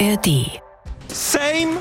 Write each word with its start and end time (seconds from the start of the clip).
ARD. 0.00 0.60
Same. 1.08 1.78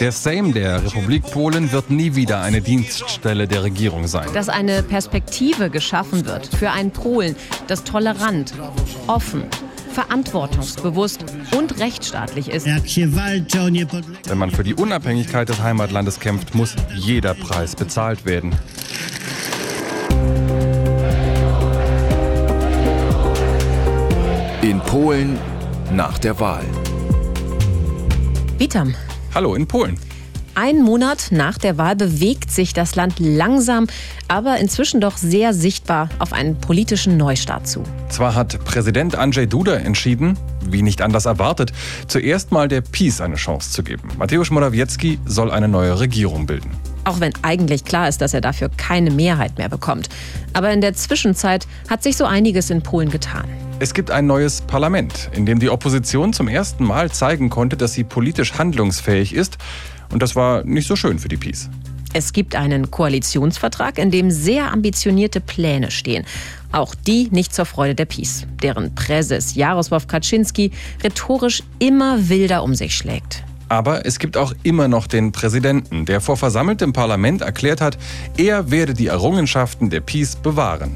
Der 0.00 0.10
Sejm 0.10 0.52
der 0.52 0.82
Republik 0.82 1.22
Polen 1.30 1.70
wird 1.70 1.90
nie 1.90 2.14
wieder 2.16 2.40
eine 2.40 2.60
Dienststelle 2.60 3.46
der 3.46 3.62
Regierung 3.62 4.08
sein. 4.08 4.26
Dass 4.32 4.48
eine 4.48 4.82
Perspektive 4.82 5.70
geschaffen 5.70 6.24
wird 6.24 6.46
für 6.46 6.70
ein 6.70 6.90
Polen, 6.90 7.36
das 7.68 7.84
tolerant, 7.84 8.54
offen, 9.06 9.44
verantwortungsbewusst 9.92 11.24
und 11.56 11.78
rechtsstaatlich 11.78 12.48
ist. 12.48 12.66
Wenn 12.66 14.38
man 14.38 14.50
für 14.50 14.64
die 14.64 14.74
Unabhängigkeit 14.74 15.48
des 15.48 15.62
Heimatlandes 15.62 16.18
kämpft, 16.18 16.54
muss 16.54 16.74
jeder 16.94 17.34
Preis 17.34 17.76
bezahlt 17.76 18.24
werden. 18.24 18.52
In 24.62 24.80
Polen 24.80 25.38
nach 25.92 26.18
der 26.18 26.40
Wahl. 26.40 26.64
Vitam, 28.62 28.94
Hallo 29.34 29.56
in 29.56 29.66
Polen. 29.66 29.98
ein 30.54 30.82
Monat 30.82 31.32
nach 31.32 31.58
der 31.58 31.78
Wahl 31.78 31.96
bewegt 31.96 32.52
sich 32.52 32.72
das 32.72 32.94
Land 32.94 33.18
langsam, 33.18 33.88
aber 34.28 34.58
inzwischen 34.58 35.00
doch 35.00 35.16
sehr 35.16 35.52
sichtbar 35.52 36.08
auf 36.20 36.32
einen 36.32 36.56
politischen 36.60 37.16
Neustart 37.16 37.66
zu. 37.66 37.82
Zwar 38.08 38.36
hat 38.36 38.64
Präsident 38.64 39.16
Andrzej 39.16 39.48
Duda 39.48 39.74
entschieden, 39.74 40.38
wie 40.64 40.82
nicht 40.82 41.02
anders 41.02 41.26
erwartet, 41.26 41.72
zuerst 42.06 42.52
mal 42.52 42.68
der 42.68 42.82
Peace 42.82 43.20
eine 43.20 43.34
Chance 43.34 43.72
zu 43.72 43.82
geben. 43.82 44.08
Mateusz 44.16 44.52
Morawiecki 44.52 45.18
soll 45.26 45.50
eine 45.50 45.66
neue 45.66 45.98
Regierung 45.98 46.46
bilden. 46.46 46.70
Auch 47.02 47.18
wenn 47.18 47.32
eigentlich 47.42 47.84
klar 47.84 48.08
ist, 48.08 48.20
dass 48.20 48.32
er 48.32 48.42
dafür 48.42 48.68
keine 48.76 49.10
Mehrheit 49.10 49.58
mehr 49.58 49.70
bekommt. 49.70 50.08
Aber 50.52 50.70
in 50.70 50.80
der 50.80 50.94
Zwischenzeit 50.94 51.66
hat 51.90 52.04
sich 52.04 52.16
so 52.16 52.26
einiges 52.26 52.70
in 52.70 52.80
Polen 52.80 53.10
getan. 53.10 53.46
Es 53.82 53.94
gibt 53.94 54.12
ein 54.12 54.28
neues 54.28 54.60
Parlament, 54.60 55.28
in 55.34 55.44
dem 55.44 55.58
die 55.58 55.68
Opposition 55.68 56.32
zum 56.32 56.46
ersten 56.46 56.84
Mal 56.84 57.10
zeigen 57.10 57.50
konnte, 57.50 57.76
dass 57.76 57.94
sie 57.94 58.04
politisch 58.04 58.52
handlungsfähig 58.52 59.34
ist. 59.34 59.58
Und 60.12 60.22
das 60.22 60.36
war 60.36 60.62
nicht 60.62 60.86
so 60.86 60.94
schön 60.94 61.18
für 61.18 61.26
die 61.26 61.36
Peace. 61.36 61.68
Es 62.12 62.32
gibt 62.32 62.54
einen 62.54 62.92
Koalitionsvertrag, 62.92 63.98
in 63.98 64.12
dem 64.12 64.30
sehr 64.30 64.70
ambitionierte 64.70 65.40
Pläne 65.40 65.90
stehen. 65.90 66.24
Auch 66.70 66.94
die 66.94 67.26
nicht 67.32 67.52
zur 67.52 67.64
Freude 67.64 67.96
der 67.96 68.04
PiS, 68.04 68.46
deren 68.62 68.94
Präses 68.94 69.56
Jarosław 69.56 70.06
Kaczynski 70.06 70.70
rhetorisch 71.02 71.64
immer 71.80 72.28
wilder 72.28 72.62
um 72.62 72.76
sich 72.76 72.94
schlägt. 72.94 73.42
Aber 73.68 74.06
es 74.06 74.20
gibt 74.20 74.36
auch 74.36 74.54
immer 74.62 74.86
noch 74.86 75.08
den 75.08 75.32
Präsidenten, 75.32 76.06
der 76.06 76.20
vor 76.20 76.36
versammeltem 76.36 76.92
Parlament 76.92 77.42
erklärt 77.42 77.80
hat, 77.80 77.98
er 78.36 78.70
werde 78.70 78.94
die 78.94 79.08
Errungenschaften 79.08 79.90
der 79.90 80.02
Peace 80.02 80.36
bewahren. 80.36 80.94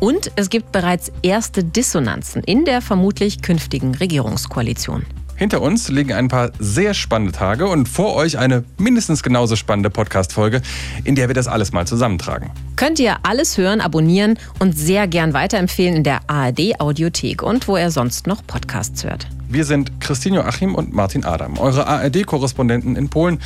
Und 0.00 0.30
es 0.36 0.50
gibt 0.50 0.72
bereits 0.72 1.10
erste 1.22 1.64
Dissonanzen 1.64 2.42
in 2.42 2.64
der 2.64 2.82
vermutlich 2.82 3.42
künftigen 3.42 3.94
Regierungskoalition. 3.94 5.06
Hinter 5.36 5.60
uns 5.60 5.88
liegen 5.88 6.14
ein 6.14 6.28
paar 6.28 6.50
sehr 6.58 6.94
spannende 6.94 7.32
Tage 7.32 7.66
und 7.66 7.88
vor 7.90 8.14
euch 8.14 8.38
eine 8.38 8.64
mindestens 8.78 9.22
genauso 9.22 9.54
spannende 9.54 9.90
Podcast-Folge, 9.90 10.62
in 11.04 11.14
der 11.14 11.28
wir 11.28 11.34
das 11.34 11.46
alles 11.46 11.72
mal 11.72 11.86
zusammentragen. 11.86 12.50
Könnt 12.76 12.98
ihr 12.98 13.16
alles 13.22 13.58
hören, 13.58 13.82
abonnieren 13.82 14.38
und 14.60 14.78
sehr 14.78 15.06
gern 15.06 15.34
weiterempfehlen 15.34 15.96
in 15.96 16.04
der 16.04 16.20
ARD 16.26 16.80
Audiothek 16.80 17.42
und 17.42 17.68
wo 17.68 17.76
ihr 17.76 17.90
sonst 17.90 18.26
noch 18.26 18.46
Podcasts 18.46 19.04
hört. 19.04 19.26
Wir 19.48 19.66
sind 19.66 20.00
Christine 20.00 20.36
Joachim 20.36 20.74
und 20.74 20.94
Martin 20.94 21.24
Adam, 21.24 21.58
eure 21.58 21.86
ARD-Korrespondenten 21.86 22.96
in 22.96 23.10
Polen. 23.10 23.38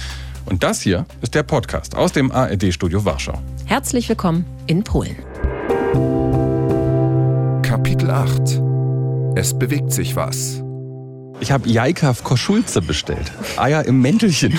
Und 0.46 0.62
das 0.62 0.80
hier 0.80 1.06
ist 1.22 1.34
der 1.34 1.42
Podcast 1.42 1.96
aus 1.96 2.12
dem 2.12 2.30
ARD-Studio 2.30 3.04
Warschau. 3.04 3.40
Herzlich 3.66 4.08
willkommen 4.08 4.44
in 4.68 4.84
Polen. 4.84 5.16
Kapitel 8.11 8.62
8. 9.34 9.36
Es 9.36 9.56
bewegt 9.56 9.92
sich 9.92 10.16
was. 10.16 10.62
Ich 11.39 11.53
habe 11.53 11.69
Jajka 11.69 12.12
w 12.12 12.22
Koschulze 12.25 12.83
bestellt. 12.83 13.30
Eier 13.56 13.84
im 13.84 14.02
Mäntelchen. 14.02 14.58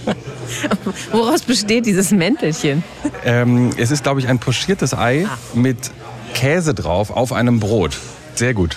Woraus 1.12 1.42
besteht 1.42 1.86
dieses 1.86 2.10
Mäntelchen? 2.10 2.84
ähm, 3.24 3.70
es 3.78 3.90
ist, 3.90 4.02
glaube 4.02 4.20
ich, 4.20 4.28
ein 4.28 4.38
pochiertes 4.38 4.92
Ei 4.92 5.26
mit 5.54 5.90
Käse 6.34 6.74
drauf 6.74 7.10
auf 7.10 7.32
einem 7.32 7.58
Brot. 7.58 7.96
Sehr 8.34 8.52
gut. 8.52 8.76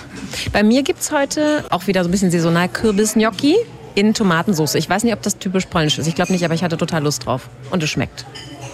Bei 0.52 0.62
mir 0.62 0.82
gibt 0.82 1.00
es 1.00 1.12
heute 1.12 1.64
auch 1.68 1.86
wieder 1.86 2.02
so 2.02 2.08
ein 2.08 2.12
bisschen 2.12 2.30
saisonal 2.30 2.68
Kürbisgnocchi 2.68 3.56
in 3.94 4.14
Tomatensauce. 4.14 4.76
Ich 4.76 4.88
weiß 4.88 5.04
nicht, 5.04 5.12
ob 5.12 5.20
das 5.22 5.38
typisch 5.38 5.66
polnisch 5.66 5.98
ist. 5.98 6.06
Ich 6.06 6.14
glaube 6.14 6.32
nicht, 6.32 6.44
aber 6.44 6.54
ich 6.54 6.64
hatte 6.64 6.78
total 6.78 7.02
Lust 7.02 7.26
drauf. 7.26 7.50
Und 7.70 7.82
es 7.82 7.90
schmeckt. 7.90 8.24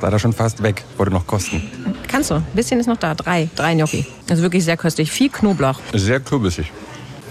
War 0.01 0.13
da 0.13 0.19
schon 0.19 0.33
fast 0.33 0.63
weg. 0.63 0.85
Wollte 0.97 1.13
noch 1.13 1.27
kosten. 1.27 1.96
Kannst 2.09 2.31
du. 2.31 2.37
Ein 2.37 2.45
bisschen 2.55 2.81
ist 2.81 2.87
noch 2.87 2.97
da. 2.97 3.15
Drei. 3.15 3.49
Drei 3.57 3.75
Gnocchi. 3.75 4.07
Also 4.31 4.43
wirklich 4.43 4.65
sehr 4.65 4.77
köstlich. 4.77 5.11
Viel 5.11 5.29
Knoblauch. 5.29 5.81
Sehr 5.93 6.21
kürbissig. 6.21 6.71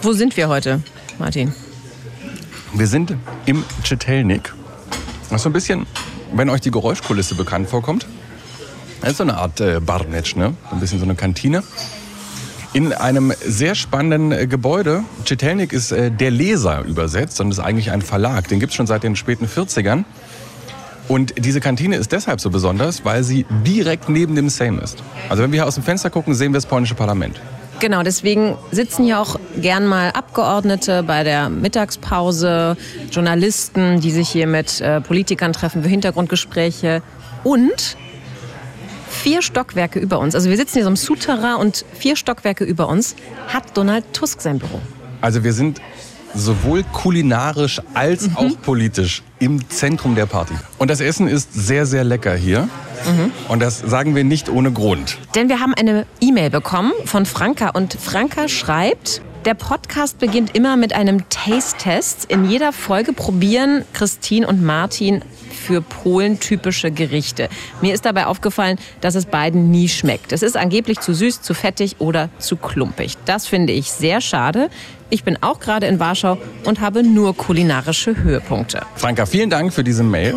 Wo 0.01 0.13
sind 0.13 0.35
wir 0.37 0.47
heute, 0.49 0.81
Martin? 1.17 1.53
Wir 2.73 2.87
sind 2.87 3.15
im 3.45 3.63
Chetelnik. 3.83 4.53
Das 5.29 5.37
ist 5.37 5.43
so 5.43 5.49
ein 5.49 5.53
bisschen, 5.53 5.85
wenn 6.33 6.49
euch 6.49 6.61
die 6.61 6.71
Geräuschkulisse 6.71 7.35
bekannt 7.35 7.69
vorkommt. 7.69 8.05
Das 9.01 9.11
ist 9.11 9.17
so 9.17 9.23
eine 9.23 9.37
Art 9.37 9.61
äh, 9.61 9.79
Barnetsch, 9.79 10.35
ne? 10.35 10.55
Ein 10.71 10.79
bisschen 10.79 10.99
so 10.99 11.05
eine 11.05 11.15
Kantine. 11.15 11.63
In 12.73 12.91
einem 12.91 13.33
sehr 13.45 13.75
spannenden 13.75 14.31
äh, 14.31 14.47
Gebäude. 14.47 15.03
Chetelnik 15.23 15.71
ist 15.71 15.91
äh, 15.91 16.11
der 16.11 16.31
Leser 16.31 16.83
übersetzt 16.83 17.39
und 17.39 17.51
ist 17.51 17.59
eigentlich 17.59 17.91
ein 17.91 18.01
Verlag. 18.01 18.47
Den 18.49 18.59
gibt 18.59 18.71
es 18.71 18.75
schon 18.75 18.87
seit 18.87 19.03
den 19.03 19.15
späten 19.15 19.45
40ern. 19.47 20.03
Und 21.07 21.33
diese 21.37 21.59
Kantine 21.59 21.97
ist 21.97 22.11
deshalb 22.11 22.41
so 22.41 22.49
besonders, 22.49 23.05
weil 23.05 23.23
sie 23.23 23.45
direkt 23.65 24.09
neben 24.09 24.35
dem 24.35 24.49
Sejm 24.49 24.79
ist. 24.79 25.03
Also 25.29 25.43
wenn 25.43 25.51
wir 25.51 25.61
hier 25.61 25.67
aus 25.67 25.75
dem 25.75 25.83
Fenster 25.83 26.09
gucken, 26.09 26.33
sehen 26.33 26.51
wir 26.51 26.57
das 26.57 26.65
polnische 26.65 26.95
Parlament. 26.95 27.39
Genau, 27.79 28.03
deswegen 28.03 28.55
sitzen 28.71 29.03
hier 29.03 29.19
auch 29.19 29.37
gern 29.61 29.85
mal 29.85 30.11
Abgeordnete 30.11 31.03
bei 31.03 31.23
der 31.23 31.49
Mittagspause, 31.49 32.77
Journalisten, 33.11 33.99
die 33.99 34.11
sich 34.11 34.29
hier 34.29 34.47
mit 34.47 34.79
äh, 34.79 35.01
Politikern 35.01 35.51
treffen 35.51 35.83
für 35.83 35.89
Hintergrundgespräche 35.89 37.01
und 37.43 37.97
vier 39.09 39.41
Stockwerke 39.41 39.99
über 39.99 40.19
uns. 40.19 40.35
Also 40.35 40.49
wir 40.49 40.57
sitzen 40.57 40.75
hier 40.75 40.83
so 40.83 40.89
im 40.89 40.95
Souterrain 40.95 41.55
und 41.55 41.85
vier 41.93 42.15
Stockwerke 42.15 42.63
über 42.63 42.87
uns 42.87 43.15
hat 43.47 43.75
Donald 43.77 44.05
Tusk 44.13 44.41
sein 44.41 44.59
Büro. 44.59 44.79
Also 45.21 45.43
wir 45.43 45.53
sind 45.53 45.81
sowohl 46.35 46.83
kulinarisch 46.91 47.81
als 47.93 48.29
auch 48.35 48.61
politisch 48.61 49.23
im 49.39 49.67
Zentrum 49.69 50.15
der 50.15 50.25
Party. 50.25 50.53
Und 50.77 50.89
das 50.89 51.01
Essen 51.01 51.27
ist 51.27 51.53
sehr, 51.53 51.85
sehr 51.85 52.03
lecker 52.03 52.35
hier. 52.35 52.67
Und 53.47 53.61
das 53.61 53.79
sagen 53.79 54.15
wir 54.15 54.23
nicht 54.23 54.49
ohne 54.49 54.71
Grund. 54.71 55.17
Denn 55.35 55.49
wir 55.49 55.59
haben 55.59 55.73
eine 55.75 56.05
E-Mail 56.21 56.49
bekommen 56.49 56.91
von 57.05 57.25
Franka 57.25 57.69
und 57.69 57.93
Franka 57.93 58.47
schreibt, 58.47 59.21
der 59.45 59.53
Podcast 59.53 60.17
beginnt 60.17 60.55
immer 60.55 60.75
mit 60.75 60.93
einem 60.93 61.29
Taste-Test. 61.29 62.25
In 62.25 62.49
jeder 62.49 62.73
Folge 62.73 63.13
probieren 63.13 63.85
Christine 63.93 64.47
und 64.47 64.63
Martin 64.63 65.21
für 65.51 65.81
Polen 65.81 66.39
typische 66.39 66.91
Gerichte. 66.91 67.49
Mir 67.81 67.93
ist 67.93 68.05
dabei 68.05 68.25
aufgefallen, 68.25 68.79
dass 69.01 69.13
es 69.13 69.27
beiden 69.27 69.69
nie 69.69 69.87
schmeckt. 69.87 70.31
Es 70.31 70.41
ist 70.41 70.57
angeblich 70.57 70.99
zu 70.99 71.13
süß, 71.13 71.41
zu 71.41 71.53
fettig 71.53 71.97
oder 71.99 72.29
zu 72.39 72.55
klumpig. 72.55 73.17
Das 73.25 73.45
finde 73.45 73.73
ich 73.73 73.91
sehr 73.91 74.19
schade. 74.19 74.69
Ich 75.11 75.23
bin 75.23 75.37
auch 75.41 75.59
gerade 75.59 75.85
in 75.85 75.99
Warschau 75.99 76.39
und 76.63 76.81
habe 76.81 77.03
nur 77.03 77.37
kulinarische 77.37 78.17
Höhepunkte. 78.17 78.81
Franka, 78.95 79.27
vielen 79.27 79.51
Dank 79.51 79.71
für 79.73 79.83
diese 79.83 80.03
Mail. 80.03 80.35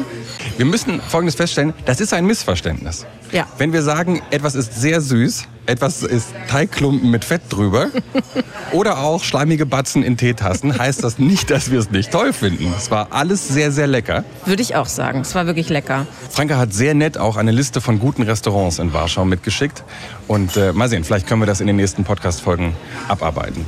Wir 0.58 0.66
müssen 0.66 1.00
Folgendes 1.00 1.34
feststellen, 1.34 1.72
das 1.86 2.00
ist 2.00 2.12
ein 2.12 2.26
Missverständnis. 2.26 3.06
Ja. 3.33 3.47
Wenn 3.59 3.72
wir 3.72 3.83
sagen, 3.83 4.22
etwas 4.31 4.55
ist 4.55 4.81
sehr 4.81 5.00
süß, 5.00 5.47
etwas 5.66 6.03
ist 6.03 6.28
Teigklumpen 6.49 7.11
mit 7.11 7.25
Fett 7.25 7.43
drüber 7.50 7.89
oder 8.72 8.99
auch 8.99 9.22
schleimige 9.22 9.66
Batzen 9.66 10.03
in 10.03 10.16
Teetassen, 10.16 10.78
heißt 10.78 11.05
das 11.05 11.19
nicht, 11.19 11.50
dass 11.50 11.71
wir 11.71 11.78
es 11.78 11.91
nicht 11.91 12.11
toll 12.11 12.33
finden. 12.33 12.72
Es 12.77 12.91
war 12.91 13.09
alles 13.11 13.49
sehr, 13.49 13.71
sehr 13.71 13.87
lecker. 13.87 14.25
Würde 14.47 14.62
ich 14.62 14.77
auch 14.77 14.87
sagen. 14.87 15.21
Es 15.21 15.34
war 15.34 15.47
wirklich 15.47 15.69
lecker. 15.69 16.06
Franka 16.31 16.56
hat 16.56 16.72
sehr 16.72 16.94
nett 16.94 17.19
auch 17.19 17.37
eine 17.37 17.50
Liste 17.50 17.81
von 17.81 17.99
guten 17.99 18.22
Restaurants 18.22 18.78
in 18.78 18.93
Warschau 18.93 19.25
mitgeschickt. 19.25 19.84
Und 20.27 20.56
äh, 20.56 20.72
mal 20.72 20.89
sehen, 20.89 21.05
vielleicht 21.05 21.27
können 21.27 21.43
wir 21.43 21.47
das 21.47 21.60
in 21.60 21.66
den 21.66 21.77
nächsten 21.77 22.05
Podcast-Folgen 22.05 22.75
abarbeiten. 23.09 23.66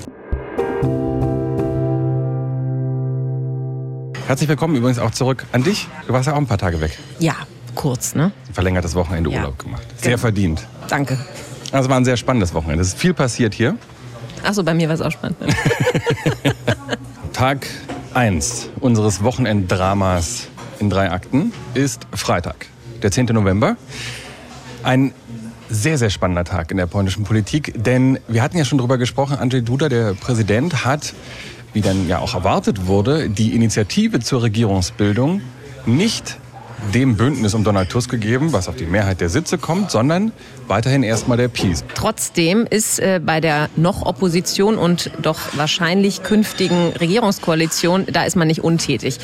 Herzlich 4.26 4.48
willkommen 4.48 4.76
übrigens 4.76 5.00
auch 5.00 5.10
zurück 5.10 5.44
an 5.52 5.64
dich. 5.64 5.88
Du 6.06 6.12
warst 6.12 6.28
ja 6.28 6.34
auch 6.34 6.38
ein 6.38 6.46
paar 6.46 6.56
Tage 6.56 6.80
weg. 6.80 6.96
Ja, 7.18 7.34
kurz, 7.74 8.14
ne? 8.14 8.32
Verlängertes 8.52 8.94
Wochenende 8.94 9.30
Ja. 9.30 9.40
Urlaub 9.40 9.58
gemacht. 9.58 9.82
Sehr 9.96 10.10
Genau. 10.12 10.20
verdient. 10.20 10.66
Danke. 10.88 11.18
Also 11.72 11.88
war 11.88 11.96
ein 11.96 12.04
sehr 12.04 12.16
spannendes 12.16 12.52
Wochenende. 12.54 12.82
Es 12.82 12.88
ist 12.88 12.98
viel 12.98 13.14
passiert 13.14 13.54
hier. 13.54 13.76
Achso, 14.42 14.62
bei 14.62 14.74
mir 14.74 14.88
war 14.88 14.94
es 14.94 15.00
auch 15.02 15.10
spannend. 15.12 15.40
Ne? 15.40 15.48
Tag 17.32 17.66
1 18.14 18.70
unseres 18.80 19.22
Wochenenddramas 19.22 20.48
in 20.78 20.90
drei 20.90 21.10
Akten 21.10 21.52
ist 21.74 22.06
Freitag, 22.12 22.66
der 23.02 23.10
10. 23.10 23.26
November. 23.26 23.76
Ein 24.82 25.12
sehr, 25.68 25.98
sehr 25.98 26.10
spannender 26.10 26.44
Tag 26.44 26.70
in 26.72 26.78
der 26.78 26.86
polnischen 26.86 27.22
Politik, 27.24 27.72
denn 27.76 28.18
wir 28.26 28.42
hatten 28.42 28.58
ja 28.58 28.64
schon 28.64 28.78
drüber 28.78 28.98
gesprochen, 28.98 29.36
Andrzej 29.38 29.62
Duda, 29.62 29.88
der 29.88 30.14
Präsident, 30.14 30.84
hat, 30.84 31.14
wie 31.72 31.80
dann 31.82 32.08
ja 32.08 32.18
auch 32.18 32.34
erwartet 32.34 32.86
wurde, 32.86 33.28
die 33.30 33.54
Initiative 33.54 34.18
zur 34.20 34.42
Regierungsbildung 34.42 35.42
nicht 35.86 36.38
dem 36.94 37.16
Bündnis 37.16 37.54
um 37.54 37.64
Donald 37.64 37.88
Tusk 37.88 38.10
gegeben, 38.10 38.52
was 38.52 38.68
auf 38.68 38.76
die 38.76 38.86
Mehrheit 38.86 39.20
der 39.20 39.28
Sitze 39.28 39.58
kommt, 39.58 39.90
sondern 39.90 40.32
weiterhin 40.68 41.02
erstmal 41.02 41.36
der 41.36 41.48
Peace. 41.48 41.84
Trotzdem 41.94 42.66
ist 42.68 42.98
äh, 42.98 43.20
bei 43.24 43.40
der 43.40 43.68
noch 43.76 44.04
Opposition 44.06 44.76
und 44.76 45.10
doch 45.22 45.38
wahrscheinlich 45.54 46.22
künftigen 46.22 46.92
Regierungskoalition, 47.00 48.06
da 48.10 48.24
ist 48.24 48.36
man 48.36 48.48
nicht 48.48 48.62
untätig. 48.64 49.18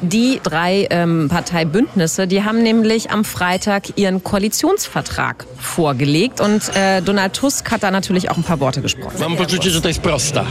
Die 0.00 0.40
drei 0.42 0.86
ähm, 0.90 1.28
Parteibündnisse, 1.28 2.28
die 2.28 2.44
haben 2.44 2.62
nämlich 2.62 3.10
am 3.10 3.24
Freitag 3.24 3.98
ihren 3.98 4.22
Koalitionsvertrag 4.22 5.44
vorgelegt 5.58 6.40
und 6.40 6.62
äh, 6.76 7.02
Donald 7.02 7.32
Tusk 7.32 7.68
hat 7.72 7.82
da 7.82 7.90
natürlich 7.90 8.30
auch 8.30 8.36
ein 8.36 8.44
paar 8.44 8.60
Worte 8.60 8.80
gesprochen. 8.80 9.16
Mam 9.18 9.36
poczucie, 9.36 9.70
że 9.70 9.80
to 9.80 9.88
jest 9.88 10.00
prosta. 10.00 10.46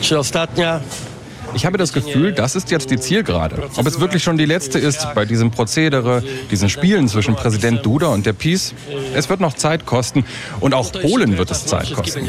Czy 0.00 0.18
ostatnia? 0.18 0.80
Ich 1.54 1.66
habe 1.66 1.78
das 1.78 1.92
Gefühl, 1.92 2.32
das 2.32 2.56
ist 2.56 2.70
jetzt 2.70 2.90
die 2.90 2.98
Zielgerade. 2.98 3.68
Ob 3.76 3.86
es 3.86 4.00
wirklich 4.00 4.22
schon 4.22 4.38
die 4.38 4.44
letzte 4.44 4.78
ist 4.78 5.14
bei 5.14 5.24
diesem 5.24 5.50
Prozedere, 5.50 6.22
diesen 6.50 6.68
Spielen 6.68 7.08
zwischen 7.08 7.34
Präsident 7.34 7.84
Duda 7.84 8.08
und 8.08 8.26
der 8.26 8.32
Peace, 8.32 8.74
es 9.14 9.28
wird 9.28 9.40
noch 9.40 9.54
Zeit 9.54 9.86
kosten 9.86 10.24
und 10.60 10.74
auch 10.74 10.92
Polen 10.92 11.38
wird 11.38 11.50
es 11.50 11.66
Zeit 11.66 11.92
kosten. 11.92 12.28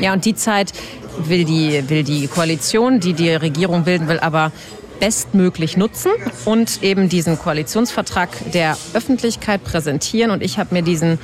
Ja, 0.00 0.12
und 0.12 0.24
die 0.24 0.34
Zeit 0.34 0.72
will 1.18 1.44
die, 1.44 1.88
will 1.88 2.02
die 2.02 2.26
Koalition, 2.26 3.00
die 3.00 3.12
die 3.12 3.30
Regierung 3.30 3.84
bilden 3.84 4.08
will, 4.08 4.18
aber 4.18 4.52
bestmöglich 5.00 5.76
nutzen 5.76 6.12
und 6.44 6.82
eben 6.82 7.08
diesen 7.08 7.38
Koalitionsvertrag 7.38 8.28
der 8.52 8.76
Öffentlichkeit 8.94 9.64
präsentieren. 9.64 10.30
Und 10.30 10.42
ich 10.42 10.58
habe 10.58 10.74
mir 10.74 10.82
diesen 10.82 11.18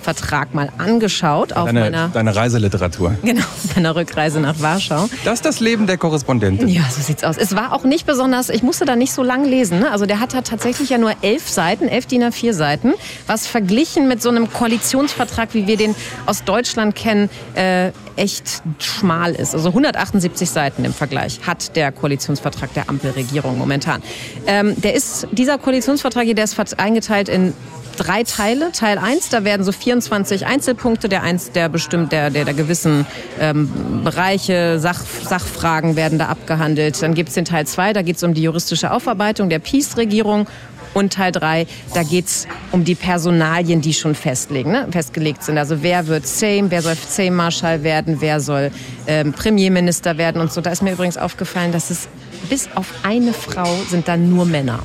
Vertrag 0.00 0.54
mal 0.54 0.70
angeschaut 0.78 1.52
auf 1.52 1.66
Deine, 1.66 1.80
meiner, 1.80 2.08
deine 2.08 2.34
Reiseliteratur. 2.34 3.14
genau, 3.22 3.44
meiner 3.74 3.94
Rückreise 3.94 4.40
nach 4.40 4.60
Warschau. 4.60 5.08
Das 5.24 5.34
ist 5.34 5.44
das 5.44 5.60
Leben 5.60 5.86
der 5.86 5.98
Korrespondentin. 5.98 6.68
Ja, 6.68 6.82
so 6.90 7.02
sieht's 7.02 7.24
aus. 7.24 7.36
Es 7.36 7.54
war 7.54 7.72
auch 7.72 7.84
nicht 7.84 8.06
besonders, 8.06 8.48
ich 8.48 8.62
musste 8.62 8.84
da 8.84 8.96
nicht 8.96 9.12
so 9.12 9.22
lang 9.22 9.44
lesen. 9.44 9.80
Ne? 9.80 9.90
Also 9.90 10.06
der 10.06 10.20
hat, 10.20 10.34
hat 10.34 10.46
tatsächlich 10.46 10.90
ja 10.90 10.98
nur 10.98 11.12
elf 11.22 11.48
Seiten, 11.48 11.88
elf 11.88 12.06
DIN 12.06 12.22
A4 12.22 12.52
Seiten, 12.52 12.94
was 13.26 13.46
verglichen 13.46 14.08
mit 14.08 14.22
so 14.22 14.28
einem 14.28 14.52
Koalitionsvertrag, 14.52 15.54
wie 15.54 15.66
wir 15.66 15.76
den 15.76 15.94
aus 16.26 16.44
Deutschland 16.44 16.94
kennen, 16.94 17.28
äh, 17.54 17.92
echt 18.16 18.62
schmal 18.78 19.32
ist. 19.32 19.54
Also 19.54 19.68
178 19.68 20.50
Seiten 20.50 20.84
im 20.84 20.92
Vergleich 20.92 21.40
hat 21.46 21.76
der 21.76 21.92
Koalitionsvertrag 21.92 22.72
der 22.74 22.88
Ampelregierung 22.88 23.56
momentan. 23.58 24.02
Ähm, 24.46 24.80
der 24.80 24.94
ist, 24.94 25.26
dieser 25.32 25.58
Koalitionsvertrag 25.58 26.24
hier, 26.24 26.34
der 26.34 26.44
ist 26.44 26.78
eingeteilt 26.78 27.28
in 27.28 27.54
drei 28.00 28.22
Teile. 28.24 28.72
Teil 28.72 28.98
1, 28.98 29.28
da 29.28 29.44
werden 29.44 29.62
so 29.62 29.72
24 29.72 30.46
Einzelpunkte, 30.46 31.08
der 31.08 31.22
eins, 31.22 31.52
der 31.52 31.68
bestimmt, 31.68 32.12
der, 32.12 32.30
der, 32.30 32.44
der 32.46 32.54
gewissen 32.54 33.06
ähm, 33.38 34.02
Bereiche, 34.02 34.78
Sach, 34.80 35.04
Sachfragen 35.04 35.96
werden 35.96 36.18
da 36.18 36.26
abgehandelt. 36.26 37.00
Dann 37.02 37.14
gibt's 37.14 37.34
den 37.34 37.44
Teil 37.44 37.66
2, 37.66 37.92
da 37.92 38.02
geht's 38.02 38.22
um 38.22 38.32
die 38.32 38.42
juristische 38.42 38.90
Aufarbeitung 38.90 39.50
der 39.50 39.58
Peace-Regierung. 39.58 40.46
Und 40.92 41.12
Teil 41.12 41.30
3, 41.30 41.68
da 41.94 42.02
geht's 42.02 42.48
um 42.72 42.82
die 42.82 42.96
Personalien, 42.96 43.80
die 43.80 43.94
schon 43.94 44.16
festlegen, 44.16 44.72
ne? 44.72 44.88
festgelegt 44.90 45.44
sind. 45.44 45.56
Also 45.56 45.82
wer 45.82 46.08
wird 46.08 46.26
Sejm, 46.26 46.72
wer 46.72 46.82
soll 46.82 46.96
Sejm-Marschall 46.96 47.84
werden, 47.84 48.16
wer 48.20 48.40
soll 48.40 48.72
ähm, 49.06 49.32
Premierminister 49.32 50.18
werden 50.18 50.40
und 50.40 50.52
so. 50.52 50.60
Da 50.60 50.70
ist 50.70 50.82
mir 50.82 50.92
übrigens 50.92 51.16
aufgefallen, 51.16 51.70
dass 51.70 51.90
es 51.90 52.08
bis 52.48 52.68
auf 52.74 52.92
eine 53.04 53.32
Frau 53.32 53.68
sind 53.88 54.08
da 54.08 54.16
nur 54.16 54.46
Männer. 54.46 54.80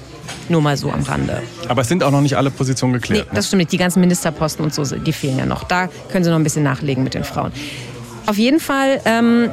Nur 0.49 0.61
mal 0.61 0.77
so 0.77 0.91
am 0.91 1.01
Rande. 1.03 1.41
Aber 1.67 1.81
es 1.81 1.87
sind 1.87 2.03
auch 2.03 2.11
noch 2.11 2.21
nicht 2.21 2.37
alle 2.37 2.51
Positionen 2.51 2.93
Nee, 2.93 2.99
geklärt. 2.99 3.27
ne? 3.27 3.31
das 3.35 3.47
stimmt 3.47 3.59
nicht. 3.61 3.71
Die 3.71 3.77
ganzen 3.77 3.99
Ministerposten 4.01 4.63
und 4.63 4.73
so, 4.73 4.83
die 4.83 5.13
fehlen 5.13 5.37
ja 5.39 5.45
noch. 5.45 5.63
Da 5.63 5.89
können 6.11 6.23
Sie 6.23 6.29
noch 6.29 6.37
ein 6.37 6.43
bisschen 6.43 6.63
nachlegen 6.63 7.03
mit 7.03 7.13
den 7.15 7.23
Frauen. 7.23 7.51
Auf 8.27 8.37
jeden 8.37 8.59
Fall 8.59 9.01
ähm, 9.05 9.49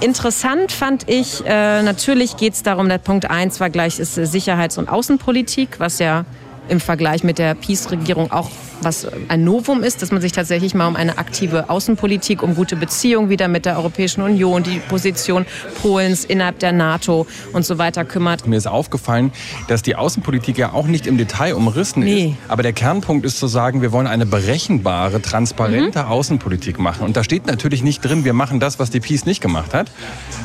interessant 0.00 0.72
fand 0.72 1.08
ich, 1.08 1.44
äh, 1.46 1.82
natürlich 1.82 2.36
geht 2.36 2.54
es 2.54 2.62
darum, 2.62 2.88
der 2.88 2.98
Punkt 2.98 3.30
1 3.30 3.60
war 3.60 3.70
gleich 3.70 3.98
ist 3.98 4.14
Sicherheits- 4.14 4.78
und 4.78 4.88
Außenpolitik, 4.88 5.78
was 5.78 5.98
ja 5.98 6.24
im 6.70 6.80
Vergleich 6.80 7.24
mit 7.24 7.38
der 7.38 7.54
Peace-Regierung 7.54 8.30
auch 8.32 8.50
was 8.82 9.06
ein 9.28 9.44
Novum 9.44 9.82
ist, 9.82 10.00
dass 10.00 10.10
man 10.10 10.22
sich 10.22 10.32
tatsächlich 10.32 10.74
mal 10.74 10.86
um 10.86 10.96
eine 10.96 11.18
aktive 11.18 11.68
Außenpolitik, 11.68 12.42
um 12.42 12.54
gute 12.54 12.76
Beziehungen 12.76 13.28
wieder 13.28 13.46
mit 13.46 13.66
der 13.66 13.76
Europäischen 13.76 14.22
Union, 14.22 14.62
die 14.62 14.78
Position 14.78 15.44
Polens 15.82 16.24
innerhalb 16.24 16.58
der 16.60 16.72
NATO 16.72 17.26
und 17.52 17.66
so 17.66 17.76
weiter 17.76 18.06
kümmert. 18.06 18.46
Mir 18.46 18.56
ist 18.56 18.66
aufgefallen, 18.66 19.32
dass 19.68 19.82
die 19.82 19.96
Außenpolitik 19.96 20.56
ja 20.56 20.72
auch 20.72 20.86
nicht 20.86 21.06
im 21.06 21.18
Detail 21.18 21.54
umrissen 21.56 22.02
Nee. 22.04 22.28
ist. 22.28 22.50
Aber 22.50 22.62
der 22.62 22.72
Kernpunkt 22.72 23.26
ist 23.26 23.38
zu 23.38 23.48
sagen, 23.48 23.82
wir 23.82 23.92
wollen 23.92 24.06
eine 24.06 24.24
berechenbare, 24.24 25.20
transparente 25.20 25.98
Mhm. 26.04 26.08
Außenpolitik 26.08 26.78
machen. 26.78 27.04
Und 27.04 27.18
da 27.18 27.24
steht 27.24 27.46
natürlich 27.46 27.82
nicht 27.82 28.00
drin, 28.02 28.24
wir 28.24 28.32
machen 28.32 28.60
das, 28.60 28.78
was 28.78 28.88
die 28.88 29.00
Peace 29.00 29.26
nicht 29.26 29.42
gemacht 29.42 29.74
hat. 29.74 29.90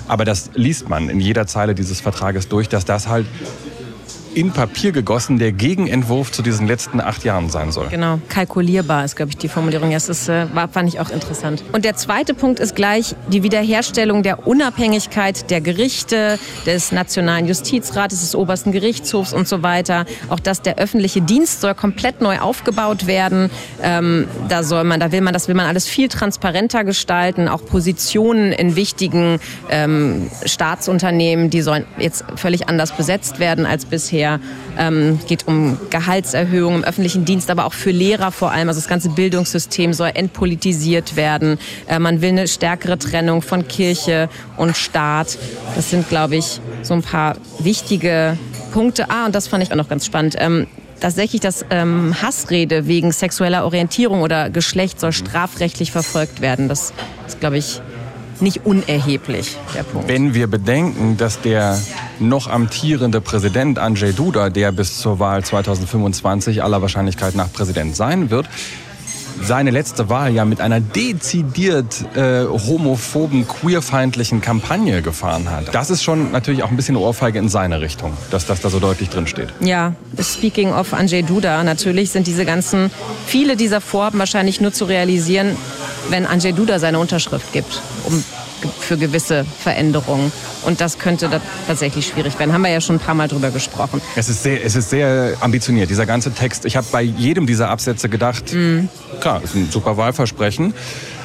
Aber 0.09 0.25
das 0.25 0.49
liest 0.55 0.89
man 0.89 1.07
in 1.09 1.21
jeder 1.21 1.47
Zeile 1.47 1.73
dieses 1.73 2.01
Vertrages 2.01 2.49
durch, 2.49 2.67
dass 2.67 2.83
das 2.83 3.07
halt 3.07 3.27
in 4.35 4.51
Papier 4.51 4.91
gegossen 4.91 5.39
der 5.39 5.53
Gegenentwurf 5.53 6.31
zu 6.31 6.41
diesen 6.41 6.67
letzten 6.67 6.99
acht 6.99 7.23
Jahren 7.23 7.49
sein 7.49 7.71
soll. 7.71 7.87
Genau, 7.87 8.19
kalkulierbar 8.27 9.05
ist, 9.05 9.15
glaube 9.15 9.31
ich, 9.31 9.37
die 9.37 9.47
Formulierung. 9.47 9.91
Das 9.91 10.09
ist, 10.09 10.27
äh, 10.27 10.47
war, 10.53 10.67
fand 10.67 10.89
ich 10.89 10.99
auch 10.99 11.09
interessant. 11.09 11.63
Und 11.71 11.85
der 11.85 11.95
zweite 11.95 12.33
Punkt 12.33 12.59
ist 12.59 12.75
gleich 12.75 13.15
die 13.31 13.43
Wiederherstellung 13.43 14.23
der 14.23 14.45
Unabhängigkeit 14.45 15.49
der 15.49 15.61
Gerichte, 15.61 16.37
des 16.65 16.91
Nationalen 16.91 17.47
Justizrates, 17.47 18.19
des 18.21 18.35
obersten 18.35 18.71
Gerichtshofs 18.71 19.31
und 19.31 19.47
so 19.47 19.63
weiter. 19.63 20.05
Auch 20.29 20.39
dass 20.39 20.61
der 20.61 20.77
öffentliche 20.77 21.21
Dienst 21.21 21.61
soll 21.61 21.73
komplett 21.73 22.21
neu 22.21 22.39
aufgebaut 22.39 23.07
werden. 23.07 23.49
Ähm, 23.81 24.27
da 24.49 24.63
soll 24.63 24.83
man, 24.83 24.99
da 24.99 25.11
will 25.11 25.21
man, 25.21 25.33
das 25.33 25.47
will 25.47 25.55
man 25.55 25.67
alles 25.67 25.87
viel 25.87 26.09
transparenter 26.09 26.83
gestalten. 26.83 27.47
Auch 27.47 27.65
Positionen 27.65 28.51
in 28.51 28.75
wichtigen 28.75 29.39
ähm, 29.69 30.29
Staatsunternehmen, 30.45 31.49
die 31.49 31.61
sollen 31.61 31.85
jetzt 31.97 32.25
völlig 32.35 32.67
anders 32.67 32.91
besetzt 32.91 33.39
werden 33.39 33.65
als 33.65 33.85
bisher. 33.85 34.24
Ähm, 34.77 35.19
geht 35.27 35.47
um 35.47 35.77
Gehaltserhöhungen 35.89 36.79
im 36.79 36.83
öffentlichen 36.83 37.25
Dienst, 37.25 37.49
aber 37.49 37.65
auch 37.65 37.73
für 37.73 37.91
Lehrer 37.91 38.31
vor 38.31 38.51
allem. 38.51 38.67
Also 38.67 38.79
das 38.79 38.89
ganze 38.89 39.09
Bildungssystem 39.09 39.93
soll 39.93 40.11
entpolitisiert 40.13 41.15
werden. 41.15 41.57
Äh, 41.87 41.99
man 41.99 42.21
will 42.21 42.29
eine 42.29 42.47
stärkere 42.47 42.97
Trennung 42.97 43.41
von 43.41 43.67
Kirche 43.67 44.29
und 44.57 44.75
Staat. 44.75 45.37
Das 45.75 45.89
sind, 45.89 46.09
glaube 46.09 46.35
ich, 46.35 46.59
so 46.81 46.93
ein 46.93 47.01
paar 47.01 47.35
wichtige 47.59 48.37
Punkte. 48.73 49.09
Ah, 49.09 49.25
und 49.25 49.35
das 49.35 49.47
fand 49.47 49.63
ich 49.63 49.71
auch 49.71 49.77
noch 49.77 49.89
ganz 49.89 50.05
spannend. 50.05 50.35
Ähm, 50.37 50.67
tatsächlich 50.99 51.41
das 51.41 51.65
ähm, 51.69 52.15
Hassrede 52.21 52.87
wegen 52.87 53.11
sexueller 53.11 53.65
Orientierung 53.65 54.21
oder 54.21 54.49
Geschlecht 54.49 54.99
soll 54.99 55.13
strafrechtlich 55.13 55.91
verfolgt 55.91 56.41
werden. 56.41 56.67
Das 56.67 56.93
ist, 57.27 57.39
glaube 57.39 57.57
ich, 57.57 57.81
nicht 58.41 58.65
unerheblich, 58.65 59.57
der 59.73 59.83
Punkt. 59.83 60.07
Wenn 60.07 60.33
wir 60.33 60.47
bedenken, 60.47 61.17
dass 61.17 61.41
der 61.41 61.79
noch 62.19 62.47
amtierende 62.47 63.21
Präsident 63.21 63.79
Andrzej 63.79 64.13
Duda, 64.13 64.49
der 64.49 64.71
bis 64.71 64.99
zur 64.99 65.19
Wahl 65.19 65.43
2025 65.43 66.63
aller 66.63 66.81
Wahrscheinlichkeit 66.81 67.35
nach 67.35 67.51
Präsident 67.51 67.95
sein 67.95 68.29
wird, 68.29 68.47
seine 69.41 69.71
letzte 69.71 70.09
Wahl 70.09 70.33
ja 70.33 70.45
mit 70.45 70.61
einer 70.61 70.79
dezidiert 70.79 72.05
äh, 72.15 72.45
homophoben, 72.45 73.47
queerfeindlichen 73.47 74.41
Kampagne 74.41 75.01
gefahren 75.01 75.49
hat. 75.49 75.73
Das 75.73 75.89
ist 75.89 76.03
schon 76.03 76.31
natürlich 76.31 76.63
auch 76.63 76.69
ein 76.69 76.75
bisschen 76.75 76.95
Ohrfeige 76.95 77.39
in 77.39 77.49
seine 77.49 77.81
Richtung, 77.81 78.13
dass 78.31 78.45
das 78.45 78.61
da 78.61 78.69
so 78.69 78.79
deutlich 78.79 79.09
drin 79.09 79.27
steht. 79.27 79.49
Ja, 79.59 79.93
speaking 80.19 80.71
of 80.73 80.93
Andrzej 80.93 81.23
Duda, 81.23 81.63
natürlich 81.63 82.11
sind 82.11 82.27
diese 82.27 82.45
ganzen, 82.45 82.91
viele 83.25 83.55
dieser 83.55 83.81
Vorhaben 83.81 84.19
wahrscheinlich 84.19 84.61
nur 84.61 84.73
zu 84.73 84.85
realisieren, 84.85 85.55
wenn 86.09 86.25
Andrzej 86.25 86.53
Duda 86.53 86.79
seine 86.79 86.99
Unterschrift 86.99 87.51
gibt, 87.53 87.81
um 88.05 88.23
für 88.67 88.97
gewisse 88.97 89.45
Veränderungen. 89.45 90.31
Und 90.63 90.81
das 90.81 90.99
könnte 90.99 91.29
da 91.29 91.41
tatsächlich 91.67 92.07
schwierig 92.07 92.37
werden. 92.39 92.53
Haben 92.53 92.63
wir 92.63 92.71
ja 92.71 92.81
schon 92.81 92.97
ein 92.97 92.99
paar 92.99 93.15
Mal 93.15 93.27
drüber 93.27 93.51
gesprochen. 93.51 94.01
Es 94.15 94.29
ist 94.29 94.43
sehr, 94.43 94.63
es 94.63 94.75
ist 94.75 94.89
sehr 94.89 95.35
ambitioniert, 95.39 95.89
dieser 95.89 96.05
ganze 96.05 96.31
Text. 96.33 96.65
Ich 96.65 96.75
habe 96.75 96.87
bei 96.91 97.01
jedem 97.01 97.45
dieser 97.47 97.69
Absätze 97.69 98.09
gedacht, 98.09 98.55
klar, 99.19 99.41
ist 99.43 99.55
ein 99.55 99.69
super 99.71 99.97
Wahlversprechen, 99.97 100.73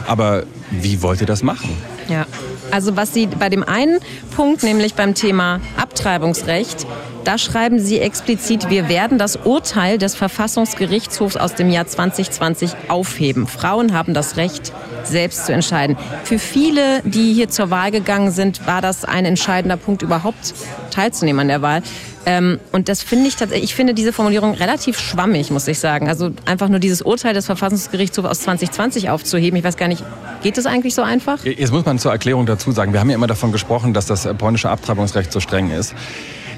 aber 0.06 0.44
wie 0.70 1.02
wollt 1.02 1.20
ihr 1.20 1.26
das 1.26 1.42
machen? 1.42 1.70
Ja. 2.10 2.26
Also 2.72 2.96
was 2.96 3.14
Sie 3.14 3.26
bei 3.26 3.48
dem 3.48 3.62
einen 3.62 4.00
Punkt, 4.34 4.64
nämlich 4.64 4.94
beim 4.94 5.14
Thema 5.14 5.60
Abtreibungsrecht, 5.76 6.86
da 7.24 7.38
schreiben 7.38 7.78
Sie 7.78 8.00
explizit, 8.00 8.68
wir 8.68 8.88
werden 8.88 9.16
das 9.16 9.36
Urteil 9.36 9.98
des 9.98 10.16
Verfassungsgerichtshofs 10.16 11.36
aus 11.36 11.54
dem 11.54 11.70
Jahr 11.70 11.86
2020 11.86 12.72
aufheben. 12.88 13.46
Frauen 13.46 13.92
haben 13.92 14.12
das 14.12 14.36
Recht, 14.36 14.72
selbst 15.04 15.46
zu 15.46 15.52
entscheiden. 15.52 15.96
Für 16.24 16.38
viele, 16.38 17.02
die 17.04 17.32
hier 17.32 17.48
zur 17.48 17.70
Wahl 17.70 17.90
gegangen 17.90 18.32
sind, 18.32 18.66
war 18.66 18.80
das 18.80 19.04
ein 19.04 19.24
entscheidender 19.24 19.76
Punkt, 19.76 20.02
überhaupt 20.02 20.54
teilzunehmen 21.00 21.40
an 21.40 21.49
der 21.49 21.62
Wahl. 21.62 21.83
Ähm, 22.26 22.59
und 22.73 22.88
das 22.88 23.02
finde 23.02 23.28
ich 23.28 23.37
tatsächlich, 23.37 23.71
ich 23.71 23.75
finde 23.75 23.95
diese 23.95 24.12
Formulierung 24.12 24.52
relativ 24.52 24.99
schwammig, 24.99 25.50
muss 25.50 25.66
ich 25.69 25.78
sagen. 25.78 26.09
Also 26.09 26.30
einfach 26.45 26.69
nur 26.69 26.78
dieses 26.78 27.00
Urteil 27.00 27.33
des 27.33 27.47
Verfassungsgerichtshofs 27.47 28.28
aus 28.28 28.40
2020 28.40 29.09
aufzuheben. 29.09 29.59
Ich 29.59 29.64
weiß 29.64 29.76
gar 29.76 29.88
nicht, 29.88 30.04
geht 30.42 30.59
das 30.59 30.66
eigentlich 30.66 30.95
so 30.95 31.02
einfach? 31.02 31.45
Jetzt 31.45 31.73
muss 31.73 31.85
man 31.85 31.99
zur 31.99 32.12
Erklärung 32.12 32.45
dazu 32.45 32.73
sagen, 32.73 32.92
wir 32.92 33.00
haben 33.00 33.09
ja 33.09 33.16
immer 33.16 33.26
davon 33.26 33.52
gesprochen, 33.52 33.95
dass 33.95 34.07
das 34.07 34.26
äh, 34.26 34.35
polnische 34.35 34.69
Abtreibungsrecht 34.69 35.33
so 35.33 35.40
streng 35.40 35.71
ist. 35.71 35.95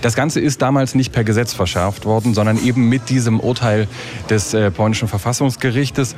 Das 0.01 0.17
Ganze 0.17 0.41
ist 0.41 0.61
damals 0.61 0.97
nicht 0.97 1.13
per 1.13 1.23
Gesetz 1.23 1.55
verschärft 1.55 2.07
worden, 2.07 2.35
sondern 2.35 2.63
eben 2.65 2.89
mit 2.89 3.09
diesem 3.09 3.39
Urteil 3.39 3.87
des 4.29 4.53
äh, 4.53 4.73
polnischen 4.73 5.07
Verfassungsgerichtes 5.07 6.17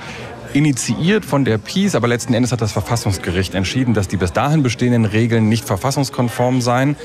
initiiert 0.55 1.25
von 1.25 1.45
der 1.45 1.59
PiS, 1.59 1.95
aber 1.95 2.09
letzten 2.09 2.33
Endes 2.33 2.53
hat 2.53 2.61
das 2.61 2.73
Verfassungsgericht 2.73 3.55
entschieden, 3.55 3.93
dass 3.93 4.09
die 4.09 4.17
bis 4.17 4.33
dahin 4.33 4.63
bestehenden 4.63 5.05
Regeln 5.05 5.49
nicht 5.49 5.65
verfassungskonform 5.65 6.61
seien 6.61 6.97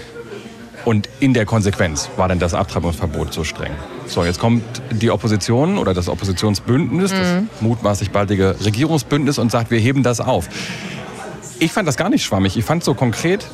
Und 0.89 1.07
in 1.19 1.35
der 1.35 1.45
Konsequenz 1.45 2.09
war 2.17 2.27
dann 2.27 2.39
das 2.39 2.55
Abtreibungsverbot 2.55 3.31
so 3.31 3.43
streng. 3.43 3.73
So, 4.07 4.23
jetzt 4.25 4.39
kommt 4.39 4.63
die 4.89 5.11
Opposition 5.11 5.77
oder 5.77 5.93
das 5.93 6.09
Oppositionsbündnis, 6.09 7.11
das 7.11 7.43
mutmaßlich 7.61 8.09
baldige 8.09 8.55
Regierungsbündnis 8.65 9.37
und 9.37 9.51
sagt, 9.51 9.69
wir 9.69 9.77
heben 9.77 10.01
das 10.01 10.19
auf. 10.19 10.49
Ich 11.59 11.71
fand 11.71 11.87
das 11.87 11.95
gar 11.95 12.09
nicht 12.09 12.23
schwammig. 12.23 12.57
Ich 12.57 12.65
fand 12.65 12.83
so 12.83 12.95
konkret, 12.95 13.45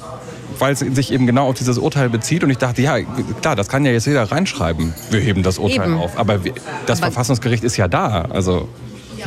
weil 0.59 0.71
es 0.71 0.79
sich 0.79 1.11
eben 1.11 1.27
genau 1.27 1.49
auf 1.49 1.55
dieses 1.55 1.77
Urteil 1.77 2.07
bezieht. 2.07 2.41
Und 2.45 2.51
ich 2.51 2.57
dachte, 2.57 2.81
ja, 2.81 2.99
klar, 3.41 3.57
das 3.57 3.67
kann 3.67 3.83
ja 3.83 3.91
jetzt 3.91 4.07
jeder 4.07 4.31
reinschreiben. 4.31 4.93
Wir 5.11 5.19
heben 5.19 5.43
das 5.43 5.57
Urteil 5.57 5.87
Eben. 5.89 5.97
auf. 5.99 6.17
Aber 6.17 6.39
das 6.85 6.99
Aber- 7.01 7.11
Verfassungsgericht 7.11 7.65
ist 7.65 7.75
ja 7.75 7.89
da. 7.89 8.21
Also 8.29 8.69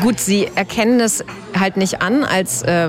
Gut, 0.03 0.19
sie 0.19 0.49
erkennen 0.55 1.01
es 1.01 1.23
halt 1.59 1.77
nicht 1.77 2.01
an 2.01 2.25
als, 2.25 2.63
äh, 2.63 2.89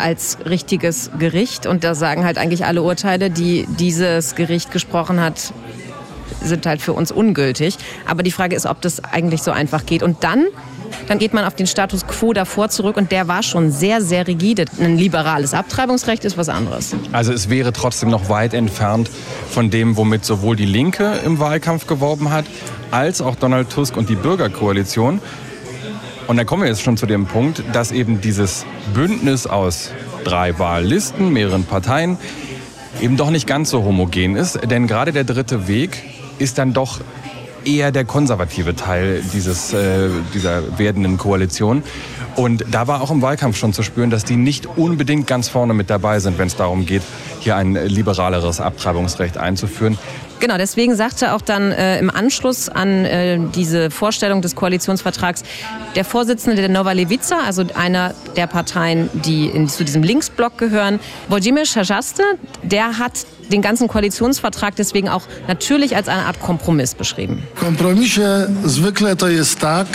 als 0.00 0.38
richtiges 0.44 1.10
Gericht. 1.18 1.66
Und 1.66 1.84
da 1.84 1.94
sagen 1.94 2.24
halt 2.24 2.38
eigentlich 2.38 2.64
alle 2.64 2.82
Urteile, 2.82 3.30
die 3.30 3.66
dieses 3.78 4.34
Gericht 4.34 4.70
gesprochen 4.70 5.20
hat, 5.20 5.52
sind 6.42 6.66
halt 6.66 6.80
für 6.80 6.92
uns 6.92 7.12
ungültig. 7.12 7.76
Aber 8.06 8.22
die 8.22 8.30
Frage 8.30 8.56
ist, 8.56 8.66
ob 8.66 8.80
das 8.80 9.02
eigentlich 9.04 9.42
so 9.42 9.50
einfach 9.50 9.86
geht. 9.86 10.02
Und 10.02 10.24
dann, 10.24 10.46
dann 11.08 11.18
geht 11.18 11.34
man 11.34 11.44
auf 11.44 11.54
den 11.54 11.66
Status 11.66 12.06
quo 12.06 12.32
davor 12.32 12.68
zurück 12.68 12.96
und 12.96 13.12
der 13.12 13.28
war 13.28 13.42
schon 13.42 13.70
sehr, 13.70 14.00
sehr 14.00 14.26
rigide. 14.26 14.64
Ein 14.80 14.96
liberales 14.96 15.54
Abtreibungsrecht 15.54 16.24
ist 16.24 16.36
was 16.36 16.48
anderes. 16.48 16.94
Also 17.12 17.32
es 17.32 17.50
wäre 17.50 17.72
trotzdem 17.72 18.10
noch 18.10 18.28
weit 18.28 18.54
entfernt 18.54 19.10
von 19.50 19.70
dem, 19.70 19.96
womit 19.96 20.24
sowohl 20.24 20.56
die 20.56 20.66
Linke 20.66 21.20
im 21.24 21.38
Wahlkampf 21.38 21.86
geworben 21.86 22.30
hat, 22.30 22.46
als 22.90 23.20
auch 23.20 23.36
Donald 23.36 23.70
Tusk 23.70 23.96
und 23.96 24.08
die 24.08 24.16
Bürgerkoalition. 24.16 25.20
Und 26.30 26.36
dann 26.36 26.46
kommen 26.46 26.62
wir 26.62 26.68
jetzt 26.68 26.82
schon 26.82 26.96
zu 26.96 27.06
dem 27.06 27.26
Punkt, 27.26 27.64
dass 27.72 27.90
eben 27.90 28.20
dieses 28.20 28.64
Bündnis 28.94 29.48
aus 29.48 29.90
drei 30.22 30.56
Wahllisten, 30.60 31.32
mehreren 31.32 31.64
Parteien, 31.64 32.18
eben 33.00 33.16
doch 33.16 33.30
nicht 33.30 33.48
ganz 33.48 33.68
so 33.68 33.82
homogen 33.82 34.36
ist. 34.36 34.60
Denn 34.70 34.86
gerade 34.86 35.10
der 35.10 35.24
dritte 35.24 35.66
Weg 35.66 36.04
ist 36.38 36.58
dann 36.58 36.72
doch 36.72 37.00
eher 37.64 37.90
der 37.90 38.04
konservative 38.04 38.76
Teil 38.76 39.24
dieses, 39.32 39.72
äh, 39.72 40.08
dieser 40.32 40.78
werdenden 40.78 41.18
Koalition. 41.18 41.82
Und 42.36 42.64
da 42.70 42.86
war 42.86 43.02
auch 43.02 43.10
im 43.10 43.22
Wahlkampf 43.22 43.56
schon 43.56 43.72
zu 43.72 43.82
spüren, 43.82 44.10
dass 44.10 44.24
die 44.24 44.36
nicht 44.36 44.66
unbedingt 44.76 45.26
ganz 45.26 45.48
vorne 45.48 45.74
mit 45.74 45.90
dabei 45.90 46.20
sind, 46.20 46.38
wenn 46.38 46.46
es 46.46 46.54
darum 46.54 46.86
geht, 46.86 47.02
hier 47.40 47.56
ein 47.56 47.74
liberaleres 47.74 48.60
Abtreibungsrecht 48.60 49.36
einzuführen. 49.36 49.98
Genau, 50.40 50.56
deswegen 50.56 50.96
sagte 50.96 51.34
auch 51.34 51.42
dann 51.42 51.70
äh, 51.70 51.98
im 51.98 52.10
Anschluss 52.10 52.68
an 52.68 53.04
äh, 53.04 53.38
diese 53.54 53.90
Vorstellung 53.90 54.40
des 54.40 54.56
Koalitionsvertrags 54.56 55.42
der 55.94 56.04
Vorsitzende 56.04 56.56
der 56.56 56.70
Nova 56.70 56.92
Levica, 56.92 57.40
also 57.46 57.64
einer 57.74 58.14
der 58.36 58.46
Parteien, 58.46 59.10
die 59.12 59.46
in, 59.46 59.68
zu 59.68 59.84
diesem 59.84 60.02
Linksblock 60.02 60.56
gehören, 60.56 60.98
Wojciech 61.28 61.68
Szajaste, 61.68 62.22
der 62.62 62.98
hat 62.98 63.26
den 63.52 63.62
ganzen 63.62 63.88
Koalitionsvertrag 63.88 64.76
deswegen 64.76 65.08
auch 65.08 65.22
natürlich 65.46 65.94
als 65.96 66.08
eine 66.08 66.24
Art 66.24 66.40
Kompromiss 66.40 66.94
beschrieben. 66.94 67.42
W 67.56 67.60
kompromisie 67.60 68.46
zwykle 68.66 69.16
to 69.16 69.28
jest 69.28 69.60
tak, 69.60 69.88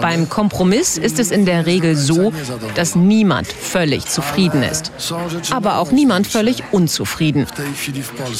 Beim 0.00 0.28
Kompromiss 0.28 0.98
ist 0.98 1.18
es 1.18 1.30
in 1.30 1.44
der 1.44 1.66
Regel 1.66 1.96
so, 1.96 2.32
dass 2.74 2.96
niemand 2.96 3.46
völlig 3.46 4.06
zufrieden 4.06 4.62
ist, 4.62 4.92
aber 5.50 5.78
auch 5.78 5.92
niemand 5.92 6.26
völlig 6.26 6.62
unzufrieden. 6.72 7.46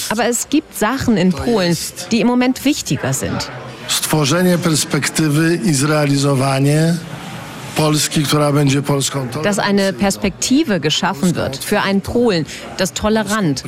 Aber 0.09 0.27
es 0.27 0.49
gibt 0.49 0.77
Sachen 0.77 1.17
in 1.17 1.33
Polen, 1.33 1.77
die 2.11 2.21
im 2.21 2.27
Moment 2.27 2.65
wichtiger 2.65 3.13
sind. 3.13 3.51
Stworzenie 3.89 4.59
perspektywy 4.59 5.61
i 5.65 5.73
zrealizowanie 5.73 6.99
dass 9.43 9.59
eine 9.59 9.93
Perspektive 9.93 10.81
geschaffen 10.81 11.35
wird 11.37 11.57
für 11.57 11.83
ein 11.83 12.01
Polen, 12.01 12.47
das 12.79 12.95
tolerant, 12.95 13.65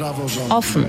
offen, 0.48 0.86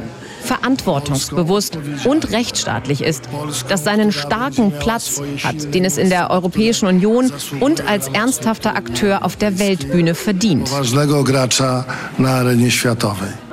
verantwortungsbewusst 0.50 1.77
und 2.06 2.32
rechtsstaatlich 2.32 3.03
ist, 3.03 3.29
das 3.68 3.84
seinen 3.84 4.12
starken 4.12 4.72
Platz 4.79 5.22
hat, 5.44 5.75
den 5.75 5.86
es 5.86 6.00
in 6.00 6.10
der 6.10 6.32
Europäischen 6.32 6.88
Union 6.88 7.32
und 7.60 7.88
als 7.88 8.08
ernsthafter 8.08 8.75
Akteur 8.75 9.24
auf 9.24 9.36
der 9.36 9.60
Weltbühne 9.60 10.15
verdient. 10.15 10.68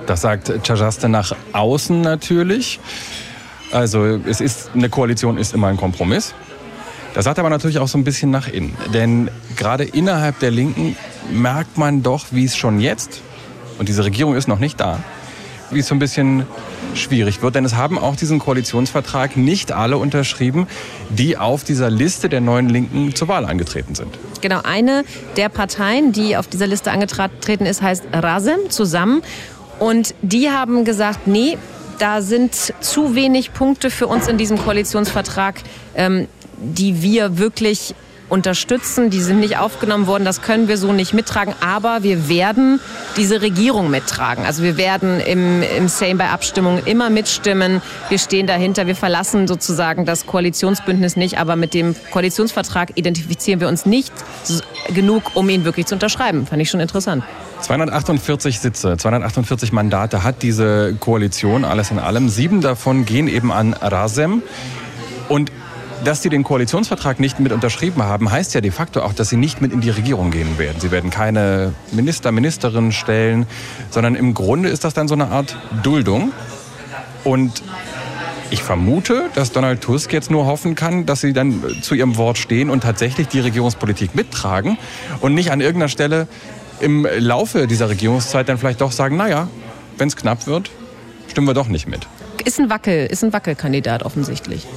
Das 0.07 0.21
sagt 0.21 0.53
Czajaste 0.63 1.09
nach 1.11 1.37
außen 1.53 2.01
natürlich. 2.01 2.81
Also 3.73 4.05
es 4.27 4.41
ist, 4.41 4.71
eine 4.75 4.89
Koalition 4.89 5.37
ist 5.37 5.53
immer 5.53 5.67
ein 5.67 5.77
Kompromiss. 5.77 6.33
Das 7.13 7.25
sagt 7.25 7.39
aber 7.39 7.51
natürlich 7.51 7.79
auch 7.79 7.89
so 7.89 7.99
ein 7.99 8.05
bisschen 8.05 8.31
nach 8.31 8.49
innen. 8.49 8.75
Denn 8.95 9.31
gerade 9.57 9.85
innerhalb 9.85 10.39
der 10.39 10.51
Linken 10.51 10.97
merkt 11.31 11.77
man 11.77 12.03
doch, 12.03 12.27
wie 12.31 12.45
es 12.45 12.57
schon 12.57 12.81
jetzt, 12.81 13.21
und 13.79 13.89
diese 13.91 14.05
Regierung 14.05 14.35
ist 14.35 14.49
noch 14.49 14.61
nicht 14.61 14.81
da, 14.81 15.01
wie 15.71 15.81
es 15.81 15.89
so 15.89 15.95
ein 15.95 15.99
bisschen 15.99 16.47
schwierig 16.97 17.43
wird. 17.43 17.55
Denn 17.55 17.65
es 17.65 17.75
haben 17.75 17.99
auch 17.99 18.17
diesen 18.17 18.39
Koalitionsvertrag 18.39 19.37
nicht 19.37 19.73
alle 19.73 19.99
unterschrieben, 19.99 20.67
die 21.11 21.37
auf 21.37 21.65
dieser 21.65 21.91
Liste 21.91 22.29
der 22.29 22.41
neuen 22.41 22.69
Linken 22.69 23.15
zur 23.15 23.29
Wahl 23.29 23.45
angetreten 23.45 23.95
sind. 23.95 24.19
Genau, 24.41 24.61
eine 24.63 25.05
der 25.37 25.49
Parteien, 25.49 26.13
die 26.13 26.37
auf 26.37 26.47
dieser 26.47 26.67
Liste 26.67 26.91
angetreten 26.91 27.67
ist, 27.67 27.83
heißt 27.83 28.05
Rasem 28.13 28.71
zusammen. 28.71 29.23
Und 29.79 30.15
die 30.23 30.51
haben 30.51 30.85
gesagt, 30.85 31.27
nee, 31.27 31.59
da 31.99 32.23
sind 32.23 32.55
zu 32.81 33.15
wenig 33.15 33.53
Punkte 33.53 33.91
für 33.91 34.07
uns 34.07 34.29
in 34.29 34.39
diesem 34.39 34.59
Koalitionsvertrag, 34.59 35.63
ähm, 35.95 36.29
die 36.59 37.03
wir 37.03 37.39
wirklich 37.39 37.95
unterstützen. 38.29 39.11
Die 39.11 39.21
sind 39.21 39.41
nicht 39.41 39.59
aufgenommen 39.59 40.07
worden, 40.07 40.25
das 40.25 40.43
können 40.43 40.69
wir 40.69 40.79
so 40.79 40.93
nicht 40.93 41.15
mittragen. 41.15 41.55
Aber 41.61 42.03
wir 42.03 42.29
werden 42.29 42.81
diese 43.17 43.41
Regierung 43.43 43.91
mittragen. 43.91 44.45
Also 44.45 44.63
wir 44.63 44.77
werden 44.77 45.21
im, 45.21 45.63
im 45.63 45.89
Sejm 45.89 46.19
bei 46.19 46.31
Abstimmungen 46.31 46.85
immer 46.87 47.11
mitstimmen. 47.11 47.83
Wir 48.09 48.19
stehen 48.19 48.47
dahinter. 48.47 48.87
Wir 48.87 48.97
verlassen 48.97 49.47
sozusagen 49.47 50.05
das 50.05 50.27
Koalitionsbündnis 50.27 51.17
nicht. 51.17 51.39
Aber 51.39 51.57
mit 51.57 51.75
dem 51.75 51.95
Koalitionsvertrag 52.11 52.93
identifizieren 52.97 53.61
wir 53.61 53.69
uns 53.69 53.87
nicht 53.87 54.13
genug, 54.95 55.35
um 55.35 55.49
ihn 55.49 55.65
wirklich 55.65 55.87
zu 55.87 55.95
unterschreiben. 55.95 56.47
Fand 56.47 56.63
ich 56.63 56.71
schon 56.71 56.81
interessant. 56.81 57.25
248 57.61 58.61
Sitze, 58.61 58.97
248 58.97 59.73
Mandate 59.73 60.23
hat 60.23 60.43
diese 60.43 60.95
Koalition, 61.01 61.65
alles 61.65 61.91
in 61.91 61.99
allem. 61.99 62.29
Sieben 62.29 62.61
davon 62.61 63.07
gehen 63.07 63.29
eben 63.29 63.51
an 63.51 63.73
Rasem. 63.73 64.43
Und 65.29 65.51
dass 66.07 66.23
sie 66.23 66.29
den 66.29 66.45
Koalitionsvertrag 66.45 67.19
nicht 67.19 67.41
mit 67.41 67.51
unterschrieben 67.51 68.05
haben, 68.05 68.31
heißt 68.31 68.55
ja 68.55 68.61
de 68.61 68.71
facto 68.71 69.01
auch, 69.03 69.13
dass 69.13 69.29
sie 69.29 69.37
nicht 69.37 69.61
mit 69.61 69.73
in 69.73 69.81
die 69.81 69.91
Regierung 69.91 70.31
gehen 70.31 70.57
werden. 70.57 70.81
Sie 70.81 70.93
werden 70.93 71.11
keine 71.11 71.75
Minister, 71.91 72.31
Ministerinnen 72.31 72.93
stellen, 72.93 73.45
sondern 73.91 74.15
im 74.15 74.33
Grunde 74.33 74.69
ist 74.69 74.85
das 74.85 74.95
dann 74.95 75.09
so 75.09 75.15
eine 75.15 75.29
Art 75.29 75.57
Duldung. 75.83 76.33
Und 77.25 77.61
ich 78.51 78.63
vermute, 78.63 79.31
dass 79.35 79.51
Donald 79.51 79.81
Tusk 79.81 80.13
jetzt 80.13 80.31
nur 80.31 80.47
hoffen 80.47 80.77
kann, 80.77 81.07
dass 81.07 81.23
sie 81.23 81.33
dann 81.33 81.61
zu 81.83 81.97
ihrem 81.97 82.17
Wort 82.17 82.39
stehen 82.39 82.71
und 82.71 82.85
tatsächlich 82.85 83.27
die 83.27 83.41
Regierungspolitik 83.41 84.15
mittragen 84.15 84.79
und 85.21 85.35
nicht 85.35 85.51
an 85.51 85.61
irgendeiner 85.61 85.89
Stelle 85.89 86.29
im 86.79 87.05
Laufe 87.19 87.67
dieser 87.67 87.89
Regierungszeit 87.89 88.49
dann 88.49 88.59
vielleicht 88.59 88.81
doch 88.81 88.93
sagen, 88.93 89.17
naja, 89.17 89.49
wenn 89.99 90.07
es 90.07 90.15
knapp 90.15 90.47
wird, 90.47 90.71
stimmen 91.27 91.49
wir 91.49 91.55
doch 91.55 91.67
nicht 91.67 91.89
mit. 91.89 92.07
Ist 92.45 92.61
ein 92.61 92.71
Wackel, 92.71 93.07
ist 93.07 93.25
ein 93.25 93.33
Wackelkandidat 93.33 94.05
offensichtlich. 94.05 94.69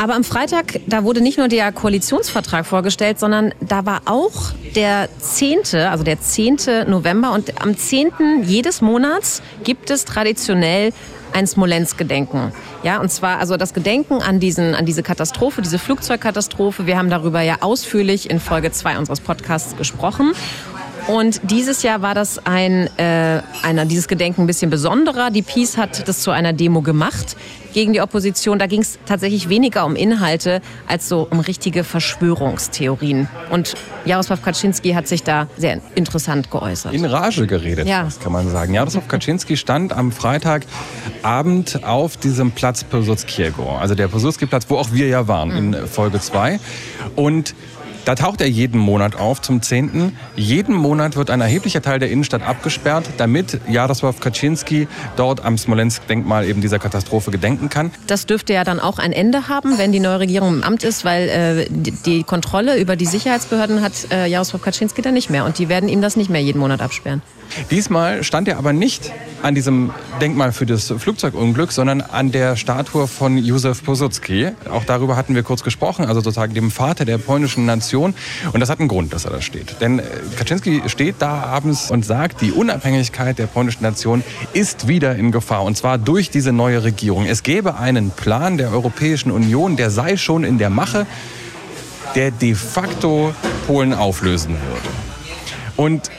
Aber 0.00 0.14
am 0.14 0.24
Freitag, 0.24 0.80
da 0.86 1.04
wurde 1.04 1.20
nicht 1.20 1.36
nur 1.36 1.48
der 1.48 1.72
Koalitionsvertrag 1.72 2.64
vorgestellt, 2.64 3.20
sondern 3.20 3.52
da 3.60 3.84
war 3.84 4.00
auch 4.06 4.52
der 4.74 5.10
10., 5.18 5.74
also 5.74 6.04
der 6.04 6.18
10. 6.18 6.56
November. 6.86 7.32
Und 7.32 7.60
am 7.60 7.76
10. 7.76 8.44
jedes 8.44 8.80
Monats 8.80 9.42
gibt 9.62 9.90
es 9.90 10.06
traditionell 10.06 10.94
ein 11.34 11.46
Smolensk-Gedenken. 11.46 12.52
Ja, 12.82 12.98
und 12.98 13.10
zwar 13.10 13.40
also 13.40 13.58
das 13.58 13.74
Gedenken 13.74 14.22
an, 14.22 14.40
diesen, 14.40 14.74
an 14.74 14.86
diese 14.86 15.02
Katastrophe, 15.02 15.60
diese 15.60 15.78
Flugzeugkatastrophe. 15.78 16.86
Wir 16.86 16.96
haben 16.96 17.10
darüber 17.10 17.42
ja 17.42 17.56
ausführlich 17.60 18.30
in 18.30 18.40
Folge 18.40 18.72
2 18.72 18.96
unseres 18.96 19.20
Podcasts 19.20 19.76
gesprochen. 19.76 20.32
Und 21.10 21.40
dieses 21.42 21.82
Jahr 21.82 22.02
war 22.02 22.14
das 22.14 22.38
ein, 22.46 22.88
äh, 22.96 23.42
einer, 23.62 23.84
dieses 23.84 24.06
Gedenken 24.06 24.42
ein 24.42 24.46
bisschen 24.46 24.70
besonderer. 24.70 25.30
Die 25.30 25.42
Peace 25.42 25.76
hat 25.76 26.06
das 26.06 26.20
zu 26.20 26.30
einer 26.30 26.52
Demo 26.52 26.82
gemacht 26.82 27.36
gegen 27.72 27.92
die 27.92 28.00
Opposition. 28.00 28.58
Da 28.60 28.66
ging 28.66 28.80
es 28.82 28.98
tatsächlich 29.06 29.48
weniger 29.48 29.84
um 29.86 29.96
Inhalte 29.96 30.60
als 30.86 31.08
so 31.08 31.26
um 31.28 31.40
richtige 31.40 31.82
Verschwörungstheorien. 31.82 33.28
Und 33.50 33.74
Jaroslaw 34.04 34.40
Kaczynski 34.40 34.92
hat 34.92 35.08
sich 35.08 35.24
da 35.24 35.48
sehr 35.56 35.80
interessant 35.96 36.48
geäußert. 36.50 36.94
In 36.94 37.04
Rage 37.04 37.46
geredet, 37.48 37.88
Ja. 37.88 38.04
das 38.04 38.20
kann 38.20 38.32
man 38.32 38.48
sagen. 38.48 38.72
Jaroslaw 38.72 39.02
Kaczynski 39.08 39.56
stand 39.56 39.92
am 39.92 40.12
Freitagabend 40.12 41.82
auf 41.84 42.16
diesem 42.18 42.52
Platz 42.52 42.84
Pilsudskiego, 42.84 43.76
also 43.80 43.94
der 43.96 44.06
Pilsudski-Platz, 44.08 44.66
wo 44.68 44.76
auch 44.76 44.92
wir 44.92 45.08
ja 45.08 45.26
waren 45.26 45.50
in 45.50 45.86
Folge 45.88 46.20
2. 46.20 46.60
Und 47.16 47.54
da 48.04 48.14
taucht 48.14 48.40
er 48.40 48.48
jeden 48.48 48.78
Monat 48.78 49.16
auf 49.16 49.40
zum 49.42 49.62
10. 49.62 50.12
Jeden 50.36 50.74
Monat 50.74 51.16
wird 51.16 51.30
ein 51.30 51.40
erheblicher 51.40 51.82
Teil 51.82 51.98
der 51.98 52.10
Innenstadt 52.10 52.42
abgesperrt, 52.42 53.04
damit 53.18 53.60
Jaroslaw 53.68 54.14
Kaczynski 54.18 54.88
dort 55.16 55.44
am 55.44 55.58
Smolensk-Denkmal 55.58 56.46
eben 56.46 56.60
dieser 56.60 56.78
Katastrophe 56.78 57.30
gedenken 57.30 57.68
kann. 57.68 57.90
Das 58.06 58.26
dürfte 58.26 58.52
ja 58.52 58.64
dann 58.64 58.80
auch 58.80 58.98
ein 58.98 59.12
Ende 59.12 59.48
haben, 59.48 59.78
wenn 59.78 59.92
die 59.92 60.00
neue 60.00 60.20
Regierung 60.20 60.54
im 60.54 60.62
Amt 60.62 60.84
ist, 60.84 61.04
weil 61.04 61.28
äh, 61.28 61.66
die, 61.70 62.24
Kontrolle 62.24 62.78
über 62.78 62.96
die 62.96 63.06
Sicherheitsbehörden 63.06 63.82
hat 63.82 63.92
äh, 64.10 64.26
Jaroslaw 64.26 64.62
Kaczynski 64.62 65.02
dann 65.02 65.14
nicht 65.14 65.30
mehr. 65.30 65.44
Und 65.44 65.58
die 65.58 65.68
werden 65.68 65.88
ihm 65.88 66.02
das 66.02 66.16
nicht 66.16 66.30
mehr 66.30 66.42
jeden 66.42 66.58
Monat 66.58 66.80
absperren. 66.80 67.22
Diesmal 67.70 68.24
stand 68.24 68.48
er 68.48 68.58
aber 68.58 68.72
nicht 68.72 69.12
an 69.42 69.54
diesem 69.54 69.90
Denkmal 70.20 70.52
für 70.52 70.66
das 70.66 70.92
Flugzeugunglück, 70.96 71.72
sondern 71.72 72.00
an 72.00 72.30
der 72.30 72.56
Statue 72.56 73.06
von 73.06 73.38
Józef 73.38 73.82
Piłsudski. 73.82 74.48
Auch 74.70 74.84
darüber 74.84 75.16
hatten 75.16 75.34
wir 75.34 75.42
kurz 75.42 75.62
gesprochen, 75.62 76.04
also 76.04 76.20
sozusagen 76.20 76.54
dem 76.54 76.70
Vater 76.70 77.04
der 77.04 77.18
polnischen 77.18 77.64
Nation. 77.64 78.14
Und 78.52 78.60
das 78.60 78.68
hat 78.68 78.80
einen 78.80 78.88
Grund, 78.88 79.12
dass 79.12 79.24
er 79.24 79.30
da 79.30 79.40
steht. 79.40 79.80
Denn 79.80 79.98
äh, 79.98 80.02
Kaczynski 80.36 80.82
steht 80.86 81.16
da 81.18 81.42
abends 81.42 81.90
und 81.90 82.04
sagt, 82.04 82.40
die 82.40 82.52
Unabhängigkeit 82.52 83.38
der 83.38 83.46
polnischen 83.46 83.82
Nation 83.82 84.22
ist 84.52 84.88
wieder 84.88 85.16
in 85.16 85.32
Gefahr. 85.32 85.62
Und 85.64 85.76
zwar 85.76 85.98
durch 85.98 86.30
diese 86.30 86.52
neue 86.52 86.84
Regierung. 86.84 87.26
Es 87.26 87.42
gäbe 87.42 87.76
einen 87.76 88.10
Plan 88.10 88.58
der 88.58 88.70
Europäischen 88.72 89.30
Union, 89.30 89.76
der 89.76 89.90
sei 89.90 90.16
schon 90.16 90.44
in 90.44 90.58
der 90.58 90.70
Mache, 90.70 91.06
der 92.14 92.30
de 92.30 92.54
facto 92.54 93.34
Polen 93.66 93.94
auflösen 93.94 94.50
würde. 94.50 94.88
Und 95.76 96.10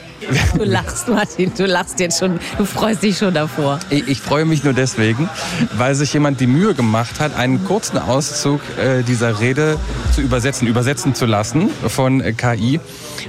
Du 0.58 0.64
lachst, 0.64 1.08
Martin, 1.08 1.52
du 1.56 1.66
lachst 1.66 2.00
jetzt 2.00 2.20
schon, 2.20 2.40
du 2.58 2.66
freust 2.66 3.04
dich 3.04 3.18
schon 3.18 3.34
davor. 3.34 3.80
Ich, 3.90 4.08
ich 4.08 4.20
freue 4.20 4.46
mich 4.46 4.64
nur 4.64 4.74
deswegen, 4.74 5.30
weil 5.78 5.96
sich 5.96 6.14
jemand 6.14 6.40
die 6.40 6.48
Mühe 6.48 6.74
gemacht 6.74 7.20
hat, 7.20 7.36
einen 7.36 7.66
kurzen 7.66 7.98
Auszug 7.98 8.62
äh, 8.78 9.04
dieser 9.04 9.40
Rede 9.40 9.78
zu 10.14 10.22
übersetzen, 10.22 10.68
übersetzen 10.68 11.16
zu 11.16 11.26
lassen 11.26 11.70
von 11.88 12.22
äh, 12.22 12.34
KI. 12.34 12.80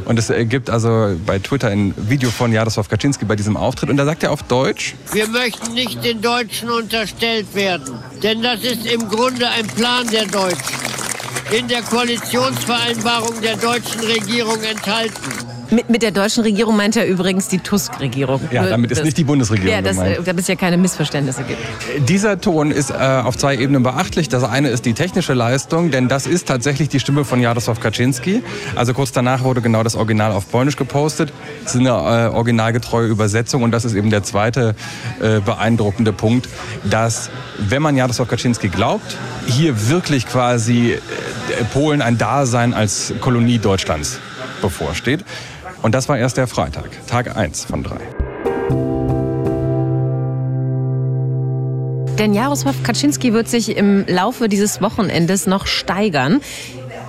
Und 0.05 0.19
es 0.19 0.31
äh, 0.31 0.45
gibt 0.45 0.71
also 0.71 1.17
bei 1.27 1.39
Twitter 1.39 1.69
ein 1.69 1.95
Video 1.97 2.31
von 2.31 2.53
Jaroslaw 2.53 2.89
Kaczynski 2.89 3.25
bei 3.25 3.37
diesem 3.37 3.57
Auftritt. 3.57 3.91
Und 3.91 3.97
da 3.97 4.05
sagt 4.05 4.23
er 4.23 4.33
auf 4.33 4.43
Deutsch, 4.43 4.95
Wir 5.13 5.29
möchten 5.29 5.75
nicht 5.75 6.05
den 6.05 6.21
Deutschen 6.21 6.71
unterstellt 6.71 7.55
werden, 7.55 7.95
denn 8.23 8.43
das 8.43 8.63
ist 8.63 8.87
im 8.87 9.09
Grunde 9.09 9.49
ein 9.49 9.67
Plan 9.67 10.07
der 10.09 10.27
Deutschen. 10.27 10.83
In 11.51 11.69
der 11.69 11.83
Koalitionsvereinbarung 11.83 13.41
der 13.43 13.57
deutschen 13.57 14.01
Regierung 14.01 14.63
enthalten. 14.63 15.52
Mit, 15.73 15.89
mit 15.89 16.03
der 16.03 16.11
deutschen 16.11 16.43
Regierung 16.43 16.77
meint 16.77 16.97
er 16.97 17.07
übrigens 17.07 17.49
die 17.49 17.59
Tusk-Regierung. 17.59 18.41
ja, 18.51 18.67
damit 18.67 18.91
ist 18.91 18.99
das- 18.99 19.05
nicht 19.07 19.17
die 19.17 19.25
Bundesregierung 19.25 19.73
Ja, 19.75 19.81
das, 19.81 19.97
gemeint. 19.97 20.19
damit 20.27 20.43
es 20.43 20.49
ja 20.49 20.55
keine 20.55 20.77
Missverständnisse 20.77 21.45
gibt. 21.45 21.59
Dieser 22.11 22.39
Ton 22.41 22.71
ist 22.71 22.91
äh, 22.91 22.95
auf 22.95 23.39
zwei 23.39 23.57
Ebenen 23.57 23.83
beachtlich. 23.83 24.29
Das 24.29 24.45
eine 24.45 24.69
ist 24.69 24.85
die 24.85 24.93
technische 24.93 25.33
Leistung, 25.33 25.91
denn 25.91 26.09
das 26.09 26.27
ist 26.27 26.47
tatsächlich 26.47 26.91
die 26.91 27.01
Stimme 27.01 27.25
von 27.25 27.41
Jaroslaw 27.41 27.81
Kaczynski. 27.81 28.43
Also 28.77 28.93
kurz 28.93 29.13
danach 29.13 29.45
wurde 29.45 29.63
genau 29.63 29.83
das 29.83 29.97
Original 29.97 30.33
auf 30.33 30.51
Polnisch 30.51 30.77
gepostet. 30.77 31.33
Das 31.65 31.75
ist 31.75 31.81
eine 31.81 31.89
äh, 31.89 32.35
originalgetreue 32.35 33.07
Übersetzung 33.07 33.63
und 33.63 33.71
das 33.71 33.87
ist 33.87 33.95
eben 33.95 34.11
der 34.11 34.23
zweite 34.23 34.75
äh, 35.21 35.41
beeindruckende 35.41 36.13
Punkt, 36.13 36.49
dass 36.85 37.31
wenn 37.59 37.81
man 37.81 37.97
Jaroslaw 37.97 38.29
Kaczynski 38.29 38.69
glaubt, 38.69 39.17
hier 39.47 39.89
wirklich 39.89 40.27
quasi 40.27 40.93
äh, 40.93 40.99
Polen 41.73 42.03
ein 42.03 42.19
Dasein 42.19 42.75
als 42.75 43.15
Kolonie 43.23 43.59
Deutschlands 43.59 44.19
bevorsteht. 44.61 45.25
Und 45.83 45.95
das 45.95 46.09
war 46.09 46.17
erst 46.17 46.37
der 46.37 46.47
Freitag, 46.47 46.91
Tag 47.07 47.37
1 47.37 47.65
von 47.65 47.83
drei. 47.83 48.01
Denn 52.19 52.35
Jarosław 52.35 52.75
Kaczynski 52.85 53.33
wird 53.33 53.49
sich 53.49 53.77
im 53.77 54.05
Laufe 54.07 54.49
dieses 54.49 54.81
Wochenendes 54.81 55.47
noch 55.47 55.67
steigern. 55.67 56.41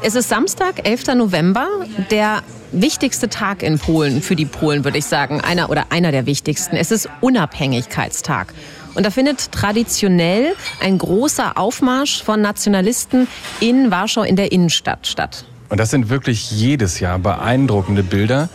Es 0.01 0.15
ist 0.15 0.27
Samstag, 0.27 0.87
11. 0.87 1.15
November, 1.15 1.67
der 2.09 2.41
wichtigste 2.71 3.29
Tag 3.29 3.61
in 3.61 3.77
Polen, 3.77 4.23
für 4.23 4.35
die 4.35 4.45
Polen 4.45 4.83
würde 4.83 4.97
ich 4.97 5.05
sagen, 5.05 5.39
einer 5.39 5.69
oder 5.69 5.85
einer 5.91 6.11
der 6.11 6.25
wichtigsten. 6.25 6.75
Es 6.75 6.89
ist 6.89 7.07
Unabhängigkeitstag. 7.21 8.53
Und 8.95 9.05
da 9.05 9.11
findet 9.11 9.51
traditionell 9.51 10.55
ein 10.81 10.97
großer 10.97 11.57
Aufmarsch 11.57 12.23
von 12.23 12.41
Nationalisten 12.41 13.27
in 13.59 13.91
Warschau 13.91 14.23
in 14.23 14.35
der 14.35 14.51
Innenstadt 14.51 15.05
statt. 15.05 15.45
Und 15.70 15.79
das 15.79 15.89
sind 15.89 16.10
wirklich 16.10 16.51
jedes 16.51 17.00
Jahr 17.00 17.20
beeindruckende 17.20 18.03
Bilder. 18.03 18.50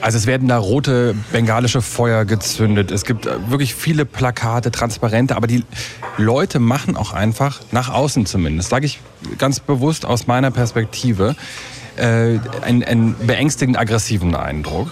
Also 0.00 0.16
es 0.16 0.26
werden 0.26 0.46
da 0.46 0.58
rote 0.58 1.14
bengalische 1.32 1.82
Feuer 1.82 2.24
gezündet. 2.24 2.92
Es 2.92 3.04
gibt 3.04 3.26
wirklich 3.50 3.74
viele 3.74 4.04
Plakate, 4.04 4.70
Transparente, 4.70 5.34
aber 5.34 5.48
die 5.48 5.64
Leute 6.16 6.60
machen 6.60 6.96
auch 6.96 7.12
einfach, 7.12 7.60
nach 7.72 7.88
außen 7.88 8.24
zumindest, 8.24 8.70
sage 8.70 8.86
ich 8.86 9.00
ganz 9.38 9.58
bewusst 9.58 10.06
aus 10.06 10.28
meiner 10.28 10.52
Perspektive, 10.52 11.34
äh, 11.98 12.38
einen, 12.62 12.84
einen 12.84 13.16
beängstigend 13.26 13.78
aggressiven 13.78 14.34
Eindruck. 14.34 14.88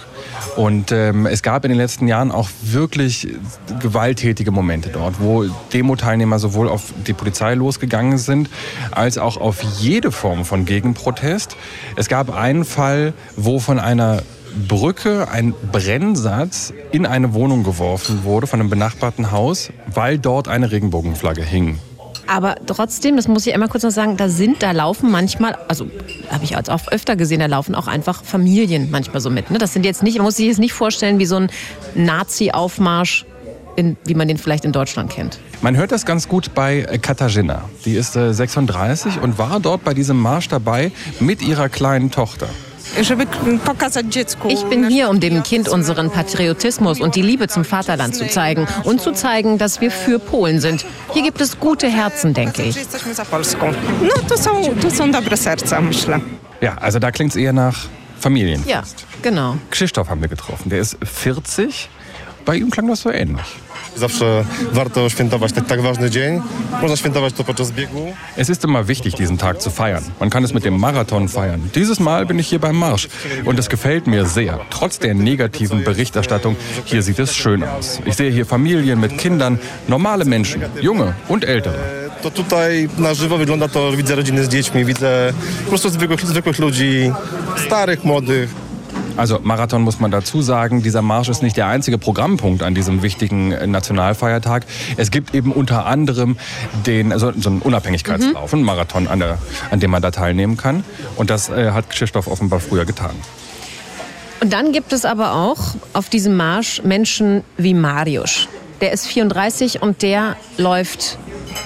Und 0.55 0.91
ähm, 0.91 1.25
es 1.25 1.43
gab 1.43 1.65
in 1.65 1.69
den 1.69 1.77
letzten 1.77 2.07
Jahren 2.07 2.31
auch 2.31 2.49
wirklich 2.63 3.27
gewalttätige 3.79 4.51
Momente 4.51 4.89
dort, 4.89 5.19
wo 5.19 5.45
Demo-Teilnehmer 5.73 6.39
sowohl 6.39 6.67
auf 6.67 6.93
die 7.05 7.13
Polizei 7.13 7.53
losgegangen 7.53 8.17
sind, 8.17 8.49
als 8.91 9.17
auch 9.17 9.37
auf 9.37 9.61
jede 9.79 10.11
Form 10.11 10.45
von 10.45 10.65
Gegenprotest. 10.65 11.55
Es 11.95 12.07
gab 12.07 12.35
einen 12.35 12.65
Fall, 12.65 13.13
wo 13.35 13.59
von 13.59 13.79
einer 13.79 14.23
Brücke 14.67 15.29
ein 15.29 15.53
Brennsatz 15.71 16.73
in 16.91 17.05
eine 17.05 17.33
Wohnung 17.33 17.63
geworfen 17.63 18.23
wurde 18.23 18.47
von 18.47 18.59
einem 18.59 18.69
benachbarten 18.69 19.31
Haus, 19.31 19.71
weil 19.93 20.17
dort 20.17 20.47
eine 20.47 20.71
Regenbogenflagge 20.71 21.43
hing. 21.43 21.79
Aber 22.27 22.55
trotzdem, 22.65 23.15
das 23.15 23.27
muss 23.27 23.47
ich 23.47 23.53
einmal 23.53 23.69
kurz 23.69 23.83
noch 23.83 23.91
sagen, 23.91 24.17
da 24.17 24.29
sind, 24.29 24.61
da 24.61 24.71
laufen 24.71 25.09
manchmal, 25.09 25.57
also 25.67 25.89
habe 26.29 26.43
ich 26.43 26.55
auch 26.57 26.87
öfter 26.91 27.15
gesehen, 27.15 27.39
da 27.39 27.45
laufen 27.45 27.73
auch 27.73 27.87
einfach 27.87 28.23
Familien 28.23 28.91
manchmal 28.91 29.21
so 29.21 29.29
mit. 29.29 29.49
Ne? 29.49 29.57
Das 29.57 29.73
sind 29.73 29.85
jetzt 29.85 30.03
nicht, 30.03 30.17
man 30.17 30.25
muss 30.25 30.35
sich 30.35 30.47
jetzt 30.47 30.59
nicht 30.59 30.73
vorstellen 30.73 31.19
wie 31.19 31.25
so 31.25 31.37
ein 31.37 31.49
Nazi-Aufmarsch, 31.95 33.25
wie 34.05 34.15
man 34.15 34.27
den 34.27 34.37
vielleicht 34.37 34.65
in 34.65 34.71
Deutschland 34.71 35.11
kennt. 35.11 35.39
Man 35.61 35.77
hört 35.77 35.91
das 35.91 36.05
ganz 36.05 36.27
gut 36.27 36.53
bei 36.53 36.81
äh, 36.81 36.97
Katarzyna. 36.97 37.63
Die 37.85 37.93
ist 37.93 38.15
äh, 38.15 38.33
36 38.33 39.21
und 39.21 39.37
war 39.37 39.59
dort 39.59 39.83
bei 39.83 39.93
diesem 39.93 40.17
Marsch 40.17 40.49
dabei 40.49 40.91
mit 41.19 41.41
ihrer 41.41 41.69
kleinen 41.69 42.11
Tochter. 42.11 42.47
Ich 42.95 44.63
bin 44.69 44.87
hier, 44.89 45.09
um 45.09 45.19
dem 45.19 45.43
Kind 45.43 45.69
unseren 45.69 46.09
Patriotismus 46.09 46.99
und 46.99 47.15
die 47.15 47.21
Liebe 47.21 47.47
zum 47.47 47.65
Vaterland 47.65 48.15
zu 48.15 48.27
zeigen 48.27 48.67
und 48.83 49.01
zu 49.01 49.11
zeigen, 49.11 49.57
dass 49.57 49.81
wir 49.81 49.91
für 49.91 50.19
Polen 50.19 50.59
sind. 50.59 50.85
Hier 51.13 51.23
gibt 51.23 51.41
es 51.41 51.59
gute 51.59 51.87
Herzen, 51.87 52.33
denke 52.33 52.63
ich. 52.63 52.75
No 52.75 54.21
to 54.27 54.37
są, 54.37 54.75
to 54.81 54.89
są 54.89 55.11
dobre 55.11 55.37
serca, 55.37 55.81
myślę. 55.81 56.19
Ja, 56.61 56.75
also 56.75 56.99
da 56.99 57.11
klingt 57.11 57.31
es 57.31 57.37
eher 57.37 57.53
nach 57.53 57.87
Familien. 58.19 58.63
Ja, 58.67 58.83
genau. 59.21 59.57
Krzysztof 59.69 60.09
haben 60.09 60.21
wir 60.21 60.29
getroffen. 60.29 60.69
Der 60.69 60.79
ist 60.79 60.97
40. 61.03 61.89
Bei 62.45 62.55
ihm 62.55 62.69
klang 62.71 62.87
das 62.87 63.01
so 63.01 63.11
ähnlich. 63.11 63.45
Zawsze 63.97 64.45
warto 64.73 65.09
świętować 65.09 65.53
tak, 65.53 65.65
tak 65.65 65.81
ważny 65.81 66.09
dzień. 66.09 66.41
Można 66.81 66.97
świętować 66.97 67.33
to 67.33 67.43
podczas 67.43 67.71
biegu. 67.71 68.13
Es 68.37 68.49
ist 68.49 68.63
immer 68.63 68.85
wichtig, 68.85 69.15
diesen 69.15 69.37
Tag 69.37 69.61
zu 69.61 69.69
feiern. 69.71 70.03
Man 70.19 70.29
kann 70.29 70.45
es 70.45 70.53
mit 70.53 70.63
dem 70.63 70.79
Marathon 70.79 71.27
feiern. 71.27 71.61
Dieses 71.75 71.99
Mal 71.99 72.25
bin 72.25 72.39
ich 72.39 72.47
hier 72.47 72.59
beim 72.59 72.75
Marsch. 72.75 73.07
Und 73.45 73.59
es 73.59 73.69
gefällt 73.69 74.07
mir 74.07 74.25
sehr. 74.25 74.59
Trotz 74.69 74.99
der 74.99 75.15
negativen 75.15 75.83
Berichterstattung, 75.83 76.55
hier 76.85 77.01
sieht 77.03 77.19
es 77.19 77.35
schön 77.35 77.63
aus. 77.63 77.99
Ich 78.05 78.15
sehe 78.15 78.31
hier 78.31 78.45
Familien 78.45 78.99
mit 78.99 79.17
Kindern, 79.17 79.59
normale 79.87 80.25
Menschen, 80.25 80.61
junge 80.81 81.13
und 81.27 81.43
ältere. 81.43 82.07
To 82.21 82.31
tutaj 82.31 82.89
na 82.97 83.13
żywo 83.13 83.37
wygląda 83.37 83.67
to, 83.67 83.91
widzę 83.91 84.15
rodziny 84.15 84.43
z 84.45 84.49
dziećmi, 84.49 84.85
widzę 84.85 85.33
po 85.63 85.69
prostu 85.69 85.89
zwykłych, 85.89 86.25
zwykłych 86.25 86.59
ludzi, 86.59 87.11
starych, 87.65 88.03
młodych. 88.03 88.66
Also 89.17 89.39
Marathon 89.41 89.81
muss 89.81 89.99
man 89.99 90.11
dazu 90.11 90.43
sagen, 90.43 90.83
dieser 90.83 91.01
Marsch 91.01 91.27
ist 91.27 91.41
nicht 91.41 91.57
der 91.57 91.67
einzige 91.67 91.97
Programmpunkt 91.97 92.61
an 92.61 92.75
diesem 92.75 93.01
wichtigen 93.01 93.51
äh, 93.51 93.65
Nationalfeiertag. 93.65 94.65
Es 94.95 95.09
gibt 95.09 95.33
eben 95.33 95.51
unter 95.51 95.87
anderem 95.87 96.37
den, 96.85 97.11
also 97.11 97.31
so 97.35 97.49
einen 97.49 97.61
Unabhängigkeitslauf, 97.61 98.53
einen 98.53 98.63
Marathon, 98.63 99.07
an, 99.07 99.19
der, 99.19 99.39
an 99.71 99.79
dem 99.79 99.89
man 99.89 100.03
da 100.03 100.11
teilnehmen 100.11 100.55
kann. 100.55 100.83
Und 101.15 101.31
das 101.31 101.49
äh, 101.49 101.71
hat 101.71 101.89
Krzysztof 101.89 102.27
offenbar 102.27 102.59
früher 102.59 102.85
getan. 102.85 103.15
Und 104.39 104.53
dann 104.53 104.71
gibt 104.71 104.93
es 104.93 105.03
aber 105.03 105.33
auch 105.33 105.75
auf 105.93 106.09
diesem 106.09 106.35
Marsch 106.35 106.83
Menschen 106.83 107.43
wie 107.57 107.73
Mariusz. 107.73 108.47
Der 108.81 108.91
ist 108.91 109.07
34 109.07 109.81
und 109.81 110.03
der 110.03 110.35
läuft 110.57 111.17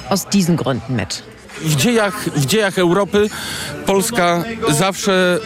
aus 0.10 0.30
diesen 0.30 0.56
Gründen 0.56 0.96
mit. 0.96 1.24
w 1.64 1.76
dziejach, 1.76 2.14
w 2.36 2.46
dziejach 2.46 2.78
Europy 2.78 3.30
Polska 3.86 4.44
zawsze. 4.70 5.40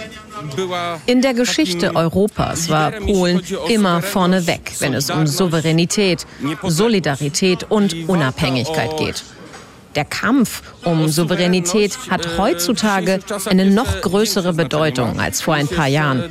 In 1.05 1.21
der 1.21 1.33
Geschichte 1.33 1.95
Europas 1.95 2.69
war 2.69 2.91
Polen 2.91 3.41
immer 3.69 4.01
vorneweg, 4.01 4.73
wenn 4.79 4.93
es 4.93 5.09
um 5.09 5.27
Souveränität, 5.27 6.25
Solidarität 6.63 7.63
und 7.69 8.07
Unabhängigkeit 8.07 8.97
geht. 8.97 9.23
Der 9.95 10.05
Kampf 10.05 10.61
um 10.83 11.07
Souveränität 11.07 11.97
hat 12.09 12.37
heutzutage 12.37 13.19
eine 13.45 13.65
noch 13.65 14.01
größere 14.01 14.53
Bedeutung 14.53 15.19
als 15.19 15.41
vor 15.41 15.53
ein 15.53 15.67
paar 15.67 15.87
Jahren. 15.87 16.25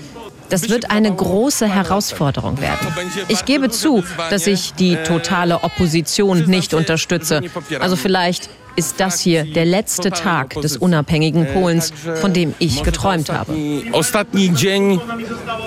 Das 0.51 0.69
wird 0.69 0.90
eine 0.90 1.14
große 1.14 1.67
Herausforderung 1.67 2.61
werden. 2.61 2.87
Ich 3.29 3.47
gebe 3.47 3.71
zu, 3.71 4.05
dass 4.31 4.47
ich 4.47 4.75
die 4.75 4.97
totale 4.97 5.64
Opposition 5.64 6.45
nicht 6.45 6.75
unterstütze. 6.75 7.40
Also 7.81 7.97
vielleicht 7.97 8.51
ist 8.77 9.01
das 9.01 9.21
hier 9.21 9.45
der 9.45 9.65
letzte 9.65 10.11
Tag 10.11 10.61
des 10.61 10.77
unabhängigen 10.77 11.47
Polens, 11.53 11.93
von 12.21 12.33
dem 12.33 12.55
ich 12.59 12.83
geträumt 12.83 13.31
habe. 13.31 13.53
Ostatni 13.93 14.53
dzień 14.55 15.01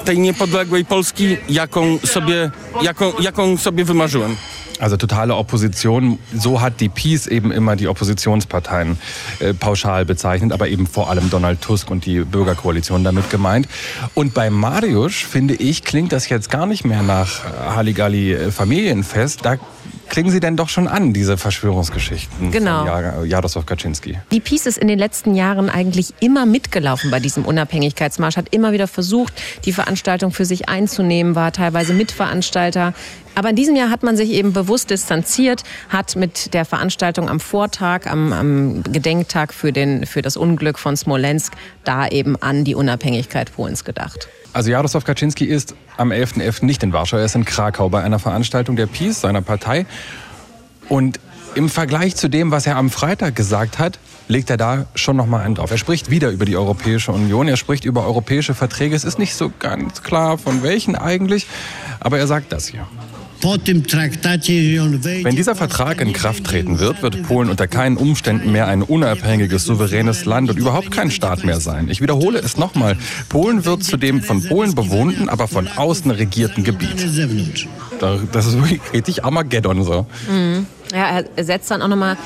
tej 0.05 0.19
niepodległej 0.19 0.85
Polski, 0.85 1.37
jaką 1.49 1.99
sobie, 2.05 2.51
jaką, 2.81 3.13
jaką 3.19 3.57
sobie 3.57 3.85
wymarzyłem. 3.85 4.35
Also 4.79 4.97
totale 4.97 5.33
Opposition, 5.35 6.19
so 6.35 6.61
hat 6.61 6.79
die 6.79 6.89
Peace 6.89 7.27
eben 7.27 7.51
immer 7.51 7.75
die 7.75 7.87
Oppositionsparteien 7.87 8.97
äh, 9.39 9.53
pauschal 9.53 10.05
bezeichnet, 10.05 10.51
aber 10.51 10.67
eben 10.67 10.85
vor 10.85 11.09
allem 11.09 11.31
Donald 11.31 11.61
Tusk 11.61 11.89
und 11.89 12.05
die 12.05 12.19
Bürgerkoalition 12.19 13.03
damit 13.03 13.31
gemeint. 13.31 13.67
Und 14.13 14.35
bei 14.35 14.51
Mariusz, 14.51 15.15
finde 15.15 15.55
ich, 15.55 15.83
klingt 15.83 16.11
das 16.11 16.29
jetzt 16.29 16.51
gar 16.51 16.67
nicht 16.67 16.85
mehr 16.85 17.01
nach 17.01 17.43
Halligalli 17.75 18.33
äh, 18.33 18.51
Familienfest. 18.51 19.43
Da 19.43 19.57
klingen 20.09 20.31
sie 20.31 20.39
denn 20.39 20.55
doch 20.57 20.69
schon 20.69 20.87
an, 20.87 21.13
diese 21.13 21.37
Verschwörungsgeschichten 21.37 22.51
Genau. 22.51 22.79
von 22.79 22.87
Ja- 22.87 23.23
Jaroslaw 23.23 23.63
Kaczynski. 23.65 24.17
Die 24.31 24.39
Peace 24.39 24.65
ist 24.65 24.77
in 24.77 24.87
den 24.87 24.99
letzten 24.99 25.35
Jahren 25.35 25.69
eigentlich 25.69 26.13
immer 26.19 26.45
mitgelaufen 26.45 27.11
bei 27.11 27.19
diesem 27.19 27.45
Unabhängigkeitsmarsch, 27.45 28.37
hat 28.37 28.47
immer 28.53 28.71
wieder 28.71 28.87
versucht, 28.87 29.33
die 29.65 29.71
Veranstaltung 29.73 30.31
für 30.31 30.45
sich 30.45 30.69
einzunehmen, 30.69 31.35
war 31.35 31.51
teilweise 31.51 31.93
Mitveranstalter. 31.93 32.93
Aber 33.37 33.51
in 33.51 33.55
diesem 33.55 33.75
Jahr 33.75 33.91
hat 33.91 34.01
man 34.01 34.17
sich 34.17 34.31
eben 34.31 34.51
bewusst 34.51 34.89
distanziert, 34.89 35.63
hat 35.89 36.15
mit 36.15 36.55
der 36.55 36.65
Veranstaltung 36.65 37.29
am 37.29 37.39
Vortag, 37.39 38.07
am, 38.07 38.33
am 38.33 38.81
Gedenktag 38.81 39.53
für, 39.53 39.71
den, 39.71 40.07
für 40.07 40.23
das 40.23 40.37
Unglück 40.37 40.79
von 40.79 40.97
Smolensk, 40.97 41.53
da 41.83 42.07
eben 42.07 42.35
an 42.41 42.63
die 42.63 42.73
Unabhängigkeit 42.73 43.53
Polens 43.53 43.83
gedacht. 43.83 44.27
Also 44.53 44.71
Jarosław 44.71 45.03
Kaczynski 45.03 45.45
ist 45.45 45.75
am 45.97 46.11
11.11. 46.11 46.65
nicht 46.65 46.81
in 46.81 46.93
Warschau, 46.93 47.17
er 47.17 47.25
ist 47.25 47.35
in 47.35 47.45
Krakau 47.45 47.89
bei 47.89 48.01
einer 48.01 48.17
Veranstaltung 48.17 48.75
der 48.75 48.87
PiS, 48.87 49.21
seiner 49.21 49.43
Partei. 49.43 49.85
Und 50.89 51.19
im 51.53 51.69
Vergleich 51.69 52.15
zu 52.15 52.29
dem, 52.29 52.49
was 52.49 52.65
er 52.65 52.75
am 52.75 52.89
Freitag 52.89 53.35
gesagt 53.35 53.77
hat, 53.77 53.99
legt 54.27 54.49
er 54.49 54.57
da 54.57 54.87
schon 54.95 55.15
noch 55.15 55.27
mal 55.27 55.43
einen 55.43 55.53
drauf. 55.53 55.69
Er 55.69 55.77
spricht 55.77 56.09
wieder 56.09 56.31
über 56.31 56.45
die 56.45 56.57
Europäische 56.57 57.11
Union, 57.11 57.47
er 57.47 57.57
spricht 57.57 57.85
über 57.85 58.03
europäische 58.05 58.55
Verträge. 58.55 58.95
Es 58.95 59.03
ist 59.03 59.19
nicht 59.19 59.35
so 59.35 59.51
ganz 59.59 60.01
klar, 60.01 60.39
von 60.39 60.63
welchen 60.63 60.95
eigentlich, 60.95 61.45
aber 61.99 62.17
er 62.17 62.25
sagt 62.25 62.51
das 62.51 62.67
hier. 62.67 62.87
Wenn 65.23 65.35
dieser 65.35 65.55
Vertrag 65.55 66.01
in 66.01 66.11
Kraft 66.13 66.43
treten 66.43 66.79
wird, 66.79 67.01
wird 67.03 67.21
Polen 67.23 67.49
unter 67.49 67.67
keinen 67.67 67.97
Umständen 67.97 68.51
mehr 68.51 68.67
ein 68.67 68.81
unabhängiges, 68.81 69.63
souveränes 69.65 70.25
Land 70.25 70.49
und 70.49 70.57
überhaupt 70.57 70.91
kein 70.91 71.11
Staat 71.11 71.43
mehr 71.43 71.59
sein. 71.59 71.87
Ich 71.89 72.01
wiederhole 72.01 72.39
es 72.39 72.57
nochmal. 72.57 72.97
Polen 73.29 73.63
wird 73.65 73.83
zu 73.83 73.97
dem 73.97 74.21
von 74.23 74.43
Polen 74.43 74.73
bewohnten, 74.75 75.29
aber 75.29 75.47
von 75.47 75.67
außen 75.67 76.09
regierten 76.11 76.63
Gebiet. 76.63 76.99
Da- 77.99 78.19
Das 78.31 78.45
ist 78.47 78.57
wirklich 78.57 78.81
richtig 78.93 79.23
Armageddon 79.23 79.83
so. 79.83 80.05
Ja, 80.93 81.21
er 81.35 81.43
setzt 81.43 81.69
dann 81.69 81.81
auch 81.81 81.87
nochmal 81.87 82.17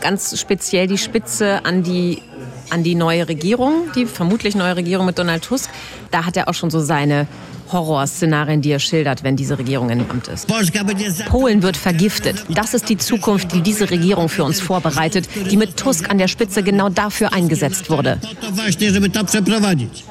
ganz 0.00 0.38
speziell 0.38 0.86
die 0.86 0.98
Spitze 0.98 1.64
an 1.64 1.82
die, 1.82 2.22
an 2.70 2.82
die 2.84 2.94
neue 2.94 3.28
Regierung, 3.28 3.88
die 3.94 4.06
vermutlich 4.06 4.54
neue 4.54 4.76
Regierung 4.76 5.06
mit 5.06 5.18
Donald 5.18 5.42
Tusk. 5.42 5.70
Da 6.10 6.26
hat 6.26 6.36
er 6.36 6.48
auch 6.48 6.54
schon 6.54 6.70
so 6.70 6.80
seine 6.80 7.26
Horrorszenarien, 7.72 8.62
die 8.62 8.70
er 8.70 8.78
schildert, 8.78 9.22
wenn 9.22 9.36
diese 9.36 9.58
Regierung 9.58 9.90
im 9.90 10.08
Amt 10.10 10.28
ist. 10.28 10.48
Polen 11.28 11.62
wird 11.62 11.76
vergiftet. 11.76 12.44
Das 12.48 12.74
ist 12.74 12.88
die 12.88 12.96
Zukunft, 12.96 13.52
die 13.52 13.62
diese 13.62 13.90
Regierung 13.90 14.28
für 14.28 14.44
uns 14.44 14.60
vorbereitet, 14.60 15.28
die 15.50 15.56
mit 15.56 15.76
Tusk 15.76 16.10
an 16.10 16.18
der 16.18 16.28
Spitze 16.28 16.62
genau 16.62 16.88
dafür 16.88 17.32
eingesetzt 17.32 17.90
wurde. 17.90 18.18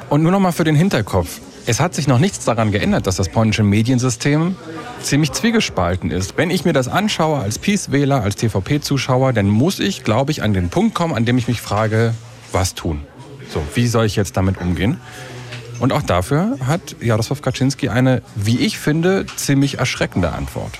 Und 0.09 0.23
nur 0.23 0.31
noch 0.31 0.39
mal 0.39 0.51
für 0.51 0.63
den 0.63 0.75
Hinterkopf. 0.75 1.39
Es 1.65 1.79
hat 1.79 1.93
sich 1.93 2.07
noch 2.07 2.17
nichts 2.17 2.45
daran 2.45 2.71
geändert, 2.71 3.05
dass 3.05 3.17
das 3.17 3.29
polnische 3.29 3.61
Mediensystem 3.61 4.55
ziemlich 5.03 5.31
zwiegespalten 5.33 6.09
ist. 6.09 6.35
Wenn 6.35 6.49
ich 6.49 6.65
mir 6.65 6.73
das 6.73 6.87
anschaue 6.87 7.39
als 7.39 7.59
Peace-Wähler, 7.59 8.23
als 8.23 8.37
TVP-Zuschauer, 8.37 9.33
dann 9.33 9.47
muss 9.47 9.79
ich, 9.79 10.03
glaube 10.03 10.31
ich, 10.31 10.41
an 10.41 10.53
den 10.53 10.69
Punkt 10.69 10.95
kommen, 10.95 11.13
an 11.13 11.25
dem 11.25 11.37
ich 11.37 11.47
mich 11.47 11.61
frage, 11.61 12.15
was 12.51 12.73
tun? 12.73 13.01
So, 13.53 13.61
wie 13.75 13.87
soll 13.87 14.05
ich 14.05 14.15
jetzt 14.15 14.35
damit 14.37 14.59
umgehen? 14.59 14.99
Und 15.79 15.93
auch 15.93 16.01
dafür 16.01 16.57
hat 16.65 16.95
Jarosław 17.01 17.41
Kaczynski 17.41 17.89
eine, 17.89 18.21
wie 18.35 18.59
ich 18.59 18.77
finde, 18.77 19.25
ziemlich 19.35 19.79
erschreckende 19.79 20.31
Antwort. 20.31 20.71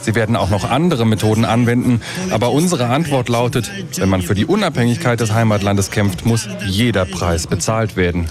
Sie 0.00 0.14
werden 0.14 0.36
auch 0.36 0.48
noch 0.48 0.70
andere 0.70 1.04
Methoden 1.04 1.44
anwenden, 1.44 2.00
aber 2.30 2.52
unsere 2.52 2.86
Antwort 2.86 3.28
lautet, 3.28 3.70
wenn 3.96 4.08
man 4.08 4.22
für 4.22 4.34
die 4.34 4.46
Unabhängigkeit 4.46 5.20
des 5.20 5.32
Heimatlandes 5.32 5.90
kämpft, 5.90 6.24
muss 6.24 6.48
jeder 6.64 7.04
Preis 7.04 7.46
bezahlt 7.46 7.96
werden. 7.96 8.26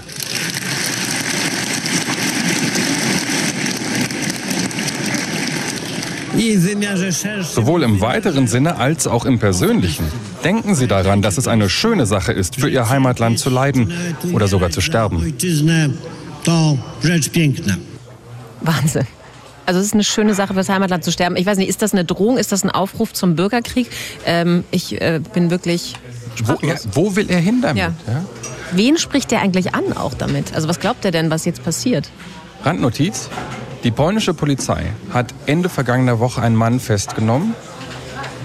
Sowohl 7.54 7.82
im 7.82 8.00
weiteren 8.00 8.46
Sinne 8.46 8.76
als 8.76 9.06
auch 9.06 9.24
im 9.24 9.38
persönlichen. 9.38 10.06
Denken 10.44 10.74
Sie 10.74 10.86
daran, 10.86 11.22
dass 11.22 11.38
es 11.38 11.48
eine 11.48 11.68
schöne 11.68 12.06
Sache 12.06 12.32
ist, 12.32 12.56
für 12.56 12.68
Ihr 12.68 12.88
Heimatland 12.88 13.38
zu 13.38 13.50
leiden 13.50 13.92
oder 14.32 14.48
sogar 14.48 14.70
zu 14.70 14.80
sterben. 14.80 15.34
Wahnsinn. 18.60 19.06
Also 19.66 19.80
es 19.80 19.86
ist 19.86 19.94
eine 19.94 20.04
schöne 20.04 20.32
Sache 20.32 20.54
fürs 20.54 20.70
Heimatland 20.70 21.04
zu 21.04 21.12
sterben. 21.12 21.36
Ich 21.36 21.44
weiß 21.44 21.58
nicht, 21.58 21.68
ist 21.68 21.82
das 21.82 21.92
eine 21.92 22.04
Drohung, 22.04 22.38
ist 22.38 22.52
das 22.52 22.64
ein 22.64 22.70
Aufruf 22.70 23.12
zum 23.12 23.36
Bürgerkrieg? 23.36 23.90
Ähm, 24.24 24.64
ich 24.70 24.98
äh, 25.00 25.20
bin 25.34 25.50
wirklich 25.50 25.94
Wo, 26.42 26.56
ja, 26.66 26.74
wo 26.92 27.16
will 27.16 27.28
er 27.28 27.38
hin 27.38 27.60
damit? 27.60 27.76
Ja. 27.76 27.92
Ja? 28.06 28.24
Wen 28.72 28.96
spricht 28.96 29.30
der 29.30 29.42
eigentlich 29.42 29.74
an 29.74 29.92
auch 29.94 30.14
damit? 30.14 30.54
Also 30.54 30.68
was 30.68 30.80
glaubt 30.80 31.04
er 31.04 31.10
denn, 31.10 31.30
was 31.30 31.44
jetzt 31.44 31.64
passiert? 31.64 32.08
Randnotiz. 32.64 33.28
Die 33.84 33.90
polnische 33.90 34.34
Polizei 34.34 34.86
hat 35.12 35.34
Ende 35.46 35.68
vergangener 35.68 36.18
Woche 36.18 36.40
einen 36.40 36.56
Mann 36.56 36.80
festgenommen. 36.80 37.54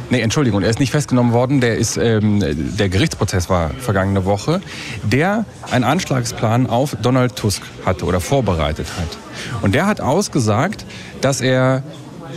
Nee, 0.10 0.22
Entschuldigung, 0.22 0.62
er 0.64 0.70
ist 0.70 0.80
nicht 0.80 0.92
festgenommen 0.92 1.34
worden. 1.34 1.62
Der, 1.62 1.78
ist, 1.78 1.98
ähm, 1.98 2.40
der 2.78 2.90
Gerichtsprozess 2.90 3.50
war 3.50 3.70
vergangene 3.72 4.26
Woche. 4.26 4.62
Der 5.04 5.46
einen 5.72 5.84
Anschlagsplan 5.84 6.68
auf 6.68 6.96
Donald 7.02 7.36
Tusk 7.36 7.62
hatte 7.86 8.06
oder 8.06 8.20
vorbereitet 8.20 8.88
hat. 8.98 9.18
Und 9.62 9.76
der 9.76 9.88
hat 9.88 10.02
ausgesagt, 10.02 10.86
dass 11.22 11.42
er 11.42 11.84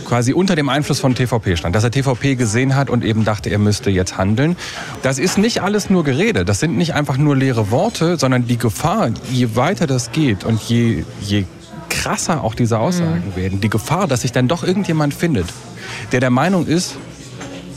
quasi 0.05 0.33
unter 0.33 0.55
dem 0.55 0.69
Einfluss 0.69 0.99
von 0.99 1.15
TVP 1.15 1.57
stand, 1.57 1.75
dass 1.75 1.83
er 1.83 1.91
TVP 1.91 2.35
gesehen 2.35 2.75
hat 2.75 2.89
und 2.89 3.03
eben 3.03 3.25
dachte, 3.25 3.49
er 3.49 3.59
müsste 3.59 3.89
jetzt 3.89 4.17
handeln. 4.17 4.55
Das 5.01 5.19
ist 5.19 5.37
nicht 5.37 5.61
alles 5.61 5.89
nur 5.89 6.03
Gerede, 6.03 6.45
das 6.45 6.59
sind 6.59 6.77
nicht 6.77 6.93
einfach 6.93 7.17
nur 7.17 7.35
leere 7.35 7.71
Worte, 7.71 8.17
sondern 8.17 8.47
die 8.47 8.57
Gefahr, 8.57 9.09
je 9.31 9.55
weiter 9.55 9.87
das 9.87 10.11
geht 10.11 10.43
und 10.43 10.61
je, 10.61 11.03
je 11.21 11.45
krasser 11.89 12.43
auch 12.43 12.55
diese 12.55 12.79
Aussagen 12.79 13.35
werden, 13.35 13.59
die 13.59 13.69
Gefahr, 13.69 14.07
dass 14.07 14.21
sich 14.21 14.31
dann 14.31 14.47
doch 14.47 14.63
irgendjemand 14.63 15.13
findet, 15.13 15.47
der 16.11 16.19
der 16.19 16.29
Meinung 16.29 16.65
ist, 16.67 16.95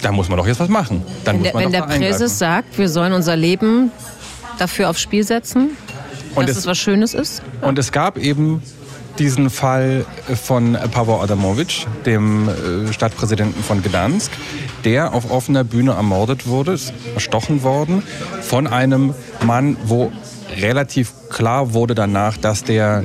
da 0.03 0.13
muss 0.13 0.29
man 0.29 0.39
doch 0.39 0.47
jetzt 0.47 0.61
was 0.61 0.69
machen. 0.69 1.03
Dann 1.25 1.37
Wenn 1.37 1.41
muss 1.43 1.45
der, 1.45 1.55
man 1.55 1.65
wenn 1.73 1.73
doch 1.81 1.89
der 1.89 1.97
Präses 1.99 2.39
sagt, 2.39 2.79
wir 2.79 2.89
sollen 2.89 3.13
unser 3.13 3.37
Leben 3.37 3.91
dafür 4.59 4.91
aufs 4.91 5.01
Spiel 5.01 5.25
setzen, 5.25 5.71
Und 6.35 6.45
dass 6.49 6.53
es- 6.57 6.63
es 6.63 6.67
was 6.67 6.79
Schönes 6.79 7.15
ist. 7.15 7.43
Und 7.63 7.79
es 7.79 7.93
gab 7.93 8.17
eben 8.19 8.63
diesen 9.19 9.51
Fall 9.51 10.05
von 10.43 10.79
Paweł 10.93 11.21
Adamowicz, 11.21 11.87
dem 12.07 12.49
äh, 12.49 12.93
Stadtpräsidenten 12.93 13.63
von 13.63 13.83
Gdansk, 13.83 14.31
der 14.85 15.13
auf 15.13 15.31
offener 15.31 15.65
Bühne 15.65 15.93
ermordet 15.93 16.47
wurde, 16.47 16.73
ist 16.73 16.93
erstochen 17.15 17.63
worden 17.63 18.03
von 18.41 18.67
einem 18.67 19.15
Mann, 19.45 19.77
wo 19.85 20.11
relativ 20.61 21.13
klar 21.29 21.75
wurde 21.75 21.95
danach, 21.95 22.37
dass 22.39 22.65
der 22.65 23.05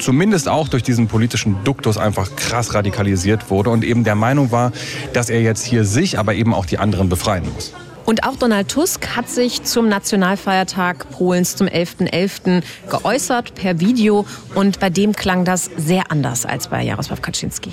zumindest 0.00 0.48
auch 0.48 0.68
durch 0.68 0.82
diesen 0.82 1.08
politischen 1.08 1.56
Duktus 1.64 1.98
einfach 1.98 2.34
krass 2.36 2.74
radikalisiert 2.74 3.50
wurde 3.50 3.70
und 3.70 3.84
eben 3.84 4.04
der 4.04 4.14
Meinung 4.14 4.50
war, 4.50 4.72
dass 5.12 5.30
er 5.30 5.40
jetzt 5.42 5.64
hier 5.64 5.84
sich, 5.84 6.18
aber 6.18 6.34
eben 6.34 6.54
auch 6.54 6.66
die 6.66 6.78
anderen 6.78 7.08
befreien 7.08 7.44
muss. 7.52 7.72
Und 8.08 8.24
auch 8.24 8.36
Donald 8.36 8.68
Tusk 8.68 9.16
hat 9.16 9.28
sich 9.28 9.64
zum 9.64 9.90
Nationalfeiertag 9.90 11.10
Polens 11.10 11.56
zum 11.56 11.66
11.11. 11.66 12.62
geäußert 12.88 13.54
per 13.54 13.80
Video 13.80 14.24
und 14.54 14.80
bei 14.80 14.88
dem 14.88 15.12
klang 15.12 15.44
das 15.44 15.68
sehr 15.76 16.10
anders 16.10 16.46
als 16.46 16.68
bei 16.68 16.82
Jarosław 16.82 17.20
Kaczynski. 17.20 17.72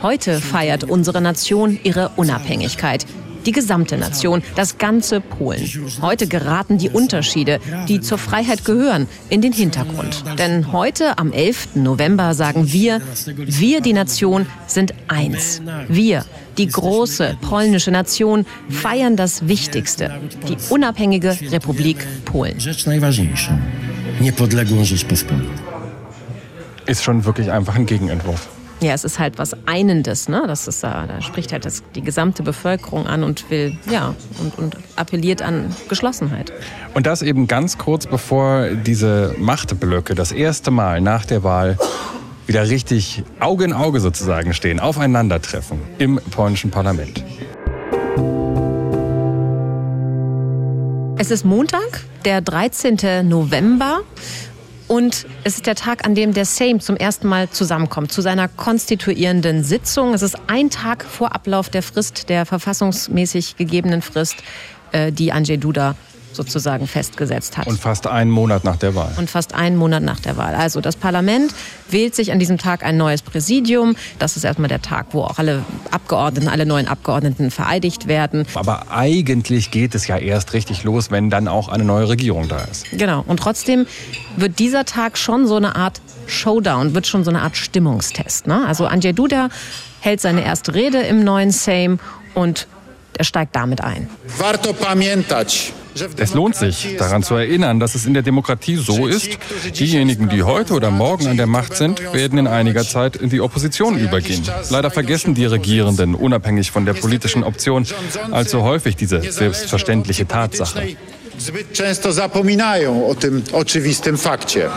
Heute 0.00 0.40
feiert 0.40 0.84
unsere 0.84 1.20
Nation 1.20 1.78
ihre 1.82 2.12
Unabhängigkeit. 2.16 3.04
Die 3.46 3.52
gesamte 3.52 3.96
Nation, 3.96 4.42
das 4.54 4.78
ganze 4.78 5.20
Polen. 5.20 5.62
Heute 6.00 6.26
geraten 6.26 6.78
die 6.78 6.88
Unterschiede, 6.88 7.60
die 7.88 8.00
zur 8.00 8.18
Freiheit 8.18 8.64
gehören, 8.64 9.06
in 9.28 9.42
den 9.42 9.52
Hintergrund. 9.52 10.24
Denn 10.38 10.72
heute, 10.72 11.18
am 11.18 11.32
11. 11.32 11.76
November, 11.76 12.34
sagen 12.34 12.72
wir, 12.72 13.00
wir, 13.36 13.80
die 13.80 13.92
Nation, 13.92 14.46
sind 14.66 14.94
eins. 15.08 15.60
Wir, 15.88 16.24
die 16.56 16.68
große 16.68 17.36
polnische 17.42 17.90
Nation, 17.90 18.46
feiern 18.68 19.16
das 19.16 19.46
Wichtigste, 19.46 20.10
die 20.48 20.56
unabhängige 20.70 21.36
Republik 21.50 21.98
Polen. 22.24 22.58
Ist 26.86 27.02
schon 27.02 27.24
wirklich 27.24 27.50
einfach 27.50 27.74
ein 27.74 27.86
Gegenentwurf. 27.86 28.48
Ja, 28.84 28.92
es 28.92 29.02
ist 29.02 29.18
halt 29.18 29.38
was 29.38 29.56
Einendes, 29.64 30.28
ne? 30.28 30.44
Das 30.46 30.68
ist 30.68 30.84
da, 30.84 31.06
da 31.06 31.22
spricht 31.22 31.52
halt 31.52 31.64
das, 31.64 31.82
die 31.94 32.02
gesamte 32.02 32.42
Bevölkerung 32.42 33.06
an 33.06 33.24
und 33.24 33.48
will, 33.48 33.78
ja, 33.90 34.14
und, 34.38 34.58
und 34.58 34.76
appelliert 34.96 35.40
an 35.40 35.74
Geschlossenheit. 35.88 36.52
Und 36.92 37.06
das 37.06 37.22
eben 37.22 37.46
ganz 37.46 37.78
kurz 37.78 38.06
bevor 38.06 38.68
diese 38.68 39.34
Machtblöcke 39.38 40.14
das 40.14 40.32
erste 40.32 40.70
Mal 40.70 41.00
nach 41.00 41.24
der 41.24 41.42
Wahl 41.42 41.78
wieder 42.46 42.68
richtig 42.68 43.22
Auge 43.40 43.64
in 43.64 43.72
Auge 43.72 44.00
sozusagen 44.00 44.52
stehen, 44.52 44.80
aufeinandertreffen 44.80 45.78
im 45.96 46.20
polnischen 46.30 46.70
Parlament. 46.70 47.24
Es 51.16 51.30
ist 51.30 51.46
Montag, 51.46 52.04
der 52.26 52.42
13. 52.42 53.26
November. 53.26 54.02
Und 54.86 55.26
es 55.44 55.56
ist 55.56 55.66
der 55.66 55.74
Tag, 55.74 56.04
an 56.04 56.14
dem 56.14 56.34
der 56.34 56.44
Sejm 56.44 56.80
zum 56.80 56.96
ersten 56.96 57.26
Mal 57.26 57.48
zusammenkommt, 57.48 58.12
zu 58.12 58.20
seiner 58.20 58.48
konstituierenden 58.48 59.64
Sitzung. 59.64 60.12
Es 60.12 60.22
ist 60.22 60.36
ein 60.46 60.68
Tag 60.70 61.04
vor 61.04 61.34
Ablauf 61.34 61.70
der 61.70 61.82
Frist, 61.82 62.28
der 62.28 62.44
verfassungsmäßig 62.44 63.56
gegebenen 63.56 64.02
Frist, 64.02 64.36
äh, 64.92 65.10
die 65.10 65.32
Andrzej 65.32 65.56
Duda 65.56 65.96
sozusagen 66.34 66.86
festgesetzt 66.86 67.56
hat. 67.56 67.66
Und 67.66 67.80
fast 67.80 68.06
einen 68.06 68.30
Monat 68.30 68.64
nach 68.64 68.76
der 68.76 68.94
Wahl. 68.94 69.12
Und 69.16 69.30
fast 69.30 69.54
einen 69.54 69.76
Monat 69.76 70.02
nach 70.02 70.20
der 70.20 70.36
Wahl. 70.36 70.54
Also 70.54 70.80
das 70.80 70.96
Parlament 70.96 71.54
wählt 71.90 72.14
sich 72.14 72.32
an 72.32 72.38
diesem 72.38 72.58
Tag 72.58 72.84
ein 72.84 72.96
neues 72.96 73.22
Präsidium. 73.22 73.96
Das 74.18 74.36
ist 74.36 74.44
erstmal 74.44 74.68
der 74.68 74.82
Tag, 74.82 75.06
wo 75.12 75.22
auch 75.22 75.38
alle 75.38 75.64
Abgeordneten, 75.90 76.48
alle 76.48 76.66
neuen 76.66 76.88
Abgeordneten 76.88 77.50
vereidigt 77.50 78.08
werden. 78.08 78.46
Aber 78.54 78.90
eigentlich 78.90 79.70
geht 79.70 79.94
es 79.94 80.06
ja 80.06 80.16
erst 80.16 80.52
richtig 80.52 80.84
los, 80.84 81.10
wenn 81.10 81.30
dann 81.30 81.48
auch 81.48 81.68
eine 81.68 81.84
neue 81.84 82.08
Regierung 82.08 82.48
da 82.48 82.58
ist. 82.70 82.86
Genau. 82.92 83.24
Und 83.26 83.38
trotzdem 83.38 83.86
wird 84.36 84.58
dieser 84.58 84.84
Tag 84.84 85.18
schon 85.18 85.46
so 85.46 85.56
eine 85.56 85.76
Art 85.76 86.00
Showdown, 86.26 86.94
wird 86.94 87.06
schon 87.06 87.24
so 87.24 87.30
eine 87.30 87.42
Art 87.42 87.56
Stimmungstest. 87.56 88.46
Ne? 88.46 88.64
Also 88.66 88.86
Andrzej 88.86 89.12
Duda 89.12 89.48
hält 90.00 90.20
seine 90.20 90.44
erste 90.44 90.74
Rede 90.74 91.00
im 91.02 91.24
neuen 91.24 91.50
Sejm 91.50 91.98
und 92.34 92.66
er 93.16 93.24
steigt 93.24 93.54
damit 93.54 93.80
ein. 93.80 94.08
Warto 94.38 94.72
pamiętać, 94.72 95.72
Es 96.16 96.34
lohnt 96.34 96.56
sich, 96.56 96.96
daran 96.98 97.22
zu 97.22 97.34
erinnern, 97.34 97.80
dass 97.80 97.94
es 97.94 98.06
in 98.06 98.14
der 98.14 98.22
Demokratie 98.22 98.76
so 98.76 99.06
ist, 99.06 99.38
diejenigen, 99.78 100.28
die 100.28 100.42
heute 100.42 100.74
oder 100.74 100.90
morgen 100.90 101.28
an 101.28 101.36
der 101.36 101.46
Macht 101.46 101.76
sind, 101.76 102.00
werden 102.12 102.38
in 102.38 102.46
einiger 102.46 102.84
Zeit 102.84 103.16
in 103.16 103.30
die 103.30 103.40
Opposition 103.40 103.98
übergehen. 103.98 104.42
Leider 104.70 104.90
vergessen 104.90 105.34
die 105.34 105.46
Regierenden, 105.46 106.14
unabhängig 106.14 106.70
von 106.70 106.84
der 106.84 106.94
politischen 106.94 107.44
Option, 107.44 107.86
allzu 108.30 108.62
häufig 108.62 108.96
diese 108.96 109.20
selbstverständliche 109.32 110.26
Tatsache. 110.26 110.96
zbyt 111.38 111.72
często 111.72 112.12
zapominają 112.12 113.06
o 113.06 113.14
tym 113.14 113.42
oczywistym 113.52 114.18
fakcie. 114.18 114.70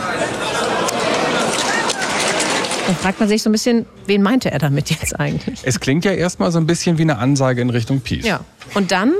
Dann 2.86 2.96
fragt 2.96 3.20
man 3.20 3.28
sich 3.28 3.42
so 3.42 3.50
ein 3.50 3.52
bisschen, 3.52 3.84
wen 4.06 4.22
meinte 4.22 4.50
er 4.50 4.58
damit 4.58 4.88
jetzt 4.90 5.20
eigentlich? 5.20 5.60
Es 5.62 5.78
klingt 5.78 6.06
ja 6.06 6.12
erstmal 6.12 6.50
so 6.50 6.58
ein 6.58 6.66
bisschen 6.66 6.96
wie 6.96 7.02
eine 7.02 7.18
Ansage 7.18 7.60
in 7.60 7.68
Richtung 7.68 8.00
Peace. 8.00 8.24
Ja. 8.24 8.40
Und 8.74 8.92
dann 8.92 9.12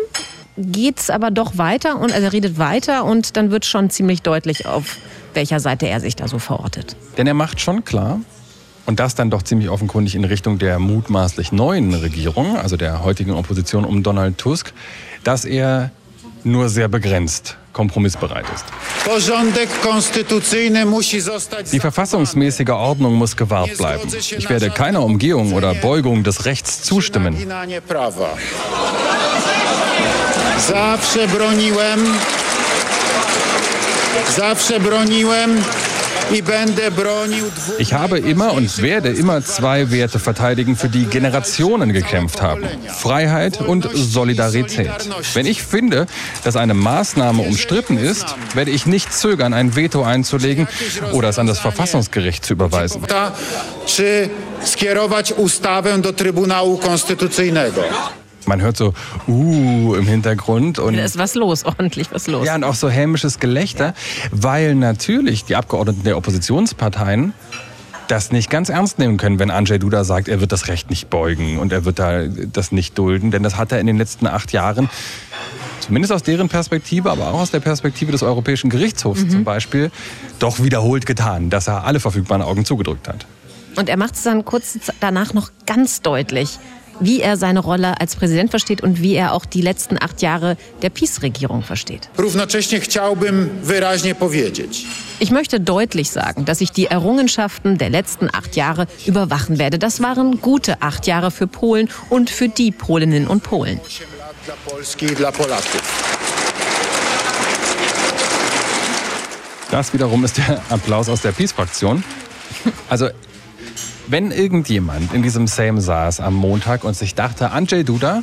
geht's 0.58 1.10
aber 1.10 1.30
doch 1.30 1.56
weiter 1.56 1.98
und 1.98 2.12
also 2.12 2.24
er 2.24 2.32
redet 2.32 2.58
weiter 2.58 3.04
und 3.04 3.36
dann 3.36 3.50
wird 3.50 3.64
schon 3.64 3.90
ziemlich 3.90 4.22
deutlich, 4.22 4.66
auf 4.66 4.96
welcher 5.34 5.60
Seite 5.60 5.86
er 5.88 6.00
sich 6.00 6.16
da 6.16 6.28
so 6.28 6.38
verortet. 6.38 6.96
Denn 7.16 7.26
er 7.26 7.34
macht 7.34 7.60
schon 7.60 7.84
klar, 7.84 8.20
und 8.88 9.00
das 9.00 9.14
dann 9.14 9.28
doch 9.28 9.42
ziemlich 9.42 9.68
offenkundig 9.68 10.14
in 10.14 10.24
Richtung 10.24 10.58
der 10.58 10.78
mutmaßlich 10.78 11.52
neuen 11.52 11.92
Regierung, 11.92 12.56
also 12.56 12.78
der 12.78 13.04
heutigen 13.04 13.32
Opposition 13.32 13.84
um 13.84 14.02
Donald 14.02 14.38
Tusk, 14.38 14.72
dass 15.24 15.44
er 15.44 15.90
nur 16.42 16.70
sehr 16.70 16.88
begrenzt 16.88 17.58
kompromissbereit 17.74 18.46
ist. 18.54 18.64
Die 21.72 21.80
verfassungsmäßige 21.80 22.70
Ordnung 22.70 23.14
muss 23.14 23.36
gewahrt 23.36 23.76
bleiben. 23.76 24.08
Ich 24.16 24.48
werde 24.48 24.70
keiner 24.70 25.04
Umgehung 25.04 25.52
oder 25.52 25.74
Beugung 25.74 26.24
des 26.24 26.46
Rechts 26.46 26.82
zustimmen. 26.82 27.36
Zawsze 30.66 31.28
broniłem, 31.28 32.14
zawsze 34.36 34.80
broniłem 34.80 35.62
Ich 37.78 37.92
habe 37.94 38.18
immer 38.18 38.52
und 38.52 38.82
werde 38.82 39.10
immer 39.10 39.42
zwei 39.42 39.90
Werte 39.90 40.18
verteidigen, 40.18 40.76
für 40.76 40.88
die 40.88 41.06
Generationen 41.06 41.92
gekämpft 41.92 42.42
haben. 42.42 42.64
Freiheit 42.86 43.60
und 43.60 43.88
Solidarität. 43.94 44.90
Wenn 45.34 45.46
ich 45.46 45.62
finde, 45.62 46.06
dass 46.44 46.56
eine 46.56 46.74
Maßnahme 46.74 47.42
umstritten 47.42 47.96
ist, 47.96 48.26
werde 48.54 48.70
ich 48.70 48.84
nicht 48.84 49.12
zögern, 49.14 49.54
ein 49.54 49.74
Veto 49.74 50.02
einzulegen 50.02 50.68
oder 51.12 51.30
es 51.30 51.38
an 51.38 51.46
das 51.46 51.60
Verfassungsgericht 51.60 52.44
zu 52.44 52.52
überweisen. 52.52 53.00
Ta, 53.06 53.32
czy 53.86 54.28
skierować 54.64 55.32
ustawę 55.32 55.98
do 55.98 56.12
Trybunału 56.12 56.78
Konstytucyjnego. 56.78 57.82
Man 58.48 58.62
hört 58.62 58.76
so 58.76 58.94
uh 59.28 59.94
im 59.94 60.06
Hintergrund 60.06 60.78
und 60.78 60.96
Da 60.96 61.04
ist 61.04 61.18
was 61.18 61.34
los, 61.34 61.64
ordentlich 61.64 62.08
was 62.12 62.26
los. 62.26 62.46
Ja, 62.46 62.54
und 62.54 62.64
auch 62.64 62.74
so 62.74 62.88
hämisches 62.88 63.38
Gelächter, 63.38 63.94
weil 64.32 64.74
natürlich 64.74 65.44
die 65.44 65.54
Abgeordneten 65.54 66.02
der 66.02 66.16
Oppositionsparteien 66.16 67.34
das 68.08 68.32
nicht 68.32 68.48
ganz 68.48 68.70
ernst 68.70 68.98
nehmen 68.98 69.18
können, 69.18 69.38
wenn 69.38 69.50
Andrzej 69.50 69.78
Duda 69.78 70.02
sagt, 70.02 70.28
er 70.28 70.40
wird 70.40 70.50
das 70.50 70.68
Recht 70.68 70.88
nicht 70.88 71.10
beugen 71.10 71.58
und 71.58 71.72
er 71.72 71.84
wird 71.84 71.98
da 71.98 72.22
das 72.26 72.72
nicht 72.72 72.96
dulden, 72.96 73.30
denn 73.30 73.42
das 73.42 73.56
hat 73.56 73.70
er 73.70 73.80
in 73.80 73.86
den 73.86 73.98
letzten 73.98 74.26
acht 74.26 74.52
Jahren 74.52 74.88
zumindest 75.80 76.12
aus 76.12 76.22
deren 76.22 76.48
Perspektive, 76.48 77.10
aber 77.10 77.28
auch 77.28 77.40
aus 77.40 77.50
der 77.50 77.60
Perspektive 77.60 78.12
des 78.12 78.22
Europäischen 78.22 78.70
Gerichtshofs 78.70 79.28
zum 79.28 79.44
Beispiel, 79.44 79.90
doch 80.38 80.62
wiederholt 80.62 81.06
getan, 81.06 81.50
dass 81.50 81.66
er 81.66 81.84
alle 81.84 82.00
verfügbaren 82.00 82.42
Augen 82.42 82.64
zugedrückt 82.64 83.08
hat. 83.08 83.26
Und 83.76 83.88
er 83.88 83.96
macht 83.96 84.14
es 84.14 84.22
dann 84.22 84.44
kurz 84.44 84.78
danach 85.00 85.34
noch 85.34 85.50
ganz 85.66 86.02
deutlich, 86.02 86.58
wie 87.00 87.20
er 87.20 87.36
seine 87.36 87.60
Rolle 87.60 88.00
als 88.00 88.16
Präsident 88.16 88.50
versteht 88.50 88.82
und 88.82 89.00
wie 89.02 89.14
er 89.14 89.32
auch 89.32 89.44
die 89.44 89.62
letzten 89.62 90.00
acht 90.00 90.22
Jahre 90.22 90.56
der 90.82 90.90
Peace-Regierung 90.90 91.62
versteht. 91.62 92.08
Ich 95.20 95.30
möchte 95.30 95.60
deutlich 95.60 96.10
sagen, 96.10 96.44
dass 96.44 96.60
ich 96.60 96.72
die 96.72 96.86
Errungenschaften 96.86 97.78
der 97.78 97.90
letzten 97.90 98.28
acht 98.32 98.56
Jahre 98.56 98.86
überwachen 99.06 99.58
werde. 99.58 99.78
Das 99.78 100.00
waren 100.00 100.40
gute 100.40 100.80
acht 100.82 101.06
Jahre 101.06 101.30
für 101.30 101.46
Polen 101.46 101.88
und 102.08 102.30
für 102.30 102.48
die 102.48 102.70
Polinnen 102.70 103.26
und 103.26 103.42
Polen. 103.42 103.80
Das 109.70 109.92
wiederum 109.92 110.24
ist 110.24 110.38
der 110.38 110.62
Applaus 110.70 111.08
aus 111.08 111.22
der 111.22 111.32
Peace-Fraktion. 111.32 112.02
Also, 112.88 113.08
wenn 114.08 114.30
irgendjemand 114.30 115.12
in 115.12 115.22
diesem 115.22 115.46
Same 115.46 115.80
saß 115.80 116.20
am 116.20 116.34
Montag 116.34 116.84
und 116.84 116.96
sich 116.96 117.14
dachte, 117.14 117.50
Andrzej 117.50 117.84
Duda, 117.84 118.22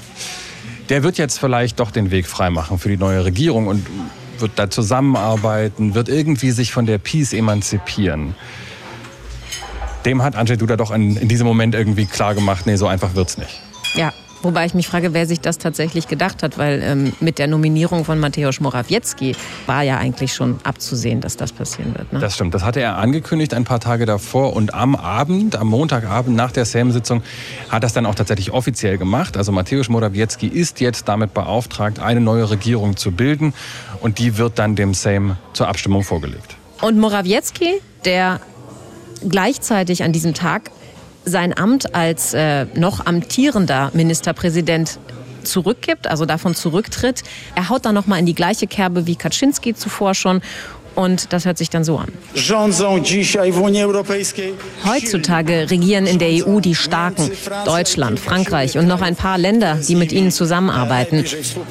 der 0.90 1.04
wird 1.04 1.18
jetzt 1.18 1.40
vielleicht 1.40 1.80
doch 1.80 1.92
den 1.92 2.12
Weg 2.12 2.28
freimachen 2.28 2.80
für 2.80 2.90
die 2.90 2.98
neue 2.98 3.26
Regierung 3.26 3.68
und 3.68 3.86
wird 4.40 4.54
da 4.56 4.70
zusammenarbeiten, 4.70 5.96
wird 5.96 6.10
irgendwie 6.10 6.52
sich 6.52 6.72
von 6.72 6.86
der 6.86 6.98
Peace 6.98 7.34
emanzipieren. 7.34 8.36
Dem 10.06 10.22
hat 10.22 10.36
Andrzej 10.36 10.58
Duda 10.58 10.76
doch 10.76 10.92
in, 10.92 11.18
in 11.18 11.28
diesem 11.28 11.48
Moment 11.48 11.74
irgendwie 11.74 12.06
klar 12.06 12.36
gemacht, 12.36 12.66
nee, 12.66 12.76
so 12.76 12.88
einfach 12.88 13.16
wird's 13.16 13.38
nicht. 13.38 13.62
Ja, 13.94 14.14
wobei 14.46 14.66
ich 14.66 14.74
mich 14.74 14.88
frage, 14.88 15.14
wer 15.14 15.26
sich 15.26 15.42
das 15.42 15.58
tatsächlich 15.58 16.08
gedacht 16.08 16.44
hat, 16.44 16.58
weil 16.58 16.82
ähm, 16.84 17.14
mit 17.20 17.40
der 17.40 17.48
Nominierung 17.48 18.06
von 18.06 18.20
Mateusz 18.20 18.60
Morawiecki 18.60 19.36
war 19.66 19.82
ja 19.82 19.98
eigentlich 19.98 20.34
schon 20.34 20.60
abzusehen, 20.64 21.20
dass 21.20 21.36
das 21.36 21.52
passieren 21.52 21.94
wird. 21.98 22.14
Ne? 22.14 22.20
Das 22.20 22.36
stimmt. 22.36 22.54
Das 22.54 22.64
hatte 22.64 22.80
er 22.80 22.98
angekündigt 22.98 23.54
ein 23.54 23.66
paar 23.66 23.80
Tage 23.80 24.06
davor. 24.06 24.54
Und 24.54 24.74
am 24.74 24.96
Abend, 24.96 25.56
am 25.56 25.68
Montagabend 25.68 26.36
nach 26.36 26.52
der 26.52 26.66
SAM-Sitzung, 26.66 27.24
hat 27.70 27.84
das 27.84 27.94
dann 27.94 28.06
auch 28.06 28.16
tatsächlich 28.16 28.52
offiziell 28.52 28.98
gemacht. 28.98 29.36
Also 29.36 29.52
Mateusz 29.52 29.90
Morawiecki 29.90 30.48
ist 30.48 30.80
jetzt 30.80 31.08
damit 31.08 31.34
beauftragt, 31.34 32.00
eine 32.00 32.22
neue 32.22 32.50
Regierung 32.50 32.96
zu 32.96 33.12
bilden. 33.12 33.54
Und 34.00 34.20
die 34.20 34.38
wird 34.38 34.60
dann 34.60 34.76
dem 34.76 34.94
SAM 34.94 35.38
zur 35.54 35.68
Abstimmung 35.68 36.04
vorgelegt. 36.04 36.56
Und 36.82 37.00
Morawiecki, 37.00 37.82
der 38.06 38.40
gleichzeitig 39.28 40.04
an 40.04 40.12
diesem 40.12 40.34
Tag 40.34 40.70
sein 41.26 41.58
Amt 41.58 41.94
als 41.96 42.34
äh, 42.34 42.66
noch 42.76 43.06
amtierender 43.06 43.92
Ministerpräsident 43.94 45.00
zurückgibt, 45.44 46.08
also 46.08 46.26
davon 46.26 46.56
zurücktritt. 46.56 47.24
Er 47.56 47.70
haut 47.70 47.86
dann 47.86 47.96
nochmal 47.96 48.20
in 48.20 48.26
die 48.26 48.36
gleiche 48.36 48.68
Kerbe 48.68 49.08
wie 49.08 49.16
Kaczynski 49.16 49.76
zuvor 49.76 50.14
schon. 50.14 50.42
Und 50.96 51.34
das 51.34 51.46
hört 51.46 51.58
sich 51.58 51.70
dann 51.70 51.84
so 51.84 51.98
an. 51.98 52.08
Heutzutage 54.86 55.70
regieren 55.70 56.08
in 56.08 56.20
der 56.20 56.48
EU 56.48 56.60
die 56.60 56.76
Starken. 56.76 57.32
Deutschland, 57.66 58.20
Frankreich 58.20 58.78
und 58.78 58.88
noch 58.88 59.02
ein 59.02 59.16
paar 59.16 59.38
Länder, 59.38 59.78
die 59.88 59.96
mit 59.96 60.12
ihnen 60.12 60.32
zusammenarbeiten. 60.32 61.26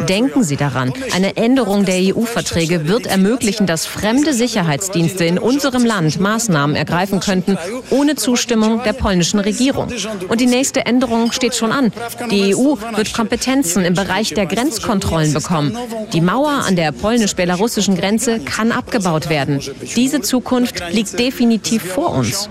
Denken 0.08 0.44
Sie 0.44 0.56
daran, 0.56 0.92
eine 1.14 1.36
Änderung 1.36 1.84
der 1.84 2.14
EU-Verträge 2.14 2.86
wird 2.86 3.06
ermöglichen, 3.06 3.66
dass 3.66 3.86
fremde 3.86 4.34
Sicherheitsdienste 4.34 5.24
in 5.24 5.38
unserem 5.38 5.84
Land 5.84 6.20
Maßnahmen 6.20 6.76
ergreifen 6.76 7.20
könnten, 7.20 7.56
ohne 7.90 8.16
Zustimmung 8.16 8.82
der 8.84 8.92
polnischen 8.92 9.40
Regierung. 9.40 9.88
Und 10.28 10.40
die 10.40 10.46
nächste 10.46 10.84
Änderung 10.84 11.32
steht 11.32 11.54
schon 11.54 11.72
an. 11.72 11.92
Die 12.30 12.54
EU 12.54 12.76
wird 12.96 13.14
Kompetenzen 13.14 13.84
im 13.84 13.94
Bereich 13.94 14.34
der 14.34 14.46
Grenzkontrollen 14.46 15.32
bekommen. 15.32 15.76
Die 16.12 16.20
Mauer 16.20 16.64
an 16.66 16.76
der 16.76 16.92
polnisch-belarussischen 16.92 17.96
Grenze 17.96 18.40
kann 18.40 18.72
abgebaut 18.72 19.13
werden. 19.28 19.60
Diese 19.96 20.20
Zukunft 20.20 20.82
liegt 20.90 21.18
definitiv 21.18 21.82
vor 21.82 22.10
uns. 22.10 22.48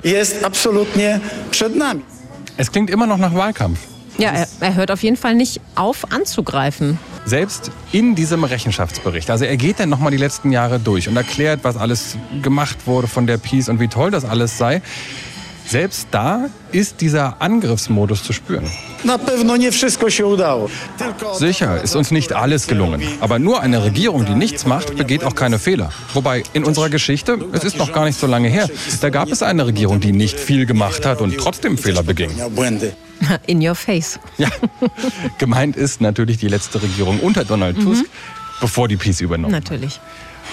Es 2.58 2.72
klingt 2.72 2.90
immer 2.90 3.08
noch 3.08 3.18
nach 3.18 3.34
Wahlkampf. 3.34 3.80
Ja, 4.18 4.30
er, 4.30 4.48
er 4.60 4.76
hört 4.76 4.92
auf 4.92 5.02
jeden 5.02 5.18
Fall 5.18 5.36
nicht 5.36 5.60
auf 5.76 6.12
anzugreifen. 6.12 7.00
Selbst 7.26 7.72
in 7.92 8.16
diesem 8.16 8.44
Rechenschaftsbericht. 8.44 9.30
Also 9.32 9.46
er 9.46 9.58
geht 9.58 9.80
dann 9.80 9.90
nochmal 9.90 10.12
die 10.12 10.18
letzten 10.18 10.52
Jahre 10.52 10.80
durch 10.80 11.08
und 11.08 11.16
erklärt, 11.16 11.62
was 11.64 11.78
alles 11.78 12.18
gemacht 12.42 12.86
wurde 12.86 13.08
von 13.08 13.28
der 13.28 13.38
Peace 13.38 13.70
und 13.70 13.80
wie 13.80 13.88
toll 13.88 14.12
das 14.12 14.26
alles 14.26 14.58
sei. 14.58 14.82
Selbst 15.66 16.08
da 16.12 16.50
ist 16.72 17.02
dieser 17.02 17.42
Angriffsmodus 17.42 18.24
zu 18.24 18.34
spüren. 18.34 18.70
Sicher 21.38 21.82
ist 21.82 21.96
uns 21.96 22.12
nicht 22.12 22.34
alles 22.34 22.68
gelungen. 22.68 23.02
Aber 23.22 23.40
nur 23.40 23.62
eine 23.62 23.84
Regierung, 23.84 24.26
die 24.26 24.36
nichts 24.36 24.66
macht, 24.66 24.96
begeht 24.96 25.24
auch 25.24 25.36
keine 25.36 25.60
Fehler. 25.60 25.92
Wobei 26.14 26.44
in 26.54 26.64
unserer 26.64 26.90
Geschichte, 26.90 27.38
es 27.52 27.64
ist 27.64 27.78
noch 27.78 27.92
gar 27.92 28.06
nicht 28.06 28.20
so 28.20 28.28
lange 28.28 28.50
her, 28.50 28.70
da 29.02 29.10
gab 29.10 29.30
es 29.30 29.42
eine 29.44 29.66
Regierung, 29.66 30.00
die 30.00 30.12
nicht 30.12 30.40
viel 30.40 30.66
gemacht 30.66 31.06
hat 31.06 31.22
und 31.22 31.38
trotzdem 31.38 31.78
Fehler 31.78 32.04
beging. 32.04 32.32
In 33.48 33.66
your 33.66 33.76
face. 33.76 34.20
Ja, 34.38 34.50
gemeint 35.38 35.76
ist 35.78 36.02
natürlich 36.02 36.38
die 36.38 36.50
letzte 36.50 36.82
Regierung 36.82 37.20
unter 37.20 37.46
Donald 37.46 37.80
Tusk, 37.82 38.06
bevor 38.60 38.88
die 38.88 38.98
Peace 38.98 39.22
übernommen 39.22 39.56
hat. 39.56 39.70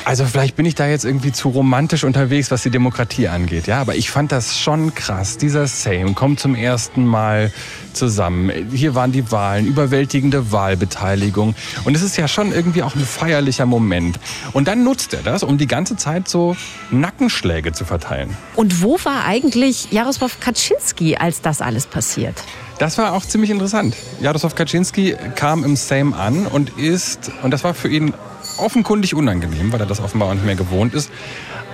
Also 0.05 0.25
vielleicht 0.25 0.57
bin 0.57 0.67
ich 0.67 0.75
da 0.75 0.87
jetzt 0.89 1.05
irgendwie 1.05 1.31
zu 1.31 1.51
romantisch 1.51 2.05
unterwegs, 2.05 2.51
was 2.51 2.63
die 2.63 2.71
Demokratie 2.71 3.29
angeht. 3.29 3.67
Ja, 3.67 3.81
aber 3.81 3.97
ich 3.97 4.11
fand 4.11 4.33
das 4.33 4.59
schon 4.59 4.95
krass. 4.95 5.37
Dieser 5.37 5.67
Sejm 5.67 6.15
kommt 6.15 6.41
zum 6.41 6.55
ersten 6.55 7.05
Mal 7.05 7.53
zusammen. 7.93 8.51
Hier 8.73 8.95
waren 8.95 9.13
die 9.13 9.31
Wahlen, 9.31 9.67
überwältigende 9.67 10.53
Wahlbeteiligung. 10.53 11.55
Und 11.85 11.95
es 11.95 12.03
ist 12.03 12.17
ja 12.17 12.29
schon 12.29 12.53
irgendwie 12.53 12.83
auch 12.83 12.95
ein 12.95 13.05
feierlicher 13.05 13.67
Moment. 13.67 14.19
Und 14.53 14.69
dann 14.69 14.85
nutzt 14.85 15.13
er 15.13 15.23
das, 15.23 15.43
um 15.43 15.59
die 15.59 15.67
ganze 15.67 15.97
Zeit 15.97 16.29
so 16.29 16.57
Nackenschläge 16.91 17.73
zu 17.73 17.85
verteilen. 17.85 18.37
Und 18.57 18.83
wo 18.83 18.99
war 19.05 19.25
eigentlich 19.25 19.93
Jaroslaw 19.93 20.33
Kaczynski, 20.41 21.17
als 21.17 21.43
das 21.43 21.61
alles 21.61 21.87
passiert? 21.87 22.43
Das 22.79 22.97
war 22.97 23.13
auch 23.13 23.27
ziemlich 23.27 23.51
interessant. 23.51 23.95
Jaroslaw 24.21 24.55
Kaczynski 24.55 25.15
kam 25.35 25.65
im 25.65 25.77
Sejm 25.77 26.15
an 26.15 26.47
und 26.47 26.79
ist, 26.79 27.31
und 27.43 27.51
das 27.51 27.65
war 27.65 27.75
für 27.75 27.89
ihn 27.89 28.15
offenkundig 28.59 29.15
unangenehm, 29.15 29.73
weil 29.73 29.81
er 29.81 29.87
das 29.87 30.01
offenbar 30.01 30.35
nicht 30.35 30.45
mehr 30.45 30.57
gewohnt 30.57 30.95
ist, 30.95 31.11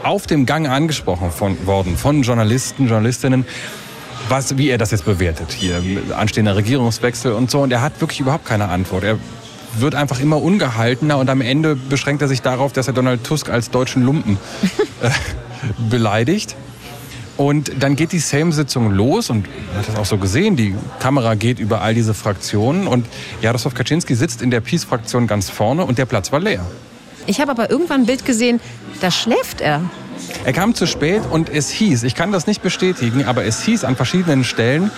auf 0.02 0.26
dem 0.26 0.46
Gang 0.46 0.68
angesprochen 0.68 1.30
von, 1.30 1.66
worden 1.66 1.96
von 1.96 2.22
Journalisten, 2.22 2.86
Journalistinnen, 2.86 3.44
was, 4.28 4.56
wie 4.58 4.68
er 4.68 4.78
das 4.78 4.90
jetzt 4.90 5.04
bewertet. 5.04 5.52
Hier 5.52 5.82
anstehender 6.16 6.56
Regierungswechsel 6.56 7.32
und 7.32 7.50
so. 7.50 7.60
Und 7.60 7.72
er 7.72 7.82
hat 7.82 8.00
wirklich 8.00 8.20
überhaupt 8.20 8.44
keine 8.44 8.68
Antwort. 8.68 9.04
Er 9.04 9.18
wird 9.78 9.94
einfach 9.94 10.20
immer 10.20 10.40
ungehaltener 10.40 11.18
und 11.18 11.28
am 11.28 11.40
Ende 11.40 11.76
beschränkt 11.76 12.22
er 12.22 12.28
sich 12.28 12.42
darauf, 12.42 12.72
dass 12.72 12.86
er 12.86 12.94
Donald 12.94 13.24
Tusk 13.24 13.50
als 13.50 13.70
deutschen 13.70 14.02
Lumpen 14.04 14.38
äh, 15.02 15.10
beleidigt. 15.90 16.56
Und 17.36 17.70
dann 17.80 17.96
geht 17.96 18.12
die 18.12 18.18
Sejm-Sitzung 18.18 18.90
los 18.90 19.28
und 19.28 19.46
man 19.68 19.78
hat 19.78 19.88
das 19.88 19.96
auch 19.96 20.06
so 20.06 20.16
gesehen, 20.16 20.56
die 20.56 20.74
Kamera 21.00 21.34
geht 21.34 21.58
über 21.58 21.82
all 21.82 21.94
diese 21.94 22.14
Fraktionen 22.14 22.86
und 22.86 23.06
Jaroslaw 23.42 23.74
Kaczynski 23.74 24.14
sitzt 24.14 24.40
in 24.40 24.50
der 24.50 24.60
Peace-Fraktion 24.60 25.26
ganz 25.26 25.50
vorne 25.50 25.84
und 25.84 25.98
der 25.98 26.06
Platz 26.06 26.32
war 26.32 26.40
leer. 26.40 26.64
Ich 27.26 27.40
habe 27.40 27.50
aber 27.50 27.70
irgendwann 27.70 28.02
ein 28.02 28.06
Bild 28.06 28.24
gesehen, 28.24 28.60
da 29.00 29.10
schläft 29.10 29.60
er. 29.60 29.82
Er 30.44 30.52
kam 30.54 30.74
zu 30.74 30.86
spät 30.86 31.22
und 31.30 31.50
es 31.50 31.68
hieß, 31.70 32.04
ich 32.04 32.14
kann 32.14 32.32
das 32.32 32.46
nicht 32.46 32.62
bestätigen, 32.62 33.24
aber 33.24 33.44
es 33.44 33.62
hieß 33.62 33.84
an 33.84 33.96
verschiedenen 33.96 34.44
Stellen, 34.44 34.90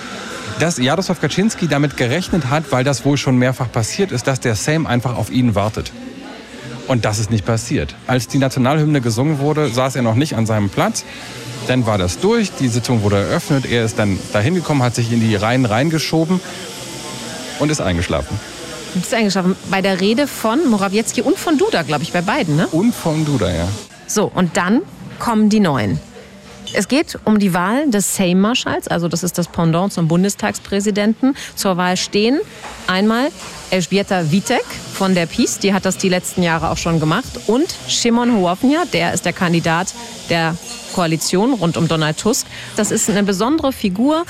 dass 0.61 0.79
Jaroslaw 0.79 1.19
Kaczynski 1.21 1.67
damit 1.67 1.97
gerechnet 1.97 2.51
hat, 2.51 2.71
weil 2.71 2.85
das 2.85 3.05
wohl 3.05 3.17
schon 3.17 3.37
mehrfach 3.37 3.71
passiert 3.71 4.13
ist, 4.13 4.27
dass 4.27 4.39
der 4.39 4.55
Sejm 4.55 4.87
einfach 4.87 5.17
auf 5.17 5.31
ihn 5.31 5.55
wartet. 5.55 5.93
Und 6.87 7.05
das 7.05 7.19
ist 7.19 7.31
nicht 7.31 7.45
passiert. 7.45 7.95
Als 8.07 8.29
die 8.29 8.39
Nationalhymne 8.39 9.01
gesungen 9.01 9.41
wurde, 9.41 9.69
saß 9.69 9.97
er 9.97 10.03
noch 10.03 10.15
nicht 10.15 10.37
an 10.37 10.47
seinem 10.47 10.71
Platz. 10.71 11.05
Dann 11.69 11.85
war 11.85 11.99
das 11.99 12.19
durch, 12.19 12.51
die 12.53 12.69
Sitzung 12.69 13.03
wurde 13.03 13.17
eröffnet, 13.17 13.67
er 13.67 13.85
ist 13.85 13.99
dann 13.99 14.19
dahin 14.33 14.55
gekommen, 14.55 14.83
hat 14.83 14.95
sich 14.95 15.13
in 15.13 15.21
die 15.21 15.37
Reihen 15.37 15.67
reingeschoben 15.67 16.41
und 17.59 17.71
ist 17.71 17.83
eingeschlafen. 17.83 18.41
Du 18.95 19.01
bist 19.01 19.13
eingeschlafen. 19.13 19.55
Bei 19.71 19.83
der 19.83 20.01
Rede 20.01 20.27
von 20.27 20.67
Morawiecki 20.71 21.21
und 21.21 21.39
von 21.39 21.59
Duda, 21.59 21.83
glaube 21.83 22.05
ich, 22.05 22.13
bei 22.13 22.23
beiden, 22.23 22.57
ne? 22.57 22.67
Und 22.69 22.95
von 22.95 23.23
Duda, 23.27 23.51
ja. 23.53 23.69
So, 24.07 24.33
und 24.35 24.57
dann 24.57 24.81
kommen 25.19 25.51
die 25.51 25.61
Neuen. 25.61 26.01
Es 26.73 26.89
geht 26.89 27.19
um 27.25 27.39
die 27.39 27.53
Wahl 27.53 27.91
des 27.91 28.17
Sejm-Marschalls, 28.17 28.89
also 28.89 29.09
das 29.09 29.23
ist 29.23 29.37
das 29.37 29.49
Pendant 29.49 29.93
zum 29.93 30.09
Bundestagspräsidenten. 30.09 31.37
Zur 31.55 31.77
Wahl 31.77 31.99
stehen 31.99 32.41
einmal 32.87 33.29
Elżbieta 33.71 34.31
Witek 34.31 34.65
von 34.95 35.15
der 35.15 35.27
PiS, 35.27 35.59
die 35.59 35.75
hat 35.75 35.85
das 35.85 35.97
die 35.97 36.09
letzten 36.09 36.43
Jahre 36.43 36.71
auch 36.71 36.77
schon 36.77 37.01
gemacht, 37.01 37.39
und 37.47 37.75
Szymon 37.89 38.35
Hołownia, 38.37 38.85
der 38.93 39.13
ist 39.13 39.25
der 39.25 39.33
Kandidat 39.33 39.95
der 40.31 40.57
Koalition 40.95 41.53
rund 41.53 41.77
um 41.77 41.87
Donald 41.87 42.19
Tusk. 42.19 42.47
Das 42.77 42.91
ist 42.91 43.11
eine 43.11 43.23
besondere 43.23 43.73
Figur. 43.73 44.25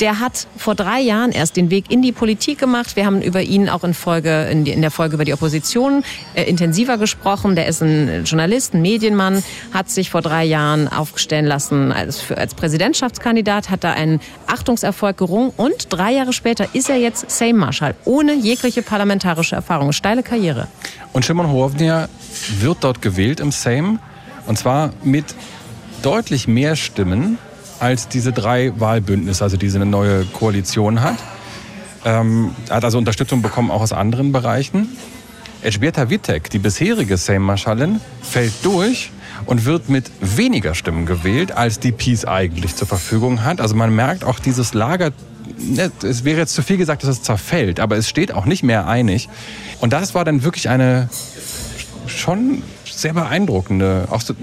Der 0.00 0.20
hat 0.20 0.46
vor 0.58 0.74
drei 0.74 1.00
Jahren 1.00 1.32
erst 1.32 1.56
den 1.56 1.70
Weg 1.70 1.90
in 1.90 2.02
die 2.02 2.12
Politik 2.12 2.58
gemacht. 2.58 2.96
Wir 2.96 3.06
haben 3.06 3.22
über 3.22 3.40
ihn 3.40 3.68
auch 3.68 3.82
in, 3.82 3.94
Folge, 3.94 4.48
in, 4.50 4.64
die, 4.64 4.72
in 4.72 4.82
der 4.82 4.90
Folge 4.90 5.14
über 5.14 5.24
die 5.24 5.32
Opposition 5.32 6.04
äh, 6.34 6.42
intensiver 6.44 6.98
gesprochen. 6.98 7.56
Der 7.56 7.66
ist 7.66 7.82
ein 7.82 8.24
Journalist, 8.24 8.74
ein 8.74 8.82
Medienmann, 8.82 9.42
hat 9.72 9.88
sich 9.88 10.10
vor 10.10 10.20
drei 10.20 10.44
Jahren 10.44 10.88
aufstellen 10.88 11.46
lassen 11.46 11.92
als, 11.92 12.30
als 12.30 12.54
Präsidentschaftskandidat, 12.54 13.70
hat 13.70 13.84
da 13.84 13.92
einen 13.92 14.20
Achtungserfolg 14.46 15.16
gerungen 15.16 15.52
und 15.56 15.86
drei 15.90 16.12
Jahre 16.12 16.34
später 16.34 16.68
ist 16.74 16.90
er 16.90 16.96
jetzt 16.96 17.30
Sejm-Marschall, 17.30 17.94
ohne 18.04 18.34
jegliche 18.34 18.82
parlamentarische 18.82 19.56
Erfahrung. 19.56 19.92
Steile 19.92 20.22
Karriere. 20.22 20.68
Und 21.12 21.24
Szymon 21.24 21.48
Hołownia 21.48 22.08
wird 22.60 22.78
dort 22.80 23.00
gewählt 23.00 23.40
im 23.40 23.50
Sejm 23.50 23.98
und 24.46 24.58
zwar 24.58 24.92
mit 25.02 25.24
deutlich 26.02 26.46
mehr 26.46 26.76
Stimmen 26.76 27.38
als 27.80 28.08
diese 28.08 28.32
drei 28.32 28.72
Wahlbündnisse, 28.78 29.44
also 29.44 29.56
diese 29.56 29.78
neue 29.78 30.24
Koalition 30.24 31.00
hat. 31.02 31.16
Ähm, 32.04 32.52
hat 32.70 32.84
also 32.84 32.98
Unterstützung 32.98 33.42
bekommen 33.42 33.70
auch 33.70 33.80
aus 33.80 33.92
anderen 33.92 34.32
Bereichen. 34.32 34.88
Elżbieta 35.62 36.10
Witek, 36.10 36.50
die 36.50 36.58
bisherige 36.58 37.16
Sejm-Marschallin, 37.16 38.00
fällt 38.22 38.52
durch 38.62 39.10
und 39.46 39.64
wird 39.64 39.88
mit 39.88 40.10
weniger 40.20 40.74
Stimmen 40.74 41.06
gewählt, 41.06 41.52
als 41.52 41.80
die 41.80 41.92
Peace 41.92 42.24
eigentlich 42.24 42.76
zur 42.76 42.86
Verfügung 42.86 43.42
hat. 43.44 43.60
Also 43.60 43.74
man 43.74 43.94
merkt 43.94 44.24
auch 44.24 44.38
dieses 44.38 44.74
Lager, 44.74 45.12
ne, 45.58 45.90
es 46.02 46.24
wäre 46.24 46.38
jetzt 46.38 46.54
zu 46.54 46.62
viel 46.62 46.76
gesagt, 46.76 47.02
dass 47.02 47.10
es 47.10 47.22
zerfällt, 47.22 47.80
aber 47.80 47.96
es 47.96 48.08
steht 48.08 48.32
auch 48.32 48.44
nicht 48.46 48.62
mehr 48.62 48.86
einig. 48.86 49.28
Und 49.80 49.92
das 49.92 50.14
war 50.14 50.24
dann 50.24 50.44
wirklich 50.44 50.68
eine 50.68 51.08
schon 52.06 52.62
sehr 52.84 53.12
beeindruckende, 53.12 54.08
auch 54.10 54.20
so, 54.20 54.34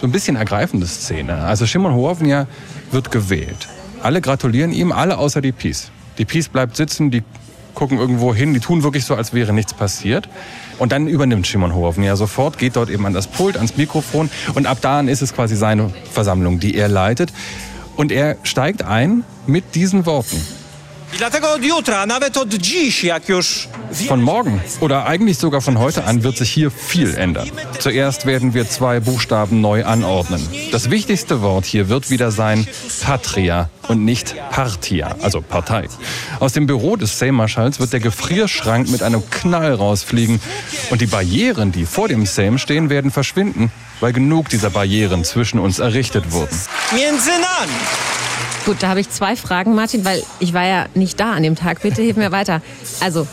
so 0.00 0.06
ein 0.06 0.12
bisschen 0.12 0.36
ergreifende 0.36 0.86
Szene. 0.86 1.38
Also 1.38 1.66
Shimon 1.66 1.94
Hołownia 1.94 2.46
wird 2.90 3.10
gewählt. 3.10 3.68
Alle 4.02 4.20
gratulieren 4.20 4.72
ihm, 4.72 4.92
alle 4.92 5.18
außer 5.18 5.40
die 5.40 5.52
Peace. 5.52 5.90
Die 6.18 6.24
Peace 6.24 6.48
bleibt 6.48 6.76
sitzen, 6.76 7.10
die 7.10 7.22
gucken 7.74 7.98
irgendwo 7.98 8.34
hin, 8.34 8.54
die 8.54 8.60
tun 8.60 8.82
wirklich 8.82 9.04
so, 9.04 9.14
als 9.14 9.32
wäre 9.32 9.52
nichts 9.52 9.74
passiert. 9.74 10.28
Und 10.78 10.92
dann 10.92 11.06
übernimmt 11.08 11.46
Shimon 11.46 11.74
Hołownia 11.74 12.16
sofort, 12.16 12.58
geht 12.58 12.76
dort 12.76 12.90
eben 12.90 13.06
an 13.06 13.12
das 13.12 13.26
Pult, 13.26 13.56
ans 13.56 13.76
Mikrofon 13.76 14.30
und 14.54 14.66
ab 14.66 14.78
da 14.80 14.98
an 14.98 15.08
ist 15.08 15.22
es 15.22 15.34
quasi 15.34 15.56
seine 15.56 15.90
Versammlung, 16.10 16.58
die 16.58 16.74
er 16.74 16.88
leitet. 16.88 17.32
Und 17.96 18.12
er 18.12 18.36
steigt 18.42 18.82
ein 18.82 19.24
mit 19.46 19.74
diesen 19.74 20.04
Worten. 20.06 20.40
I 21.16 21.18
dlatego 21.18 21.52
od 21.52 21.64
jutra, 21.64 22.00
a 22.00 22.06
nawet 22.06 22.36
od 22.36 22.54
dziś, 22.54 23.04
jak 23.04 23.28
już 23.28 23.68
Von 24.08 24.20
morgen 24.20 24.60
oder 24.80 25.06
eigentlich 25.06 25.38
sogar 25.38 25.62
von 25.62 25.78
heute 25.78 26.04
an 26.04 26.22
wird 26.22 26.36
sich 26.36 26.50
hier 26.50 26.70
viel 26.70 27.14
ändern. 27.14 27.50
Zuerst 27.78 28.26
werden 28.26 28.52
wir 28.52 28.68
zwei 28.68 29.00
Buchstaben 29.00 29.62
neu 29.62 29.84
anordnen. 29.84 30.46
Das 30.72 30.90
wichtigste 30.90 31.40
Wort 31.40 31.64
hier 31.64 31.88
wird 31.88 32.10
wieder 32.10 32.30
sein 32.30 32.66
Patria 33.00 33.70
und 33.88 34.04
nicht 34.04 34.34
Partia, 34.50 35.16
also 35.22 35.40
Partei. 35.40 35.88
Aus 36.38 36.52
dem 36.52 36.66
Büro 36.66 36.96
des 36.96 37.18
Sejm-Marschalls 37.18 37.80
wird 37.80 37.94
der 37.94 38.00
Gefrierschrank 38.00 38.90
mit 38.90 39.02
einem 39.02 39.22
Knall 39.30 39.72
rausfliegen 39.72 40.38
und 40.90 41.00
die 41.00 41.06
Barrieren, 41.06 41.72
die 41.72 41.86
vor 41.86 42.08
dem 42.08 42.26
Sejm 42.26 42.58
stehen, 42.58 42.90
werden 42.90 43.10
verschwinden, 43.10 43.72
weil 44.00 44.12
genug 44.12 44.50
dieser 44.50 44.68
Barrieren 44.68 45.24
zwischen 45.24 45.60
uns 45.60 45.78
errichtet 45.78 46.32
wurden. 46.32 46.58
między 46.92 47.30
nami. 47.30 48.15
Gut, 48.66 48.82
da 48.82 48.88
habe 48.88 48.98
ich 48.98 49.08
zwei 49.10 49.36
Fragen, 49.36 49.76
Martin, 49.76 50.04
weil 50.04 50.24
ich 50.40 50.52
war 50.52 50.66
ja 50.66 50.86
nicht 50.94 51.20
da 51.20 51.34
an 51.34 51.44
dem 51.44 51.54
Tag. 51.54 51.82
Bitte 51.82 52.02
hilf 52.02 52.16
mir 52.16 52.32
weiter. 52.32 52.62
Also 53.00 53.28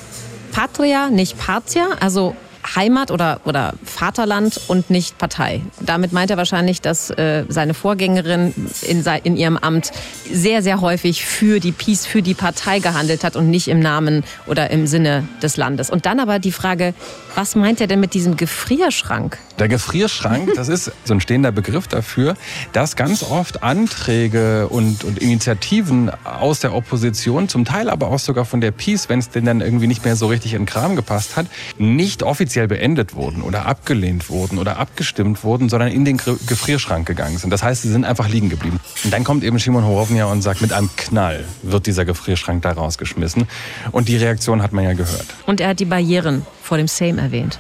Patria, 0.52 1.10
nicht 1.10 1.40
Partia, 1.40 1.88
also 2.00 2.36
Heimat 2.76 3.12
oder, 3.12 3.42
oder 3.46 3.74
Vaterland 3.84 4.60
und 4.68 4.90
nicht 4.90 5.18
Partei. 5.18 5.62
Damit 5.82 6.14
meint 6.14 6.32
er 6.32 6.38
wahrscheinlich, 6.38 6.82
dass 6.82 7.10
äh, 7.10 7.46
seine 7.50 7.74
Vorgängerin 7.74 8.54
in, 8.82 9.04
in 9.24 9.38
ihrem 9.38 9.58
Amt 9.58 9.92
sehr, 10.32 10.62
sehr 10.64 10.82
häufig 10.82 11.26
für 11.26 11.60
die 11.60 11.72
Peace, 11.72 12.06
für 12.06 12.22
die 12.22 12.34
Partei 12.34 12.80
gehandelt 12.80 13.24
hat 13.24 13.36
und 13.36 13.50
nicht 13.50 13.68
im 13.68 13.80
Namen 13.80 14.24
oder 14.48 14.72
im 14.72 14.88
Sinne 14.88 15.28
des 15.42 15.58
Landes. 15.58 15.90
Und 15.90 16.06
dann 16.06 16.20
aber 16.20 16.40
die 16.40 16.52
Frage, 16.52 16.94
was 17.36 17.56
meint 17.56 17.82
er 17.82 17.88
denn 17.88 18.00
mit 18.00 18.14
diesem 18.14 18.38
Gefrierschrank? 18.38 19.38
Der 19.60 19.68
Gefrierschrank, 19.68 20.54
das 20.56 20.68
ist 20.68 20.92
so 21.04 21.14
ein 21.14 21.22
stehender 21.22 21.52
Begriff 21.52 21.88
dafür, 21.88 22.36
dass 22.72 22.96
ganz 22.96 23.24
oft 23.24 23.62
Anträge 23.64 24.68
und, 24.70 25.04
und 25.04 25.20
Initiativen 25.20 26.12
aus 26.24 26.60
der 26.60 26.74
Opposition, 26.74 27.50
zum 27.50 27.66
Teil 27.66 27.90
aber 27.90 28.08
auch 28.08 28.20
sogar 28.20 28.46
von 28.46 28.62
der 28.62 28.72
Peace, 28.72 29.10
wenn 29.10 29.20
es 29.20 29.30
denn 29.30 29.46
dann 29.46 29.62
irgendwie 29.62 29.88
nicht 29.88 30.06
mehr 30.06 30.16
so 30.16 30.28
richtig 30.28 30.54
in 30.54 30.62
den 30.62 30.66
Kram 30.66 30.96
gepasst 30.96 31.36
hat, 31.36 31.46
nicht 31.78 32.24
offiziell 32.24 32.53
beendet 32.68 33.16
wurden 33.16 33.42
oder 33.42 33.66
abgelehnt 33.66 34.30
wurden 34.30 34.58
oder 34.58 34.78
abgestimmt 34.78 35.44
wurden, 35.44 35.70
sondern 35.70 35.92
in 35.92 36.06
den 36.06 36.18
Gefrierschrank 36.18 37.08
gegangen 37.08 37.38
sind. 37.38 37.50
Das 37.50 37.64
heißt, 37.64 37.82
sie 37.82 37.90
sind 37.90 38.06
einfach 38.06 38.30
liegen 38.30 38.50
geblieben. 38.50 38.80
Und 39.04 39.12
dann 39.12 39.24
kommt 39.24 39.44
eben 39.44 39.60
Shimon 39.60 39.84
Hołownia 39.86 40.26
und 40.26 40.42
sagt, 40.42 40.62
mit 40.62 40.72
einem 40.74 40.90
Knall 40.96 41.44
wird 41.62 41.86
dieser 41.86 42.06
Gefrierschrank 42.06 42.62
da 42.62 42.72
rausgeschmissen. 42.72 43.48
Und 43.92 44.08
die 44.08 44.18
Reaktion 44.18 44.62
hat 44.62 44.74
man 44.74 44.84
ja 44.84 44.94
gehört. 44.94 45.26
Und 45.46 45.62
er 45.62 45.70
hat 45.70 45.80
die 45.80 45.86
Barrieren 45.86 46.46
vor 46.62 46.78
dem 46.78 46.88
Sejm 46.88 47.18
erwähnt. 47.18 47.60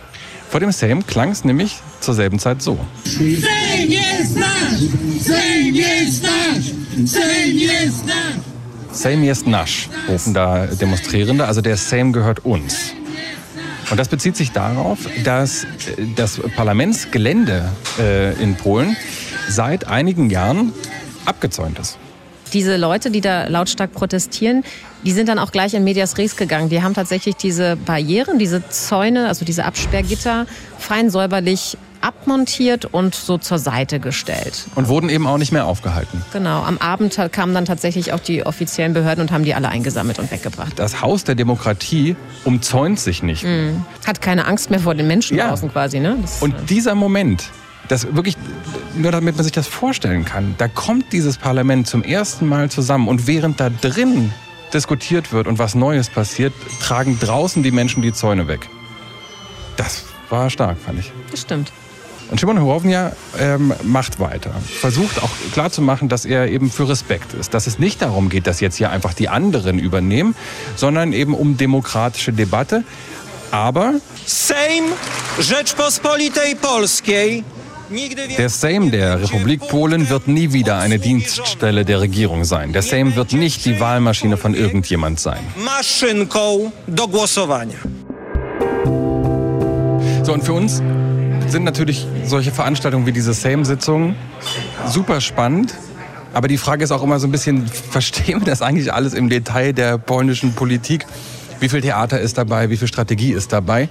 Vor 0.49 0.59
dem 0.59 0.71
Sejm 0.71 1.05
klang 1.07 1.31
es 1.31 1.43
nämlich 1.43 1.79
zur 1.99 2.13
selben 2.13 2.37
Zeit 2.37 2.61
so. 2.61 2.77
Sejm 3.05 3.89
jest 3.89 4.37
nasz! 4.37 4.79
Sejm 5.19 5.75
jest 5.75 6.23
nasz! 6.23 6.65
Sejm 7.05 7.57
jest 7.57 8.05
nasz! 8.05 8.53
Sejm 8.91 9.23
jest 9.23 9.47
nasch, 9.47 9.89
rufen 10.07 10.33
da 10.33 10.67
Demonstrierende. 10.67 11.47
Also 11.47 11.61
der 11.61 11.77
Sejm 11.77 12.13
gehört 12.13 12.45
uns. 12.45 12.93
Und 13.89 13.99
das 13.99 14.07
bezieht 14.07 14.35
sich 14.35 14.51
darauf, 14.51 14.99
dass 15.23 15.63
äh, 15.63 15.67
das 16.15 16.39
Parlamentsgelände 16.55 17.69
äh, 17.99 18.33
in 18.41 18.55
Polen 18.55 18.95
seit 19.49 19.87
einigen 19.87 20.29
Jahren 20.29 20.73
abgezäunt 21.25 21.79
ist. 21.79 21.97
Diese 22.53 22.77
Leute, 22.77 23.09
die 23.09 23.21
da 23.21 23.47
lautstark 23.47 23.93
protestieren, 23.93 24.63
die 25.03 25.11
sind 25.11 25.27
dann 25.27 25.39
auch 25.39 25.51
gleich 25.51 25.73
in 25.73 25.83
Medias 25.83 26.17
Res 26.17 26.35
gegangen. 26.35 26.69
Die 26.69 26.83
haben 26.83 26.93
tatsächlich 26.93 27.35
diese 27.35 27.75
Barrieren, 27.75 28.37
diese 28.37 28.67
Zäune, 28.69 29.27
also 29.27 29.43
diese 29.43 29.65
Absperrgitter, 29.65 30.45
fein 30.77 31.09
säuberlich 31.09 31.77
abmontiert 32.03 32.85
und 32.85 33.15
so 33.15 33.37
zur 33.37 33.57
Seite 33.59 33.99
gestellt. 33.99 34.65
Und 34.75 34.87
wurden 34.87 35.09
eben 35.09 35.25
auch 35.25 35.37
nicht 35.37 35.51
mehr 35.51 35.65
aufgehalten. 35.65 36.21
Genau, 36.33 36.61
am 36.63 36.77
Abend 36.77 37.17
kamen 37.31 37.53
dann 37.53 37.65
tatsächlich 37.65 38.11
auch 38.13 38.19
die 38.19 38.45
offiziellen 38.45 38.93
Behörden 38.93 39.21
und 39.21 39.31
haben 39.31 39.43
die 39.45 39.55
alle 39.55 39.69
eingesammelt 39.69 40.19
und 40.19 40.29
weggebracht. 40.31 40.73
Das 40.77 41.01
Haus 41.01 41.23
der 41.23 41.35
Demokratie 41.35 42.15
umzäunt 42.43 42.99
sich 42.99 43.23
nicht. 43.23 43.43
Mhm. 43.43 43.85
Hat 44.05 44.21
keine 44.21 44.45
Angst 44.45 44.69
mehr 44.69 44.79
vor 44.79 44.95
den 44.95 45.07
Menschen 45.07 45.37
Ja. 45.37 45.47
draußen 45.49 45.71
quasi, 45.71 45.99
ne? 45.99 46.17
Das, 46.21 46.41
Und 46.41 46.69
dieser 46.69 46.95
Moment, 46.95 47.45
das 47.87 48.13
wirklich, 48.15 48.37
nur 48.95 49.11
damit 49.11 49.35
man 49.35 49.43
sich 49.43 49.53
das 49.53 49.67
vorstellen 49.67 50.25
kann, 50.25 50.55
da 50.57 50.67
kommt 50.67 51.13
dieses 51.13 51.37
Parlament 51.37 51.87
zum 51.87 52.03
ersten 52.03 52.47
Mal 52.47 52.69
zusammen 52.69 53.07
und 53.07 53.27
während 53.27 53.59
da 53.59 53.69
drin 53.69 54.31
diskutiert 54.73 55.31
wird 55.31 55.47
und 55.47 55.59
was 55.59 55.75
Neues 55.75 56.09
passiert, 56.09 56.53
tragen 56.81 57.19
draußen 57.19 57.63
die 57.63 57.71
Menschen 57.71 58.01
die 58.01 58.11
Zäune 58.11 58.47
weg. 58.47 58.67
Das 59.77 60.03
war 60.29 60.49
stark, 60.49 60.77
fand 60.79 60.99
ich. 60.99 61.11
das 61.31 61.41
stimmt. 61.41 61.71
Und 62.33 62.39
Shimon 62.39 62.59
Horovnia 62.59 63.11
ähm, 63.39 63.73
macht 63.83 64.19
weiter. 64.19 64.49
Versucht 64.81 65.21
auch 65.21 65.29
klarzumachen, 65.53 66.09
dass 66.09 66.25
er 66.25 66.47
eben 66.47 66.71
für 66.71 66.89
Respekt 66.89 67.35
ist. 67.35 67.53
Dass 67.53 67.67
es 67.67 67.77
nicht 67.77 68.01
darum 68.01 68.29
geht, 68.29 68.47
dass 68.47 68.59
jetzt 68.59 68.75
hier 68.75 68.89
einfach 68.89 69.13
die 69.13 69.29
anderen 69.29 69.77
übernehmen, 69.77 70.33
sondern 70.75 71.13
eben 71.13 71.35
um 71.35 71.57
demokratische 71.57 72.33
Debatte. 72.33 72.85
Aber 73.51 73.93
Sejm 74.25 74.85
Rzeczpospolitej 75.39 76.55
Polskiej 76.55 77.43
der 78.39 78.49
Sejm 78.49 78.89
der 78.89 79.21
Republik 79.21 79.67
Polen 79.67 80.09
wird 80.09 80.27
nie 80.27 80.53
wieder 80.53 80.79
eine 80.79 80.97
Dienststelle 80.97 81.85
der 81.85 82.01
Regierung 82.01 82.45
sein. 82.45 82.73
Der 82.73 82.81
Sejm 82.81 83.15
wird 83.15 83.33
nicht 83.33 83.63
die 83.65 83.79
Wahlmaschine 83.79 84.37
von 84.37 84.55
irgendjemand 84.55 85.19
sein. 85.19 85.41
maszynką 85.63 86.71
do 86.87 87.07
głosowania. 87.07 87.77
So, 90.23 90.33
und 90.33 90.43
für 90.43 90.53
uns 90.53 90.81
sind 91.47 91.63
natürlich 91.63 92.07
solche 92.25 92.51
Veranstaltungen 92.51 93.05
wie 93.05 93.11
diese 93.11 93.33
Sejm-Sitzungen 93.33 94.15
super 94.87 95.21
spannend. 95.21 95.73
Aber 96.33 96.47
die 96.47 96.57
Frage 96.57 96.83
ist 96.83 96.91
auch 96.91 97.03
immer 97.03 97.19
so 97.19 97.27
ein 97.27 97.31
bisschen, 97.31 97.67
verstehen 97.89 98.41
wir 98.41 98.45
das 98.45 98.61
eigentlich 98.61 98.91
alles 98.93 99.13
im 99.13 99.29
Detail 99.29 99.73
der 99.73 99.97
polnischen 99.97 100.53
Politik? 100.53 101.05
Wie 101.59 101.69
viel 101.69 101.81
Theater 101.81 102.19
ist 102.19 102.37
dabei? 102.37 102.69
Wie 102.69 102.77
viel 102.77 102.87
Strategie 102.87 103.31
ist 103.31 103.53
dabei? 103.53 103.89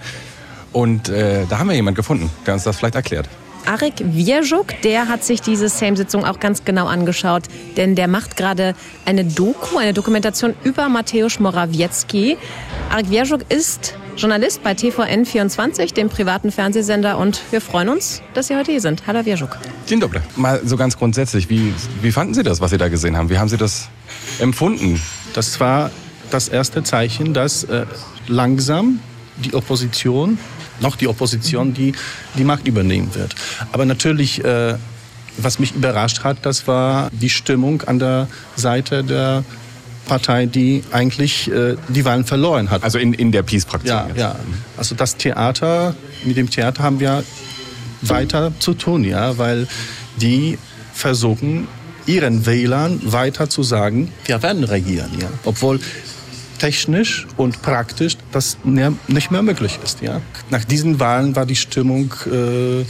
Und 0.73 1.09
äh, 1.09 1.45
da 1.49 1.59
haben 1.59 1.69
wir 1.69 1.75
jemanden 1.75 1.97
gefunden, 1.97 2.31
der 2.47 2.55
uns 2.55 2.65
das 2.65 2.77
vielleicht 2.77 2.95
erklärt. 2.95 3.29
Arek 3.67 3.95
Wierżuk, 4.03 4.81
der 4.83 5.09
hat 5.09 5.25
sich 5.25 5.41
diese 5.41 5.69
Sejm-Sitzung 5.69 6.25
auch 6.25 6.41
ganz 6.41 6.65
genau 6.65 6.87
angeschaut, 6.87 7.45
denn 7.77 7.95
der 7.95 8.09
macht 8.09 8.37
gerade 8.37 8.75
eine 9.05 9.25
Doku, 9.25 9.79
eine 9.79 9.93
Dokumentation 9.93 10.55
über 10.65 10.89
Mateusz 10.89 11.39
Morawiecki. 11.39 12.37
Arek 12.91 13.11
Wierżuk 13.11 13.43
ist 13.49 13.95
Journalist 14.17 14.63
bei 14.63 14.73
TVN24, 14.73 15.95
dem 15.95 16.09
privaten 16.09 16.51
Fernsehsender 16.51 17.19
und 17.19 17.41
wir 17.51 17.61
freuen 17.61 17.89
uns, 17.89 18.21
dass 18.35 18.49
Sie 18.49 18.57
heute 18.57 18.73
hier 18.73 18.81
sind. 18.81 19.07
Hallo 19.07 19.25
Wierżuk. 19.25 19.57
Dzień 19.87 20.01
dobry. 20.01 20.21
Mal 20.37 20.61
so 20.65 20.77
ganz 20.77 20.99
grundsätzlich, 20.99 21.49
wie, 21.49 21.73
wie 22.03 22.13
fanden 22.13 22.35
Sie 22.35 22.43
das, 22.43 22.61
was 22.61 22.71
Sie 22.71 22.79
da 22.79 22.89
gesehen 22.89 23.17
haben? 23.17 23.31
Wie 23.31 23.39
haben 23.39 23.49
Sie 23.49 23.57
das 23.57 23.89
empfunden? 24.39 25.01
Das 25.35 25.61
war 25.61 25.91
das 26.31 26.49
erste 26.49 26.83
Zeichen, 26.83 27.33
dass 27.33 27.65
äh, 27.65 27.87
langsam 28.29 29.01
die 29.37 29.55
Opposition, 29.55 30.39
noch 30.81 30.97
die 30.97 31.09
Opposition, 31.09 31.75
die 31.75 31.93
die 32.37 32.45
Macht 32.45 32.67
übernehmen 32.67 33.15
wird. 33.15 33.35
Aber 33.73 33.85
natürlich, 33.85 34.45
äh, 34.45 34.75
was 35.39 35.59
mich 35.59 35.75
überrascht 35.75 36.25
hat, 36.25 36.39
das 36.43 36.67
war 36.67 37.11
die 37.13 37.31
Stimmung 37.31 37.83
an 37.83 37.99
der 37.99 38.29
Seite 38.57 39.03
der 39.03 39.45
Partei, 40.07 40.47
die 40.47 40.83
eigentlich 40.93 41.51
äh, 41.51 41.77
die 41.89 42.05
Wahlen 42.05 42.25
verloren 42.25 42.71
hat. 42.71 42.83
Also 42.83 42.99
in, 42.99 43.15
in 43.15 43.33
der 43.33 43.43
Peace-Fraktion. 43.43 43.97
Ja, 43.97 44.07
jetzt. 44.09 44.19
ja. 44.19 44.37
Also 44.77 44.95
das 44.95 45.17
Theater, 45.17 45.95
mit 46.25 46.37
dem 46.37 46.51
Theater 46.51 46.83
haben 46.83 47.01
wir 47.01 47.25
weiter 48.03 48.53
zu 48.59 48.75
tun, 48.75 49.05
ja, 49.05 49.39
weil 49.39 49.69
die 50.21 50.59
versuchen, 50.93 51.69
ihren 52.07 52.47
Wählern 52.47 53.01
weiter 53.05 53.49
zu 53.49 53.63
sagen, 53.63 54.13
wir 54.25 54.43
werden 54.43 54.65
regieren, 54.65 55.11
ja. 55.21 55.29
Obwohl 55.45 55.81
technisch 56.63 57.27
und 57.37 57.61
praktisch 57.63 58.17
das 58.31 58.57
nicht 59.19 59.31
mehr 59.33 59.43
möglich 59.43 59.75
ist, 59.83 60.01
ja. 60.01 60.21
Nach 60.51 60.65
diesen 60.65 61.01
Wahlen 61.01 61.35
war 61.35 61.45
die 61.45 61.57
Stimmung 61.57 62.15
äh, 62.27 62.85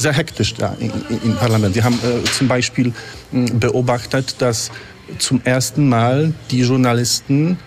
sehr 0.00 0.14
hektisch 0.14 0.54
da 0.54 0.74
im, 0.80 0.90
im- 1.10 1.36
Parlament. 1.36 1.74
Wir 1.74 1.84
haben 1.84 1.98
äh, 2.02 2.24
zum 2.38 2.48
Beispiel 2.48 2.92
mh, 3.32 3.50
beobachtet, 3.60 4.36
dass 4.38 4.70
zum 5.18 5.38
ersten 5.44 5.86
Mal 5.88 6.32
die 6.50 6.62
Journalisten 6.62 7.58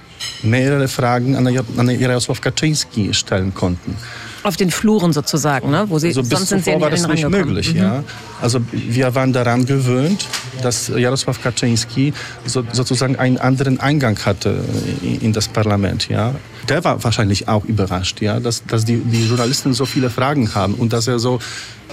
mehrere 0.41 0.87
Fragen 0.87 1.35
an, 1.35 1.45
an 1.77 1.87
Jarosław 1.89 2.39
Kaczynski 2.41 3.13
stellen 3.13 3.53
konnten. 3.53 3.95
Auf 4.43 4.57
den 4.57 4.71
Fluren 4.71 5.13
sozusagen, 5.13 5.69
ne? 5.71 5.85
wo 5.87 5.99
Sie, 5.99 6.07
Also 6.07 6.23
sonst 6.23 6.49
sind 6.49 6.63
Sie 6.63 6.71
ja 6.71 6.81
war 6.81 6.89
das 6.89 7.07
nicht 7.07 7.27
möglich. 7.29 7.73
Mhm. 7.73 7.79
Ja? 7.79 8.03
Also 8.41 8.59
wir 8.71 9.15
waren 9.15 9.33
daran 9.33 9.65
gewöhnt, 9.65 10.25
dass 10.61 10.89
Jarosław 10.89 11.41
Kaczynski 11.41 12.13
so, 12.45 12.63
sozusagen 12.71 13.15
einen 13.15 13.37
anderen 13.37 13.79
Eingang 13.79 14.17
hatte 14.25 14.63
in, 15.01 15.21
in 15.21 15.33
das 15.33 15.47
Parlament. 15.47 16.09
Ja? 16.09 16.35
Der 16.69 16.83
war 16.83 17.03
wahrscheinlich 17.03 17.47
auch 17.47 17.63
überrascht, 17.65 18.21
ja? 18.21 18.39
dass, 18.39 18.63
dass 18.65 18.83
die, 18.85 18.97
die 18.97 19.25
Journalisten 19.27 19.73
so 19.73 19.85
viele 19.85 20.09
Fragen 20.09 20.53
haben 20.53 20.73
und 20.73 20.91
dass 20.93 21.07
er 21.07 21.17
so, 21.19 21.39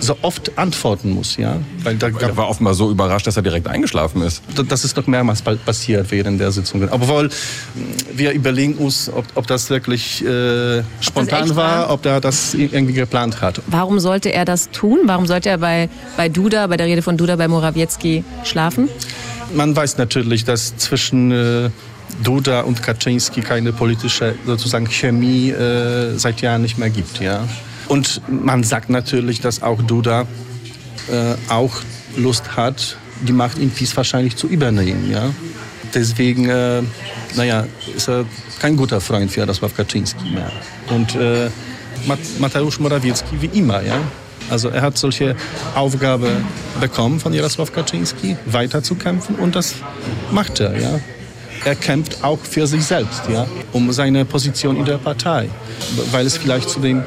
so 0.00 0.16
oft 0.22 0.58
antworten 0.58 1.10
muss. 1.10 1.36
Ja? 1.36 1.56
Weil 1.84 1.96
da 1.96 2.08
Er 2.08 2.36
war 2.36 2.48
offenbar 2.48 2.74
so 2.74 2.90
überrascht, 2.90 3.26
dass 3.26 3.36
er 3.36 3.42
direkt 3.42 3.68
eingeschlafen 3.68 4.22
ist. 4.22 4.42
das 4.68 4.84
ist 4.84 4.96
noch 4.96 5.06
mehrmals 5.06 5.42
pa- 5.42 5.54
passiert 5.54 6.10
während 6.10 6.40
der 6.40 6.50
Sitzungen. 6.50 6.88
Obwohl, 6.90 7.30
wir 8.14 8.32
überlegen 8.32 8.74
uns, 8.74 9.08
ob, 9.14 9.24
ob 9.36 9.46
das 9.46 9.70
wirklich 9.70 10.24
äh, 10.24 10.82
spontan 11.00 11.44
echt 11.44 11.56
war, 11.56 11.86
war? 11.86 11.90
ob 11.90 12.04
er 12.06 12.20
das 12.20 12.54
irgendwie 12.54 12.94
geplant 12.94 13.40
hat. 13.40 13.60
Warum 13.68 14.00
sollte 14.00 14.32
er 14.32 14.44
das 14.44 14.70
tun? 14.70 15.00
Warum 15.04 15.26
sollte 15.26 15.50
er 15.50 15.58
bei, 15.58 15.88
bei 16.16 16.28
Duda, 16.28 16.66
bei 16.66 16.76
der 16.76 16.86
Rede 16.86 17.02
von 17.02 17.16
Duda, 17.16 17.36
bei 17.36 17.46
Morawiecki 17.48 18.24
schlafen? 18.42 18.88
Man 19.54 19.76
weiß 19.76 19.98
natürlich, 19.98 20.44
dass 20.44 20.76
zwischen 20.78 21.30
äh, 21.30 21.70
Duda 22.22 22.60
und 22.62 22.82
Kaczynski 22.82 23.40
keine 23.40 23.72
politische 23.72 24.34
sozusagen 24.46 24.86
Chemie 24.86 25.50
äh, 25.50 26.16
seit 26.16 26.40
Jahren 26.40 26.62
nicht 26.62 26.78
mehr 26.78 26.90
gibt. 26.90 27.20
Ja? 27.20 27.46
Und 27.88 28.20
man 28.28 28.62
sagt 28.62 28.90
natürlich, 28.90 29.40
dass 29.40 29.62
auch 29.62 29.82
Duda 29.82 30.26
äh, 31.10 31.34
auch 31.48 31.72
Lust 32.16 32.56
hat, 32.56 32.96
die 33.26 33.32
Macht 33.32 33.58
in 33.58 33.70
PiS 33.70 33.96
wahrscheinlich 33.96 34.36
zu 34.36 34.46
übernehmen. 34.46 35.10
Ja? 35.10 35.30
Deswegen, 35.94 36.48
äh, 36.48 36.82
naja, 37.36 37.66
ist 37.96 38.08
er 38.08 38.24
kein 38.60 38.76
guter 38.76 39.00
Freund 39.00 39.30
für 39.30 39.42
Jarosław 39.42 39.74
Kaczynski 39.74 40.30
mehr. 40.30 40.50
Und 40.90 41.14
äh, 41.14 41.50
Mat 42.06 42.18
Mateusz 42.38 42.78
Morawiecki 42.78 43.40
wie 43.40 43.58
immer, 43.58 43.82
ja. 43.82 43.98
Also 44.50 44.68
er 44.68 44.82
hat 44.82 44.98
solche 44.98 45.36
Aufgabe 45.74 46.28
bekommen 46.80 47.18
von 47.18 47.32
Jarosław 47.32 47.70
Kaczynski, 47.70 48.36
weiterzukämpfen 48.46 49.36
und 49.36 49.54
das 49.54 49.74
macht 50.30 50.60
er, 50.60 50.78
ja. 50.78 51.00
Er 51.64 51.74
kämpft 51.74 52.22
auch 52.22 52.38
für 52.38 52.66
sich 52.66 52.84
selbst, 52.84 53.22
ja, 53.28 53.46
um 53.72 53.90
seine 53.92 54.24
Position 54.24 54.76
in 54.76 54.84
der 54.84 54.98
Partei, 54.98 55.48
weil 56.12 56.26
es 56.26 56.36
vielleicht 56.36 56.68
zu 56.68 56.80
dem 56.80 57.02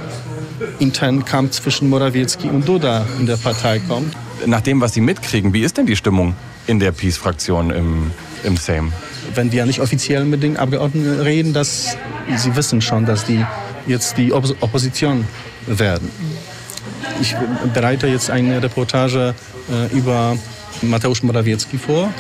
internen 0.80 1.24
Kampf 1.24 1.52
zwischen 1.52 1.90
Morawiecki 1.90 2.50
und 2.50 2.68
Duda 2.68 3.06
in 3.20 3.28
der 3.28 3.38
Partei 3.38 3.80
kommt. 3.80 4.16
Nach 4.46 4.62
dem, 4.62 4.82
was 4.82 4.94
Sie 4.94 5.02
mitkriegen, 5.02 5.54
wie 5.54 5.62
ist 5.62 5.78
denn 5.78 5.86
die 5.86 5.96
Stimmung 5.96 6.36
in 6.66 6.80
der 6.80 6.92
Peace-Fraktion 6.92 7.70
im, 7.72 8.12
im 8.44 8.58
Sejm? 8.58 8.92
wenn 9.36 9.52
wir 9.52 9.66
nicht 9.66 9.80
offiziell 9.80 10.26
mit 10.26 10.44
den 10.44 10.58
Abgeordneten 10.58 11.22
reden, 11.22 11.54
dass 11.54 11.98
sie 12.36 12.56
wissen 12.56 12.82
schon, 12.82 13.06
dass 13.06 13.26
die 13.26 13.46
jetzt 13.86 14.18
die 14.18 14.34
Oppos 14.34 14.56
Opposition 14.62 15.26
werden. 15.66 16.10
Ich 17.22 17.36
bereite 17.74 18.08
jetzt 18.08 18.30
eine 18.30 18.62
Reportage 18.62 19.34
äh, 19.70 19.96
über 19.96 20.38
Mateusz 20.82 21.24
Morawiecki 21.24 21.78
vor 21.78 22.14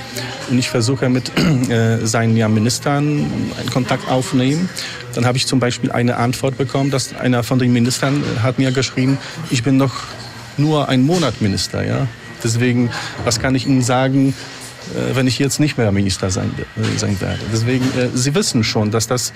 und 0.49 0.57
ich 0.57 0.69
versuche 0.69 1.09
mit 1.09 1.31
äh, 1.69 2.05
seinen 2.05 2.35
ja, 2.37 2.47
Ministern 2.47 3.25
einen 3.59 3.69
Kontakt 3.71 4.09
aufnehmen. 4.09 4.69
Dann 5.13 5.25
habe 5.25 5.37
ich 5.37 5.47
zum 5.47 5.59
Beispiel 5.59 5.91
eine 5.91 6.17
Antwort 6.17 6.57
bekommen, 6.57 6.91
dass 6.91 7.15
einer 7.15 7.43
von 7.43 7.59
den 7.59 7.73
Ministern 7.73 8.23
äh, 8.23 8.39
hat 8.39 8.59
mir 8.59 8.71
geschrieben, 8.71 9.17
ich 9.49 9.63
bin 9.63 9.77
noch 9.77 9.93
nur 10.57 10.89
ein 10.89 11.03
Monat 11.03 11.41
Minister. 11.41 11.85
Ja? 11.85 12.07
Deswegen, 12.43 12.89
was 13.23 13.39
kann 13.39 13.55
ich 13.55 13.65
Ihnen 13.67 13.81
sagen, 13.81 14.33
äh, 14.95 15.15
wenn 15.15 15.27
ich 15.27 15.39
jetzt 15.39 15.59
nicht 15.59 15.77
mehr 15.77 15.91
Minister 15.91 16.29
sein, 16.29 16.51
äh, 16.57 16.97
sein 16.97 17.19
werde. 17.21 17.39
Deswegen, 17.51 17.85
äh, 17.97 18.09
Sie 18.13 18.35
wissen 18.35 18.63
schon, 18.63 18.91
dass 18.91 19.07
das 19.07 19.33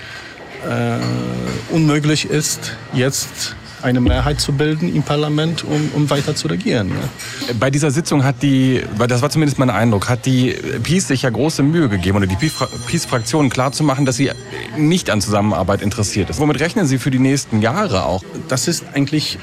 äh, 0.68 1.74
unmöglich 1.74 2.26
ist, 2.26 2.76
jetzt 2.92 3.56
eine 3.82 4.00
Mehrheit 4.00 4.40
zu 4.40 4.52
bilden 4.52 4.94
im 4.94 5.02
Parlament, 5.02 5.64
um, 5.64 5.90
um 5.94 6.10
weiter 6.10 6.34
zu 6.34 6.48
regieren. 6.48 6.90
Ja. 6.90 7.54
Bei 7.58 7.70
dieser 7.70 7.90
Sitzung 7.90 8.24
hat 8.24 8.42
die, 8.42 8.82
das 9.08 9.22
war 9.22 9.30
zumindest 9.30 9.58
mein 9.58 9.70
Eindruck, 9.70 10.08
hat 10.08 10.26
die 10.26 10.54
PiS 10.82 11.08
sich 11.08 11.22
ja 11.22 11.30
große 11.30 11.62
Mühe 11.62 11.88
gegeben 11.88 12.16
oder 12.18 12.26
die 12.26 12.36
PiS-Fraktion 12.36 13.50
klarzumachen, 13.50 14.04
dass 14.04 14.16
sie 14.16 14.30
nicht 14.76 15.10
an 15.10 15.20
Zusammenarbeit 15.20 15.82
interessiert 15.82 16.30
ist. 16.30 16.38
Womit 16.38 16.60
rechnen 16.60 16.86
Sie 16.86 16.98
für 16.98 17.10
die 17.10 17.18
nächsten 17.18 17.60
Jahre 17.60 18.04
auch? 18.04 18.22
Das 18.48 18.68
ist 18.68 18.84
eigentlich 18.94 19.38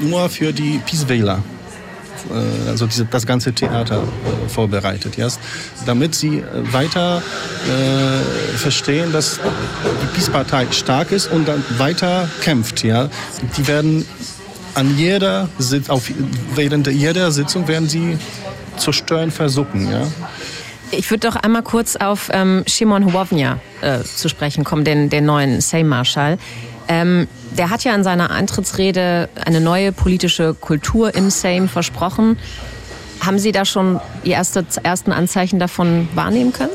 nur 0.00 0.28
für 0.28 0.52
die 0.52 0.80
PiS-Wähler 0.84 1.38
äh, 1.38 1.61
also 2.68 2.86
diese, 2.86 3.04
das 3.04 3.26
ganze 3.26 3.52
Theater 3.52 4.02
äh, 4.02 4.48
vorbereitet, 4.48 5.16
ja? 5.16 5.28
damit 5.86 6.14
sie 6.14 6.38
äh, 6.38 6.72
weiter 6.72 7.22
äh, 7.66 8.56
verstehen, 8.56 9.12
dass 9.12 9.40
die 10.02 10.06
Peace-Partei 10.14 10.66
stark 10.70 11.12
ist 11.12 11.30
und 11.30 11.48
dann 11.48 11.64
weiter 11.78 12.28
kämpft. 12.40 12.84
Ja? 12.84 13.08
Die 13.56 13.66
werden 13.66 14.06
an 14.74 14.96
jeder 14.96 15.48
auf, 15.88 16.10
während 16.54 16.86
jeder 16.86 17.30
Sitzung 17.30 17.68
werden 17.68 17.88
sie 17.88 18.18
zerstören 18.76 19.30
versuchen. 19.30 19.90
Ja? 19.90 20.06
Ich 20.90 21.10
würde 21.10 21.28
doch 21.28 21.36
einmal 21.36 21.62
kurz 21.62 21.96
auf 21.96 22.30
ähm, 22.32 22.64
Shimon 22.66 23.06
Hołownia 23.06 23.58
äh, 23.80 24.00
zu 24.02 24.28
sprechen 24.28 24.64
kommen, 24.64 24.84
den, 24.84 25.08
den 25.08 25.24
neuen 25.24 25.60
Sejm-Marschall. 25.60 26.38
Ähm, 26.88 27.28
der 27.56 27.70
hat 27.70 27.84
ja 27.84 27.94
in 27.94 28.04
seiner 28.04 28.30
Eintrittsrede 28.30 29.28
eine 29.44 29.60
neue 29.60 29.92
politische 29.92 30.54
Kultur 30.54 31.14
im 31.14 31.30
Sejm 31.30 31.68
versprochen. 31.68 32.38
Haben 33.20 33.38
Sie 33.38 33.52
da 33.52 33.64
schon 33.64 34.00
die 34.24 34.30
erste, 34.30 34.64
ersten 34.82 35.12
Anzeichen 35.12 35.58
davon 35.58 36.08
wahrnehmen 36.14 36.52
können? 36.52 36.72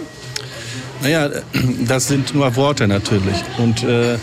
Naja, 1.02 1.30
das 1.86 2.08
sind 2.08 2.34
nur 2.34 2.56
Worte 2.56 2.88
natürlich. 2.88 3.44
Und, 3.58 3.84
äh, 3.84 4.18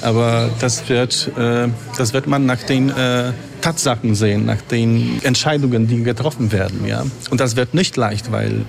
aber 0.00 0.50
das 0.60 0.88
wird, 0.88 1.30
äh, 1.38 1.68
das 1.96 2.12
wird 2.12 2.26
man 2.26 2.46
nach 2.46 2.62
den 2.62 2.90
äh, 2.90 3.32
Tatsachen 3.60 4.14
sehen, 4.14 4.44
nach 4.46 4.60
den 4.60 5.20
Entscheidungen, 5.22 5.86
die 5.86 6.02
getroffen 6.02 6.52
werden. 6.52 6.86
Ja? 6.86 7.04
Und 7.30 7.40
das 7.40 7.56
wird 7.56 7.74
nicht 7.74 7.96
leicht, 7.96 8.32
weil 8.32 8.64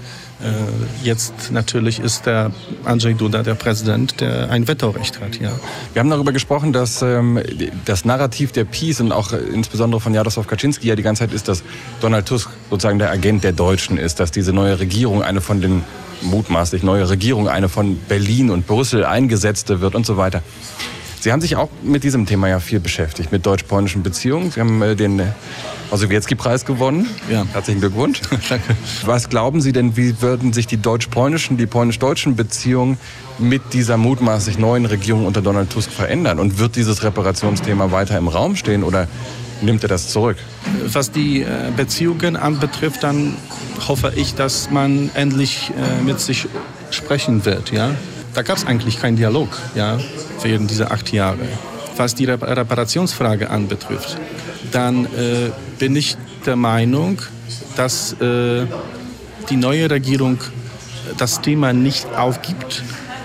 jetzt 1.03 1.51
natürlich 1.51 1.99
ist 1.99 2.25
der 2.25 2.51
Andrzej 2.85 3.13
Duda 3.15 3.43
der 3.43 3.55
Präsident, 3.55 4.19
der 4.21 4.49
ein 4.49 4.67
Vetorecht 4.67 5.19
hat. 5.19 5.39
Ja. 5.39 5.51
Wir 5.93 5.99
haben 5.99 6.09
darüber 6.09 6.31
gesprochen, 6.31 6.73
dass 6.73 7.01
ähm, 7.01 7.39
das 7.85 8.05
Narrativ 8.05 8.51
der 8.51 8.65
Peace 8.65 8.99
und 8.99 9.11
auch 9.11 9.31
äh, 9.31 9.37
insbesondere 9.37 10.01
von 10.01 10.13
Jaroslaw 10.13 10.45
Kaczynski 10.47 10.87
ja 10.87 10.95
die 10.95 11.03
ganze 11.03 11.21
Zeit 11.21 11.33
ist, 11.33 11.47
dass 11.47 11.63
Donald 12.01 12.25
Tusk 12.25 12.49
sozusagen 12.69 12.99
der 12.99 13.11
Agent 13.11 13.43
der 13.43 13.53
Deutschen 13.53 13.97
ist, 13.97 14.19
dass 14.19 14.31
diese 14.31 14.53
neue 14.53 14.79
Regierung 14.79 15.23
eine 15.23 15.41
von 15.41 15.61
den 15.61 15.83
mutmaßlich 16.21 16.83
neue 16.83 17.09
Regierung 17.09 17.49
eine 17.49 17.69
von 17.69 17.97
Berlin 18.07 18.49
und 18.49 18.67
Brüssel 18.67 19.05
eingesetzte 19.05 19.81
wird 19.81 19.95
und 19.95 20.05
so 20.05 20.17
weiter. 20.17 20.41
Sie 21.23 21.31
haben 21.31 21.39
sich 21.39 21.55
auch 21.55 21.69
mit 21.83 22.03
diesem 22.03 22.25
Thema 22.25 22.49
ja 22.49 22.59
viel 22.59 22.81
beschäftigt, 22.81 23.31
mit 23.31 23.45
deutsch-polnischen 23.45 24.03
Beziehungen. 24.03 24.51
Sie 24.51 24.59
haben 24.59 24.81
äh, 24.81 24.93
den 24.93 25.21
Osowietzky-Preis 25.89 26.65
gewonnen. 26.65 27.07
Ja. 27.31 27.45
Herzlichen 27.53 27.79
Glückwunsch. 27.79 28.19
Danke. 28.49 28.75
Was 29.05 29.29
glauben 29.29 29.61
Sie 29.61 29.71
denn, 29.71 29.95
wie 29.95 30.21
würden 30.21 30.51
sich 30.51 30.67
die 30.67 30.75
deutsch-polnischen, 30.75 31.55
die 31.55 31.65
polnisch-deutschen 31.65 32.35
Beziehungen 32.35 32.97
mit 33.39 33.61
dieser 33.71 33.95
mutmaßlich 33.95 34.57
neuen 34.57 34.85
Regierung 34.85 35.25
unter 35.25 35.41
Donald 35.41 35.69
Tusk 35.69 35.91
verändern? 35.91 36.39
Und 36.39 36.59
wird 36.59 36.75
dieses 36.75 37.03
Reparationsthema 37.03 37.93
weiter 37.93 38.17
im 38.17 38.27
Raum 38.27 38.57
stehen 38.57 38.83
oder 38.83 39.07
nimmt 39.61 39.83
er 39.83 39.87
das 39.87 40.09
zurück? 40.09 40.35
Was 40.87 41.09
die 41.11 41.43
äh, 41.43 41.71
Beziehungen 41.73 42.35
anbetrifft, 42.35 43.01
dann 43.01 43.37
hoffe 43.87 44.11
ich, 44.13 44.35
dass 44.35 44.71
man 44.71 45.09
endlich 45.13 45.71
äh, 45.71 46.03
mit 46.03 46.19
sich 46.19 46.47
sprechen 46.91 47.45
wird. 47.45 47.71
Ja? 47.71 47.91
Da 48.33 48.41
gab 48.41 48.57
es 48.57 48.65
eigentlich 48.65 48.99
keinen 48.99 49.15
Dialog 49.15 49.49
ja, 49.75 49.99
während 50.41 50.69
dieser 50.69 50.91
acht 50.91 51.11
Jahre. 51.11 51.47
Was 51.97 52.15
die 52.15 52.25
Reparationsfrage 52.25 53.49
anbetrifft, 53.49 54.17
dann 54.71 55.05
äh, 55.05 55.51
bin 55.77 55.95
ich 55.95 56.17
der 56.45 56.55
Meinung, 56.55 57.19
dass 57.75 58.13
äh, 58.13 58.65
die 59.49 59.55
neue 59.57 59.89
Regierung 59.89 60.39
das 61.17 61.41
Thema 61.41 61.73
nicht 61.73 62.07
aufgibt, 62.15 62.83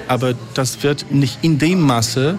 aber 0.08 0.34
das 0.54 0.82
wird 0.82 1.10
nicht 1.10 1.38
in 1.42 1.58
dem 1.58 1.80
Maße 1.80 2.38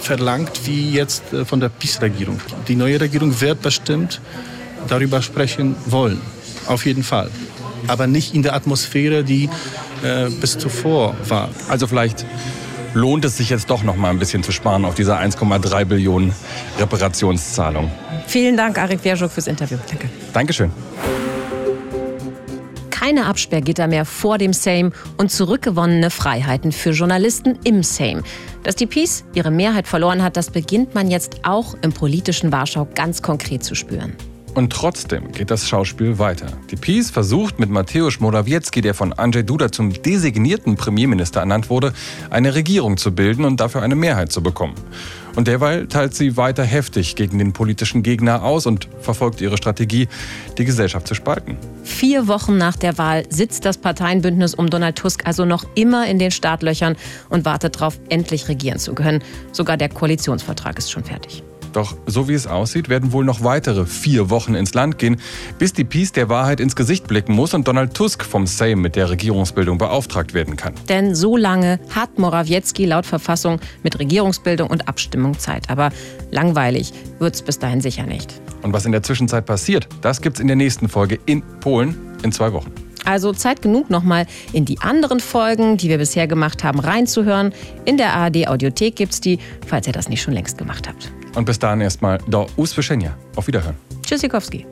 verlangt 0.00 0.66
wie 0.66 0.90
jetzt 0.90 1.32
äh, 1.32 1.44
von 1.44 1.60
der 1.60 1.68
PiS-Regierung. 1.68 2.40
Die 2.66 2.74
neue 2.74 3.00
Regierung 3.00 3.40
wird 3.40 3.62
bestimmt 3.62 4.20
darüber 4.88 5.22
sprechen 5.22 5.76
wollen, 5.86 6.20
auf 6.66 6.84
jeden 6.84 7.04
Fall. 7.04 7.30
Aber 7.88 8.06
nicht 8.06 8.34
in 8.34 8.42
der 8.42 8.54
Atmosphäre, 8.54 9.24
die 9.24 9.48
äh, 10.02 10.30
bis 10.30 10.58
zuvor 10.58 11.14
war. 11.28 11.50
Also 11.68 11.86
vielleicht 11.86 12.24
lohnt 12.94 13.24
es 13.24 13.36
sich 13.36 13.50
jetzt 13.50 13.70
doch 13.70 13.82
noch 13.82 13.96
mal 13.96 14.10
ein 14.10 14.18
bisschen 14.18 14.42
zu 14.42 14.52
sparen 14.52 14.84
auf 14.84 14.94
dieser 14.94 15.18
1,3 15.18 15.84
Billionen 15.84 16.32
Reparationszahlung. 16.78 17.90
Vielen 18.26 18.56
Dank, 18.56 18.78
Arik 18.78 19.02
Wierschuk, 19.04 19.30
fürs 19.30 19.46
Interview. 19.46 19.78
Danke. 19.88 20.08
Dankeschön. 20.32 20.70
Keine 22.90 23.26
Absperrgitter 23.26 23.88
mehr 23.88 24.04
vor 24.04 24.38
dem 24.38 24.52
Sejm 24.52 24.92
und 25.16 25.30
zurückgewonnene 25.30 26.08
Freiheiten 26.10 26.70
für 26.70 26.90
Journalisten 26.90 27.58
im 27.64 27.82
Sejm. 27.82 28.22
Dass 28.62 28.76
die 28.76 28.86
Peace 28.86 29.24
ihre 29.34 29.50
Mehrheit 29.50 29.88
verloren 29.88 30.22
hat, 30.22 30.36
das 30.36 30.50
beginnt 30.50 30.94
man 30.94 31.10
jetzt 31.10 31.40
auch 31.42 31.74
im 31.82 31.92
politischen 31.92 32.52
Warschau 32.52 32.86
ganz 32.94 33.20
konkret 33.20 33.64
zu 33.64 33.74
spüren. 33.74 34.12
Und 34.54 34.70
trotzdem 34.70 35.32
geht 35.32 35.50
das 35.50 35.66
Schauspiel 35.66 36.18
weiter. 36.18 36.46
Die 36.70 36.76
PiS 36.76 37.10
versucht 37.10 37.58
mit 37.58 37.70
Mateusz 37.70 38.20
Morawiecki, 38.20 38.82
der 38.82 38.92
von 38.92 39.14
Andrzej 39.14 39.44
Duda 39.44 39.72
zum 39.72 39.94
designierten 40.02 40.76
Premierminister 40.76 41.40
ernannt 41.40 41.70
wurde, 41.70 41.94
eine 42.28 42.54
Regierung 42.54 42.98
zu 42.98 43.12
bilden 43.12 43.46
und 43.46 43.60
dafür 43.60 43.80
eine 43.80 43.94
Mehrheit 43.94 44.30
zu 44.30 44.42
bekommen. 44.42 44.74
Und 45.36 45.48
derweil 45.48 45.86
teilt 45.86 46.14
sie 46.14 46.36
weiter 46.36 46.64
heftig 46.64 47.16
gegen 47.16 47.38
den 47.38 47.54
politischen 47.54 48.02
Gegner 48.02 48.42
aus 48.42 48.66
und 48.66 48.88
verfolgt 49.00 49.40
ihre 49.40 49.56
Strategie, 49.56 50.08
die 50.58 50.66
Gesellschaft 50.66 51.06
zu 51.06 51.14
spalten. 51.14 51.56
Vier 51.82 52.28
Wochen 52.28 52.58
nach 52.58 52.76
der 52.76 52.98
Wahl 52.98 53.24
sitzt 53.30 53.64
das 53.64 53.78
Parteienbündnis 53.78 54.54
um 54.54 54.68
Donald 54.68 54.96
Tusk 54.96 55.24
also 55.24 55.46
noch 55.46 55.64
immer 55.74 56.06
in 56.06 56.18
den 56.18 56.30
Startlöchern 56.30 56.96
und 57.30 57.46
wartet 57.46 57.76
darauf, 57.76 57.98
endlich 58.10 58.48
regieren 58.48 58.78
zu 58.78 58.94
können. 58.94 59.22
Sogar 59.52 59.78
der 59.78 59.88
Koalitionsvertrag 59.88 60.76
ist 60.76 60.90
schon 60.90 61.04
fertig. 61.04 61.42
Doch 61.72 61.96
so 62.06 62.28
wie 62.28 62.34
es 62.34 62.46
aussieht, 62.46 62.88
werden 62.88 63.12
wohl 63.12 63.24
noch 63.24 63.42
weitere 63.42 63.86
vier 63.86 64.30
Wochen 64.30 64.54
ins 64.54 64.74
Land 64.74 64.98
gehen, 64.98 65.16
bis 65.58 65.72
die 65.72 65.84
Peace 65.84 66.12
der 66.12 66.28
Wahrheit 66.28 66.60
ins 66.60 66.76
Gesicht 66.76 67.06
blicken 67.06 67.34
muss 67.34 67.54
und 67.54 67.66
Donald 67.66 67.94
Tusk 67.94 68.24
vom 68.24 68.46
Sejm 68.46 68.80
mit 68.80 68.96
der 68.96 69.10
Regierungsbildung 69.10 69.78
beauftragt 69.78 70.34
werden 70.34 70.56
kann. 70.56 70.74
Denn 70.88 71.14
so 71.14 71.36
lange 71.36 71.80
hat 71.90 72.18
Morawiecki 72.18 72.84
laut 72.84 73.06
Verfassung 73.06 73.60
mit 73.82 73.98
Regierungsbildung 73.98 74.68
und 74.68 74.88
Abstimmung 74.88 75.38
Zeit. 75.38 75.70
Aber 75.70 75.90
langweilig 76.30 76.92
wird 77.18 77.34
es 77.34 77.42
bis 77.42 77.58
dahin 77.58 77.80
sicher 77.80 78.04
nicht. 78.04 78.40
Und 78.62 78.72
was 78.72 78.84
in 78.84 78.92
der 78.92 79.02
Zwischenzeit 79.02 79.46
passiert, 79.46 79.88
das 80.02 80.20
gibt's 80.20 80.40
in 80.40 80.46
der 80.46 80.56
nächsten 80.56 80.88
Folge 80.88 81.18
in 81.26 81.42
Polen 81.60 81.96
in 82.22 82.32
zwei 82.32 82.52
Wochen. 82.52 82.72
Also 83.04 83.32
Zeit 83.32 83.62
genug, 83.62 83.90
nochmal 83.90 84.26
in 84.52 84.64
die 84.64 84.78
anderen 84.80 85.18
Folgen, 85.18 85.76
die 85.76 85.88
wir 85.88 85.98
bisher 85.98 86.28
gemacht 86.28 86.62
haben, 86.62 86.78
reinzuhören. 86.78 87.52
In 87.84 87.96
der 87.96 88.14
ARD 88.14 88.46
Audiothek 88.46 88.94
gibt's 88.94 89.20
die, 89.20 89.38
falls 89.66 89.86
ihr 89.86 89.92
das 89.92 90.08
nicht 90.08 90.22
schon 90.22 90.34
längst 90.34 90.56
gemacht 90.56 90.88
habt. 90.88 91.12
Und 91.34 91.44
bis 91.44 91.58
dahin 91.58 91.80
erstmal 91.80 92.18
do 92.28 92.46
usłyszenia. 92.56 93.16
Auf 93.36 93.46
Wiederhören. 93.46 93.76
Tschüssikowski. 94.02 94.66